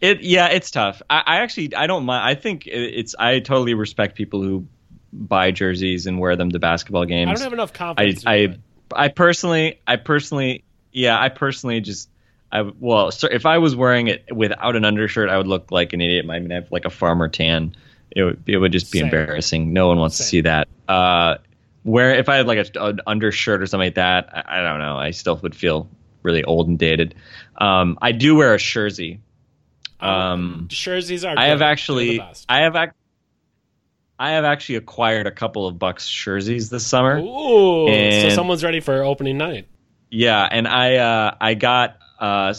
it 0.00 0.22
yeah, 0.22 0.48
it's 0.48 0.70
tough. 0.70 1.02
I, 1.10 1.22
I 1.26 1.36
actually 1.38 1.74
I 1.74 1.86
don't 1.86 2.04
mind 2.04 2.24
I 2.24 2.34
think 2.34 2.66
it's 2.66 3.14
I 3.18 3.40
totally 3.40 3.74
respect 3.74 4.14
people 4.14 4.42
who 4.42 4.66
buy 5.12 5.50
jerseys 5.50 6.06
and 6.06 6.20
wear 6.20 6.36
them 6.36 6.50
to 6.50 6.58
basketball 6.58 7.04
games. 7.06 7.30
I 7.30 7.34
don't 7.34 7.42
have 7.42 7.52
enough 7.52 7.72
confidence. 7.72 8.24
I 8.26 8.32
I, 8.34 8.58
I 8.94 9.08
personally 9.08 9.80
I 9.86 9.96
personally 9.96 10.64
yeah, 10.92 11.20
I 11.20 11.28
personally 11.28 11.80
just 11.80 12.08
I 12.52 12.62
well, 12.62 13.10
if 13.30 13.46
I 13.46 13.58
was 13.58 13.76
wearing 13.76 14.08
it 14.08 14.24
without 14.34 14.76
an 14.76 14.84
undershirt, 14.84 15.28
I 15.28 15.36
would 15.36 15.46
look 15.46 15.70
like 15.70 15.92
an 15.92 16.00
idiot. 16.00 16.26
I 16.28 16.38
mean, 16.40 16.50
I 16.50 16.56
have 16.56 16.72
like 16.72 16.84
a 16.84 16.90
farmer 16.90 17.28
tan. 17.28 17.76
It 18.10 18.24
would 18.24 18.42
it 18.46 18.58
would 18.58 18.72
just 18.72 18.90
be 18.90 18.98
Same. 18.98 19.06
embarrassing. 19.06 19.72
No 19.72 19.88
one 19.88 19.98
wants 19.98 20.16
Same. 20.16 20.24
to 20.24 20.28
see 20.28 20.40
that. 20.42 20.68
Uh, 20.88 21.36
where 21.84 22.14
if 22.14 22.28
I 22.28 22.36
had 22.36 22.46
like 22.46 22.74
a, 22.74 22.84
an 22.84 23.00
undershirt 23.06 23.62
or 23.62 23.66
something 23.66 23.86
like 23.86 23.94
that, 23.94 24.28
I, 24.34 24.58
I, 24.58 24.62
don't 24.62 24.80
know. 24.80 24.98
I 24.98 25.12
still 25.12 25.36
would 25.36 25.54
feel 25.54 25.88
really 26.22 26.44
old 26.44 26.68
and 26.68 26.78
dated. 26.78 27.14
Um, 27.56 27.98
I 28.00 28.12
do 28.12 28.36
wear 28.36 28.54
a 28.54 28.58
jersey. 28.58 29.20
Oh, 30.00 30.08
um, 30.08 30.66
jerseys 30.68 31.24
are. 31.24 31.34
I 31.36 31.46
have 31.46 31.62
actually. 31.62 32.20
I 32.48 32.60
have. 32.60 32.76
Ac- 32.76 32.92
I 34.18 34.32
have 34.32 34.44
actually 34.44 34.76
acquired 34.76 35.26
a 35.26 35.30
couple 35.30 35.66
of 35.66 35.78
Bucks 35.78 36.06
jerseys 36.06 36.68
this 36.68 36.86
summer. 36.86 37.18
Ooh! 37.18 37.88
so 37.88 38.28
someone's 38.28 38.62
ready 38.62 38.80
for 38.80 39.02
opening 39.02 39.38
night. 39.38 39.66
Yeah, 40.10 40.46
and 40.50 40.68
I 40.68 40.96
uh, 40.96 41.36
I 41.40 41.54
got 41.54 41.96
uh, 42.18 42.52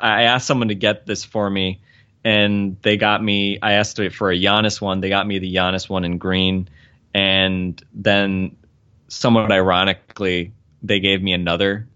I 0.00 0.22
asked 0.22 0.46
someone 0.46 0.68
to 0.68 0.74
get 0.74 1.06
this 1.06 1.24
for 1.24 1.48
me, 1.50 1.80
and 2.24 2.76
they 2.82 2.96
got 2.96 3.22
me. 3.22 3.58
I 3.60 3.72
asked 3.72 4.00
for 4.12 4.30
a 4.30 4.36
Giannis 4.36 4.80
one. 4.80 5.00
They 5.00 5.08
got 5.08 5.26
me 5.26 5.38
the 5.38 5.52
Giannis 5.52 5.88
one 5.88 6.04
in 6.04 6.18
green, 6.18 6.68
and 7.14 7.82
then 7.92 8.56
somewhat 9.08 9.50
ironically, 9.50 10.52
they 10.82 11.00
gave 11.00 11.22
me 11.22 11.32
another 11.32 11.88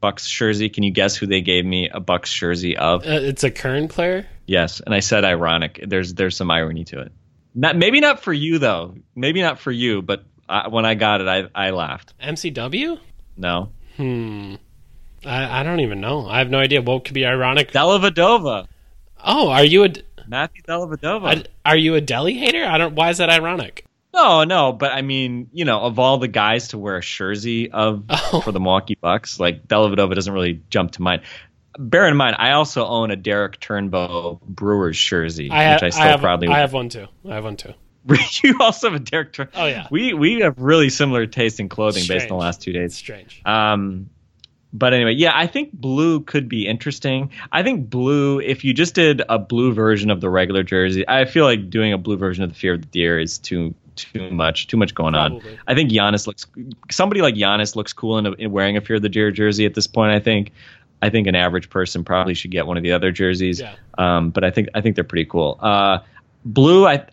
Bucks 0.00 0.28
jersey. 0.28 0.68
Can 0.68 0.82
you 0.84 0.90
guess 0.90 1.16
who 1.16 1.26
they 1.26 1.40
gave 1.40 1.64
me 1.64 1.88
a 1.88 2.00
Bucks 2.00 2.32
jersey 2.32 2.76
of? 2.76 3.02
Uh, 3.02 3.20
it's 3.22 3.44
a 3.44 3.50
current 3.50 3.90
player. 3.90 4.26
Yes, 4.46 4.80
and 4.80 4.94
I 4.94 5.00
said 5.00 5.24
ironic. 5.24 5.84
There's 5.86 6.14
there's 6.14 6.36
some 6.36 6.50
irony 6.50 6.84
to 6.84 7.00
it. 7.00 7.12
Not 7.54 7.76
maybe 7.76 8.00
not 8.00 8.20
for 8.20 8.32
you 8.32 8.58
though. 8.58 8.94
Maybe 9.14 9.42
not 9.42 9.58
for 9.58 9.72
you, 9.72 10.02
but 10.02 10.24
I, 10.48 10.68
when 10.68 10.86
I 10.86 10.94
got 10.94 11.20
it, 11.20 11.28
I 11.28 11.48
I 11.54 11.70
laughed. 11.70 12.14
MCW? 12.22 12.98
No. 13.36 13.70
Hmm. 13.96 14.54
I, 15.24 15.60
I 15.60 15.62
don't 15.62 15.80
even 15.80 16.00
know. 16.00 16.26
I 16.28 16.38
have 16.38 16.50
no 16.50 16.58
idea 16.58 16.80
what 16.80 17.04
could 17.04 17.14
be 17.14 17.26
ironic. 17.26 17.72
Dellavedova. 17.72 18.68
Oh, 19.24 19.48
are 19.48 19.64
you 19.64 19.84
a 19.84 19.92
Matthew 20.28 20.62
Dellavedova? 20.62 21.46
Are 21.64 21.76
you 21.76 21.96
a 21.96 22.00
Delly 22.00 22.38
hater? 22.38 22.64
I 22.64 22.78
don't. 22.78 22.94
Why 22.94 23.10
is 23.10 23.18
that 23.18 23.30
ironic? 23.30 23.84
No, 24.18 24.42
no, 24.42 24.72
but 24.72 24.90
I 24.92 25.02
mean, 25.02 25.48
you 25.52 25.64
know, 25.64 25.80
of 25.80 26.00
all 26.00 26.18
the 26.18 26.26
guys 26.26 26.68
to 26.68 26.78
wear 26.78 26.96
a 26.96 27.02
jersey 27.02 27.70
of 27.70 28.04
oh. 28.10 28.40
for 28.40 28.50
the 28.50 28.58
Milwaukee 28.58 28.98
Bucks, 29.00 29.38
like 29.38 29.68
Dellavedova 29.68 30.14
doesn't 30.14 30.32
really 30.32 30.60
jump 30.70 30.92
to 30.92 31.02
mind. 31.02 31.22
Bear 31.78 32.08
in 32.08 32.16
mind, 32.16 32.34
I 32.38 32.52
also 32.52 32.84
own 32.84 33.12
a 33.12 33.16
Derek 33.16 33.60
Turnbow 33.60 34.40
Brewers 34.42 34.98
jersey, 34.98 35.50
I 35.50 35.74
which 35.74 35.84
I 35.84 35.90
still 35.90 36.02
I 36.02 36.06
have, 36.08 36.20
proudly. 36.20 36.48
I 36.48 36.58
have 36.58 36.72
one 36.72 36.88
too. 36.88 37.06
I 37.28 37.34
have 37.34 37.44
one 37.44 37.56
too. 37.56 37.74
you 38.42 38.56
also 38.60 38.90
have 38.90 39.00
a 39.00 39.04
Derek 39.04 39.32
Turnbow. 39.32 39.50
Oh 39.54 39.66
yeah. 39.66 39.86
We 39.90 40.14
we 40.14 40.40
have 40.40 40.58
really 40.58 40.90
similar 40.90 41.26
taste 41.26 41.60
in 41.60 41.68
clothing 41.68 42.02
Strange. 42.02 42.22
based 42.22 42.32
on 42.32 42.38
the 42.38 42.42
last 42.42 42.60
two 42.60 42.72
days. 42.72 42.96
Strange. 42.96 43.40
Um, 43.44 44.10
but 44.72 44.92
anyway, 44.92 45.14
yeah, 45.14 45.30
I 45.32 45.46
think 45.46 45.72
blue 45.72 46.20
could 46.20 46.48
be 46.48 46.66
interesting. 46.66 47.30
I 47.52 47.62
think 47.62 47.88
blue, 47.88 48.40
if 48.40 48.64
you 48.64 48.74
just 48.74 48.94
did 48.94 49.22
a 49.28 49.38
blue 49.38 49.72
version 49.72 50.10
of 50.10 50.20
the 50.20 50.28
regular 50.28 50.62
jersey, 50.62 51.08
I 51.08 51.24
feel 51.24 51.44
like 51.44 51.70
doing 51.70 51.92
a 51.92 51.98
blue 51.98 52.16
version 52.16 52.44
of 52.44 52.50
the 52.50 52.56
Fear 52.56 52.74
of 52.74 52.80
the 52.82 52.86
Deer 52.88 53.18
is 53.18 53.38
too 53.38 53.74
too 53.98 54.30
much, 54.30 54.66
too 54.66 54.76
much 54.76 54.94
going 54.94 55.14
Probably. 55.14 55.52
on. 55.52 55.58
I 55.66 55.74
think 55.74 55.90
Giannis 55.90 56.26
looks 56.26 56.46
somebody 56.90 57.20
like 57.20 57.34
Giannis 57.34 57.76
looks 57.76 57.92
cool 57.92 58.18
in, 58.18 58.26
a, 58.26 58.32
in, 58.32 58.52
wearing 58.52 58.76
a 58.76 58.80
Fear 58.80 58.96
of 58.96 59.02
the 59.02 59.08
Deer 59.08 59.30
jersey 59.30 59.66
at 59.66 59.74
this 59.74 59.86
point. 59.86 60.12
I 60.12 60.20
think. 60.20 60.52
I 61.00 61.10
think 61.10 61.28
an 61.28 61.36
average 61.36 61.70
person 61.70 62.02
probably 62.02 62.34
should 62.34 62.50
get 62.50 62.66
one 62.66 62.76
of 62.76 62.82
the 62.82 62.90
other 62.90 63.12
jerseys. 63.12 63.60
Yeah. 63.60 63.76
Um, 63.98 64.30
but 64.30 64.42
I 64.42 64.50
think 64.50 64.68
I 64.74 64.80
think 64.80 64.96
they're 64.96 65.04
pretty 65.04 65.26
cool. 65.26 65.56
Uh, 65.60 66.00
blue, 66.44 66.88
I 66.88 67.06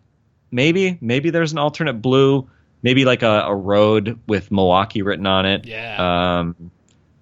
maybe 0.50 0.98
maybe 1.02 1.30
there's 1.30 1.52
an 1.52 1.60
alternate 1.60 2.02
blue, 2.02 2.50
maybe 2.82 3.06
like 3.06 3.22
a, 3.22 3.44
a 3.46 3.56
road 3.56 4.20
with 4.28 4.52
Milwaukee 4.52 5.04
written 5.04 5.28
on 5.28 5.46
it. 5.46 5.66
Yeah. 5.66 6.40
Um, 6.40 6.72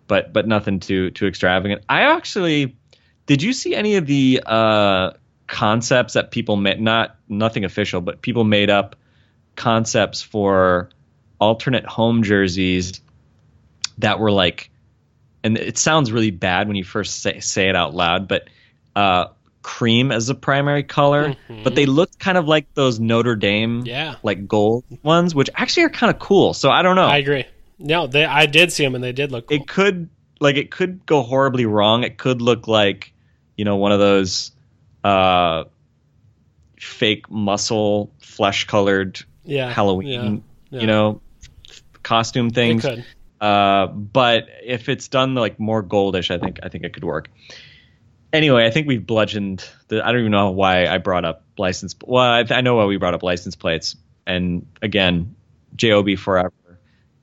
but 0.07 0.31
but 0.31 0.47
nothing 0.47 0.79
too 0.79 1.11
too 1.11 1.27
extravagant. 1.27 1.83
I 1.89 2.03
actually 2.03 2.77
did 3.25 3.41
you 3.41 3.53
see 3.53 3.75
any 3.75 3.95
of 3.95 4.05
the 4.05 4.41
uh, 4.45 5.11
concepts 5.47 6.13
that 6.13 6.31
people 6.31 6.55
made? 6.55 6.81
Not 6.81 7.15
nothing 7.29 7.63
official, 7.63 8.01
but 8.01 8.21
people 8.21 8.43
made 8.43 8.69
up 8.69 8.95
concepts 9.55 10.21
for 10.21 10.89
alternate 11.39 11.85
home 11.85 12.23
jerseys 12.23 13.01
that 13.99 14.19
were 14.19 14.31
like 14.31 14.69
and 15.43 15.57
it 15.57 15.77
sounds 15.77 16.11
really 16.11 16.31
bad 16.31 16.67
when 16.67 16.77
you 16.77 16.85
first 16.85 17.21
say, 17.21 17.41
say 17.41 17.67
it 17.67 17.75
out 17.75 17.93
loud, 17.93 18.29
but 18.29 18.47
uh, 18.95 19.25
cream 19.61 20.09
as 20.11 20.29
a 20.29 20.35
primary 20.35 20.83
color. 20.83 21.35
Mhm. 21.49 21.65
But 21.65 21.75
they 21.75 21.85
looked 21.85 22.17
kind 22.17 22.37
of 22.37 22.47
like 22.47 22.73
those 22.75 22.97
Notre 22.99 23.35
Dame, 23.35 23.83
Yeah. 23.85 24.15
like 24.23 24.47
gold 24.47 24.85
ones, 25.03 25.35
which 25.35 25.49
actually 25.53 25.83
are 25.83 25.89
kind 25.89 26.13
of 26.13 26.19
cool. 26.19 26.53
So 26.53 26.69
I 26.71 26.81
don't 26.81 26.95
know. 26.95 27.07
I 27.07 27.17
agree. 27.17 27.43
No, 27.77 28.07
they 28.07 28.23
I 28.23 28.45
did 28.45 28.71
see 28.71 28.83
them 28.85 28.95
and 28.95 29.03
they 29.03 29.11
did 29.11 29.33
look 29.33 29.47
cool. 29.49 29.57
it 29.57 29.67
could 29.67 30.07
like 30.39 30.55
it 30.55 30.71
could 30.71 31.05
go 31.05 31.21
horribly 31.23 31.65
wrong. 31.65 32.03
It 32.05 32.17
could 32.17 32.41
look 32.41 32.67
like 32.69 33.11
you 33.57 33.65
know 33.65 33.75
one 33.75 33.91
of 33.91 33.99
those 33.99 34.51
uh, 35.03 35.65
fake 36.79 37.29
muscle 37.29 38.11
flesh 38.19 38.65
colored 38.65 39.19
yeah. 39.45 39.71
Halloween 39.71 40.43
yeah. 40.69 40.81
you 40.81 40.87
know 40.87 41.21
costume 42.03 42.49
things. 42.49 42.85
Uh, 43.41 43.87
but 43.87 44.47
if 44.63 44.87
it's 44.87 45.07
done 45.09 45.35
like 45.35 45.59
more 45.59 45.83
goldish, 45.83 46.31
I 46.31 46.37
think 46.37 46.59
I 46.63 46.69
think 46.69 46.83
it 46.85 46.93
could 46.93 47.03
work. 47.03 47.29
Anyway, 48.31 48.65
I 48.65 48.71
think 48.71 48.87
we've 48.87 49.05
bludgeoned. 49.05 49.67
The, 49.89 50.03
I 50.05 50.11
don't 50.11 50.21
even 50.21 50.31
know 50.31 50.51
why 50.51 50.87
I 50.87 50.97
brought 50.97 51.25
up 51.25 51.43
license. 51.57 51.95
Well, 52.03 52.23
I, 52.23 52.45
I 52.49 52.61
know 52.61 52.75
why 52.75 52.85
we 52.85 52.97
brought 52.97 53.13
up 53.13 53.21
license 53.21 53.55
plates. 53.55 53.95
And 54.25 54.65
again, 54.81 55.35
job 55.75 56.07
forever. 56.17 56.53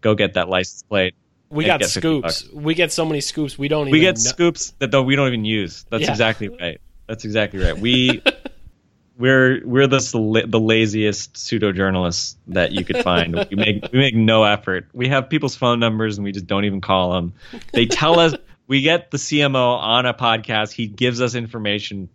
Go 0.02 0.14
get 0.14 0.34
that 0.34 0.48
license 0.48 0.82
plate. 0.82 1.14
We 1.48 1.64
got 1.64 1.84
scoops. 1.84 2.48
We 2.52 2.74
get 2.74 2.92
so 2.92 3.04
many 3.04 3.20
scoops 3.20 3.58
we 3.58 3.66
don't 3.66 3.88
even 3.88 3.92
We 3.92 4.00
get 4.00 4.16
know. 4.16 4.20
scoops 4.20 4.72
that 4.78 4.92
though 4.92 5.02
we 5.02 5.16
don't 5.16 5.26
even 5.26 5.44
use. 5.44 5.84
That's 5.90 6.04
Yeah. 6.04 6.10
exactly 6.10 6.48
right. 6.48 6.80
That's 7.08 7.24
exactly 7.24 7.58
right. 7.60 7.76
We 7.76 8.22
we're 9.20 9.60
we're 9.64 9.86
the 9.86 10.44
the 10.48 10.58
laziest 10.58 11.36
pseudo 11.36 11.72
journalists 11.72 12.36
that 12.48 12.72
you 12.72 12.84
could 12.84 13.02
find. 13.04 13.34
we 13.50 13.56
make 13.56 13.88
we 13.92 13.98
make 13.98 14.14
no 14.14 14.44
effort. 14.44 14.86
We 14.92 15.08
have 15.08 15.28
people's 15.28 15.54
phone 15.54 15.78
numbers 15.78 16.18
and 16.18 16.24
we 16.24 16.32
just 16.32 16.46
don't 16.46 16.64
even 16.64 16.80
call 16.80 17.12
them. 17.12 17.34
They 17.72 17.86
tell 17.86 18.18
us 18.18 18.34
we 18.66 18.80
get 18.82 19.10
the 19.10 19.18
CMO 19.18 19.78
on 19.78 20.06
a 20.06 20.14
podcast. 20.14 20.72
He 20.72 20.86
gives 20.86 21.20
us 21.20 21.34
information, 21.34 22.08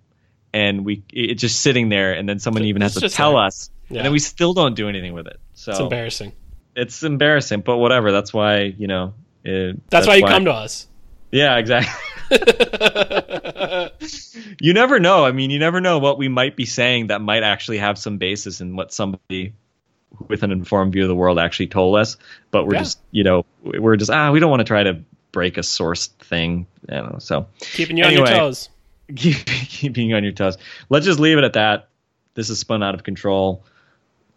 and 0.53 0.83
we 0.83 1.03
it's 1.13 1.41
just 1.41 1.61
sitting 1.61 1.89
there, 1.89 2.13
and 2.13 2.27
then 2.27 2.39
someone 2.39 2.63
even 2.65 2.81
has 2.81 2.97
It's 2.97 3.11
to 3.11 3.15
tell 3.15 3.37
us, 3.37 3.69
Yeah. 3.89 3.99
and 3.99 4.05
then 4.05 4.11
we 4.11 4.19
still 4.19 4.53
don't 4.53 4.75
do 4.75 4.89
anything 4.89 5.13
with 5.13 5.27
it. 5.27 5.39
So 5.53 5.71
It's 5.71 5.79
embarrassing. 5.79 6.31
it's 6.75 7.03
embarrassing, 7.03 7.61
but 7.61 7.77
whatever. 7.77 8.11
That's 8.11 8.33
why 8.33 8.63
you 8.63 8.87
know. 8.87 9.13
It, 9.43 9.79
That's, 9.91 10.07
why 10.07 10.15
you 10.15 10.25
come 10.25 10.45
to 10.45 10.51
us. 10.51 10.87
Yeah, 11.35 11.57
exactly. 11.57 11.91
you 14.61 14.73
never 14.73 14.99
know. 14.99 15.25
I 15.25 15.31
mean, 15.31 15.49
you 15.49 15.59
never 15.59 15.81
know 15.81 15.99
what 15.99 16.17
we 16.17 16.27
might 16.29 16.55
be 16.55 16.65
saying 16.65 17.07
that 17.07 17.21
might 17.21 17.43
actually 17.43 17.77
have 17.79 17.97
some 17.97 18.17
basis 18.17 18.61
in 18.61 18.75
what 18.75 18.93
somebody 18.93 19.53
with 20.29 20.43
an 20.43 20.51
informed 20.51 20.93
view 20.93 21.01
of 21.03 21.09
the 21.09 21.15
world 21.15 21.37
actually 21.39 21.67
told 21.67 21.97
us. 21.97 22.15
But 22.51 22.65
we're 22.65 22.75
Yeah. 22.75 22.79
just, 22.79 22.99
you 23.11 23.23
know, 23.23 23.45
we're 23.63 23.97
just 23.97 24.11
ah, 24.11 24.31
we 24.31 24.39
don't 24.39 24.49
want 24.49 24.61
to 24.61 24.65
try 24.65 24.83
to 24.83 25.01
break 25.33 25.57
a 25.57 25.61
sourced 25.61 26.07
thing. 26.23 26.67
Don't 26.87 27.11
know. 27.13 27.19
So 27.19 27.47
Keeping 27.59 27.97
you 27.97 28.05
on 28.05 28.13
your 28.13 28.25
toes. 28.25 28.69
keep 29.15 29.45
keeping 29.45 30.09
you 30.09 30.15
on 30.15 30.23
your 30.23 30.31
toes. 30.33 30.57
Let's 30.89 31.05
just 31.05 31.19
leave 31.19 31.37
it 31.37 31.43
at 31.43 31.53
that. 31.53 31.89
This 32.33 32.49
is 32.49 32.59
spun 32.59 32.81
out 32.81 32.95
of 32.95 33.03
control. 33.03 33.63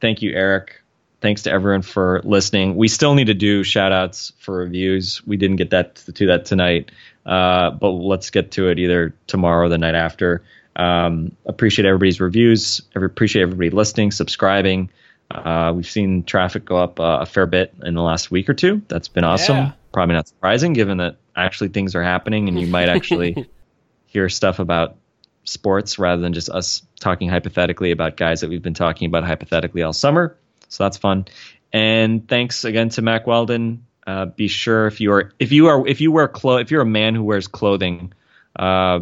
Thank 0.00 0.20
you, 0.22 0.32
Eric. 0.32 0.82
Thanks 1.20 1.42
to 1.42 1.50
everyone 1.50 1.82
for 1.82 2.20
listening. 2.24 2.76
We 2.76 2.86
still 2.86 3.14
need 3.14 3.26
to 3.26 3.34
do 3.34 3.64
shout 3.64 3.90
outs 3.90 4.32
for 4.38 4.58
reviews. 4.58 5.24
We 5.26 5.36
didn't 5.36 5.56
get 5.56 5.70
that 5.70 5.96
to 5.96 6.26
that 6.26 6.44
tonight, 6.44 6.90
uh, 7.26 7.72
but 7.72 7.90
let's 7.90 8.30
get 8.30 8.52
to 8.52 8.68
it 8.68 8.78
either 8.78 9.14
tomorrow 9.26 9.66
or 9.66 9.68
the 9.68 9.78
night 9.78 9.96
after. 9.96 10.44
Um, 10.76 11.34
appreciate 11.44 11.86
everybody's 11.86 12.20
reviews. 12.20 12.82
Every, 12.94 13.06
appreciate 13.06 13.42
everybody 13.42 13.70
listening, 13.70 14.12
subscribing. 14.12 14.90
Uh, 15.30 15.72
we've 15.74 15.88
seen 15.88 16.22
traffic 16.22 16.64
go 16.64 16.76
up 16.76 17.00
uh, 17.00 17.18
a 17.20 17.26
fair 17.26 17.46
bit 17.46 17.74
in 17.82 17.94
the 17.94 18.02
last 18.02 18.30
week 18.30 18.48
or 18.48 18.54
two. 18.54 18.80
That's 18.88 19.08
been 19.08 19.24
awesome. 19.24 19.56
Yeah. 19.56 19.72
Probably 19.92 20.14
not 20.14 20.28
surprising 20.28 20.72
given 20.72 20.98
that 20.98 21.16
actually 21.34 21.68
things 21.68 21.94
are 21.94 22.02
happening 22.02 22.48
and 22.48 22.60
you 22.60 22.66
might 22.66 22.88
actually 22.88 23.48
hear 24.06 24.28
stuff 24.28 24.58
about 24.58 24.96
sports 25.44 25.98
rather 25.98 26.22
than 26.22 26.32
just 26.32 26.48
us 26.50 26.82
talking 27.00 27.28
hypothetically 27.28 27.90
about 27.90 28.16
guys 28.16 28.40
that 28.40 28.50
we've 28.50 28.62
been 28.62 28.74
talking 28.74 29.06
about 29.06 29.24
hypothetically 29.24 29.82
all 29.82 29.92
summer. 29.92 30.36
So 30.68 30.84
that's 30.84 30.96
fun. 30.96 31.26
And 31.72 32.26
thanks 32.28 32.64
again 32.64 32.88
to 32.90 33.02
Mack 33.02 33.26
Weldon. 33.26 33.84
Uh, 34.06 34.26
be 34.26 34.48
sure 34.48 34.86
if 34.86 35.00
you 35.00 35.12
are 35.12 35.32
if 35.38 35.52
you 35.52 35.66
are 35.66 35.86
if 35.86 36.00
you 36.00 36.10
wear 36.10 36.28
clo- 36.28 36.56
if 36.56 36.70
you're 36.70 36.80
a 36.80 36.86
man 36.86 37.14
who 37.14 37.22
wears 37.22 37.46
clothing, 37.46 38.12
uh, 38.56 39.00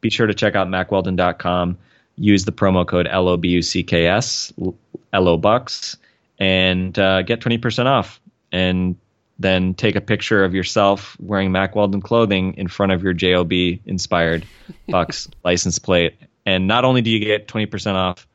be 0.00 0.10
sure 0.10 0.26
to 0.26 0.34
check 0.34 0.54
out 0.54 0.68
mackweldon.com. 0.68 1.78
Use 2.16 2.44
the 2.44 2.52
promo 2.52 2.86
code 2.86 3.06
LOBUCKS, 3.06 4.52
LO 5.12 5.36
Bucks, 5.36 5.96
and 6.38 6.98
uh, 6.98 7.22
get 7.22 7.40
20% 7.40 7.86
off. 7.86 8.20
And 8.50 8.96
then 9.38 9.74
take 9.74 9.96
a 9.96 10.00
picture 10.00 10.44
of 10.44 10.54
yourself 10.54 11.16
wearing 11.20 11.52
Mack 11.52 11.74
Weldon 11.74 12.00
clothing 12.00 12.54
in 12.54 12.68
front 12.68 12.92
of 12.92 13.02
your 13.02 13.12
JOB 13.12 13.52
inspired 13.86 14.46
Bucks 14.88 15.28
license 15.44 15.78
plate. 15.78 16.16
And 16.44 16.66
not 16.66 16.84
only 16.84 17.02
do 17.02 17.10
you 17.10 17.18
get 17.18 17.48
20% 17.48 17.94
off 17.94 18.26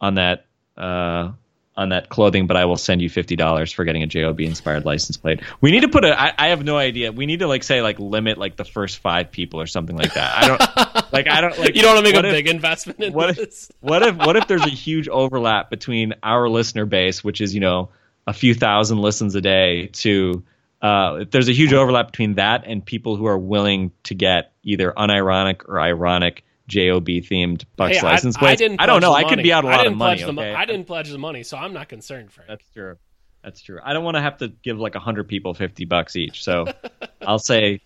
on 0.00 0.14
that 0.14 0.46
uh, 0.76 1.32
on 1.78 1.90
that 1.90 2.08
clothing, 2.08 2.46
but 2.48 2.56
I 2.56 2.64
will 2.64 2.76
send 2.76 3.00
you 3.00 3.08
fifty 3.08 3.36
dollars 3.36 3.72
for 3.72 3.84
getting 3.84 4.02
a 4.02 4.06
JOB 4.06 4.40
inspired 4.40 4.84
license 4.84 5.16
plate. 5.16 5.40
We 5.60 5.70
need 5.70 5.80
to 5.82 5.88
put 5.88 6.04
a. 6.04 6.20
I, 6.20 6.34
I 6.36 6.48
have 6.48 6.64
no 6.64 6.76
idea. 6.76 7.12
We 7.12 7.24
need 7.24 7.38
to 7.38 7.46
like 7.46 7.62
say 7.62 7.80
like 7.80 7.98
limit 8.00 8.36
like 8.36 8.56
the 8.56 8.64
first 8.64 8.98
five 8.98 9.30
people 9.30 9.60
or 9.60 9.66
something 9.66 9.96
like 9.96 10.12
that. 10.14 10.36
I 10.36 10.48
don't 10.48 10.60
like. 11.12 11.28
I 11.28 11.40
don't 11.40 11.56
like. 11.58 11.76
You 11.76 11.82
don't 11.82 11.94
want 11.94 12.06
to 12.06 12.12
make 12.12 12.22
a 12.22 12.26
if- 12.26 12.34
big 12.34 12.48
investment 12.48 13.00
in 13.00 13.12
what 13.12 13.30
if- 13.30 13.36
this. 13.36 13.72
what 13.80 14.02
if 14.02 14.16
what 14.16 14.36
if 14.36 14.48
there's 14.48 14.64
a 14.66 14.68
huge 14.86 15.08
overlap 15.08 15.70
between 15.70 16.14
our 16.22 16.48
listener 16.48 16.84
base, 16.84 17.22
which 17.22 17.40
is 17.40 17.54
you 17.54 17.60
know 17.60 17.90
a 18.26 18.32
few 18.32 18.52
thousand 18.54 18.98
listens 18.98 19.36
a 19.36 19.40
day, 19.40 19.86
to 19.86 20.42
uh, 20.82 21.18
if 21.20 21.30
there's 21.30 21.48
a 21.48 21.52
huge 21.54 21.72
overlap 21.72 22.08
between 22.08 22.34
that 22.34 22.64
and 22.66 22.84
people 22.84 23.14
who 23.16 23.26
are 23.26 23.38
willing 23.38 23.92
to 24.02 24.14
get 24.14 24.52
either 24.64 24.92
unironic 24.96 25.68
or 25.68 25.80
ironic 25.80 26.44
JOB 26.68 27.06
themed 27.06 27.64
Bucks 27.76 27.96
Hey, 27.98 28.06
I- 28.06 28.10
license 28.12 28.36
I, 28.36 28.40
plates. 28.40 28.58
didn't 28.60 28.80
I 28.80 28.86
don't 28.86 29.00
know. 29.00 29.12
I 29.12 29.24
could 29.24 29.42
be 29.42 29.52
out 29.52 29.64
a 29.64 29.68
I 29.68 29.76
lot 29.76 29.86
of 29.86 29.96
money. 29.96 30.22
the 30.22 30.28
okay? 30.28 30.54
I 30.54 30.64
didn't 30.64 30.84
pledge 30.86 31.10
the 31.10 31.18
money, 31.18 31.42
so 31.42 31.56
I'm 31.56 31.72
not 31.72 31.88
concerned, 31.88 32.30
Frank. 32.30 32.48
That's 32.48 32.68
true. 32.72 32.96
That's 33.42 33.60
true. 33.60 33.80
I 33.82 33.92
don't 33.92 34.04
want 34.04 34.16
to 34.16 34.20
have 34.20 34.38
to 34.38 34.48
give 34.48 34.78
like 34.78 34.94
hundred 34.94 35.28
people 35.28 35.54
fifty 35.54 35.84
bucks 35.84 36.14
each. 36.16 36.44
So 36.44 36.66
I'll 37.22 37.38
say 37.38 37.80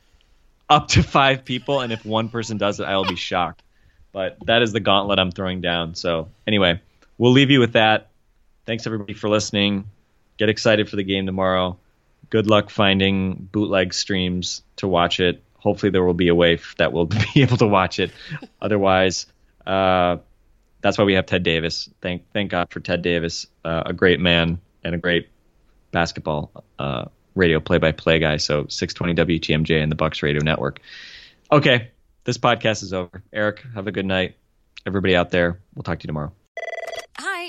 up 0.68 0.88
to 0.88 1.02
five 1.02 1.44
people, 1.44 1.80
and 1.80 1.92
if 1.92 2.04
one 2.04 2.28
person 2.28 2.58
does 2.58 2.80
it, 2.80 2.84
I 2.84 2.96
will 2.96 3.04
be 3.04 3.16
shocked. 3.16 3.62
But 4.12 4.36
that 4.46 4.62
is 4.62 4.72
the 4.72 4.80
gauntlet 4.80 5.18
I'm 5.18 5.30
throwing 5.30 5.60
down. 5.60 5.94
So 5.94 6.28
anyway, 6.46 6.80
we'll 7.18 7.32
leave 7.32 7.50
you 7.50 7.60
with 7.60 7.74
that. 7.74 8.08
Thanks 8.66 8.86
everybody 8.86 9.14
for 9.14 9.28
listening. 9.28 9.84
Get 10.38 10.48
excited 10.48 10.88
for 10.88 10.96
the 10.96 11.02
game 11.04 11.26
tomorrow. 11.26 11.78
Good 12.30 12.46
luck 12.46 12.70
finding 12.70 13.34
bootleg 13.52 13.92
streams 13.94 14.62
to 14.76 14.88
watch 14.88 15.20
it. 15.20 15.42
Hopefully 15.62 15.90
there 15.90 16.04
will 16.04 16.12
be 16.14 16.28
a 16.28 16.34
way 16.34 16.58
that 16.78 16.92
we'll 16.92 17.06
be 17.34 17.42
able 17.42 17.56
to 17.56 17.66
watch 17.66 18.00
it. 18.00 18.10
Otherwise, 18.60 19.26
uh, 19.66 20.16
that's 20.80 20.98
why 20.98 21.04
we 21.04 21.14
have 21.14 21.26
Ted 21.26 21.44
Davis. 21.44 21.88
Thank 22.00 22.30
thank 22.32 22.50
God 22.50 22.70
for 22.70 22.80
Ted 22.80 23.02
Davis, 23.02 23.46
uh, 23.64 23.84
a 23.86 23.92
great 23.92 24.20
man 24.20 24.60
and 24.82 24.94
a 24.94 24.98
great 24.98 25.28
basketball 25.92 26.64
uh, 26.78 27.04
radio 27.34 27.60
play-by-play 27.60 28.18
guy. 28.18 28.36
So 28.38 28.66
620 28.68 29.38
WTMJ 29.38 29.82
and 29.82 29.90
the 29.90 29.96
Bucks 29.96 30.22
Radio 30.22 30.42
Network. 30.42 30.80
Okay, 31.50 31.90
this 32.24 32.38
podcast 32.38 32.82
is 32.82 32.92
over. 32.92 33.22
Eric, 33.32 33.62
have 33.74 33.86
a 33.86 33.92
good 33.92 34.06
night. 34.06 34.34
Everybody 34.84 35.14
out 35.14 35.30
there, 35.30 35.60
we'll 35.74 35.84
talk 35.84 36.00
to 36.00 36.04
you 36.04 36.08
tomorrow. 36.08 36.32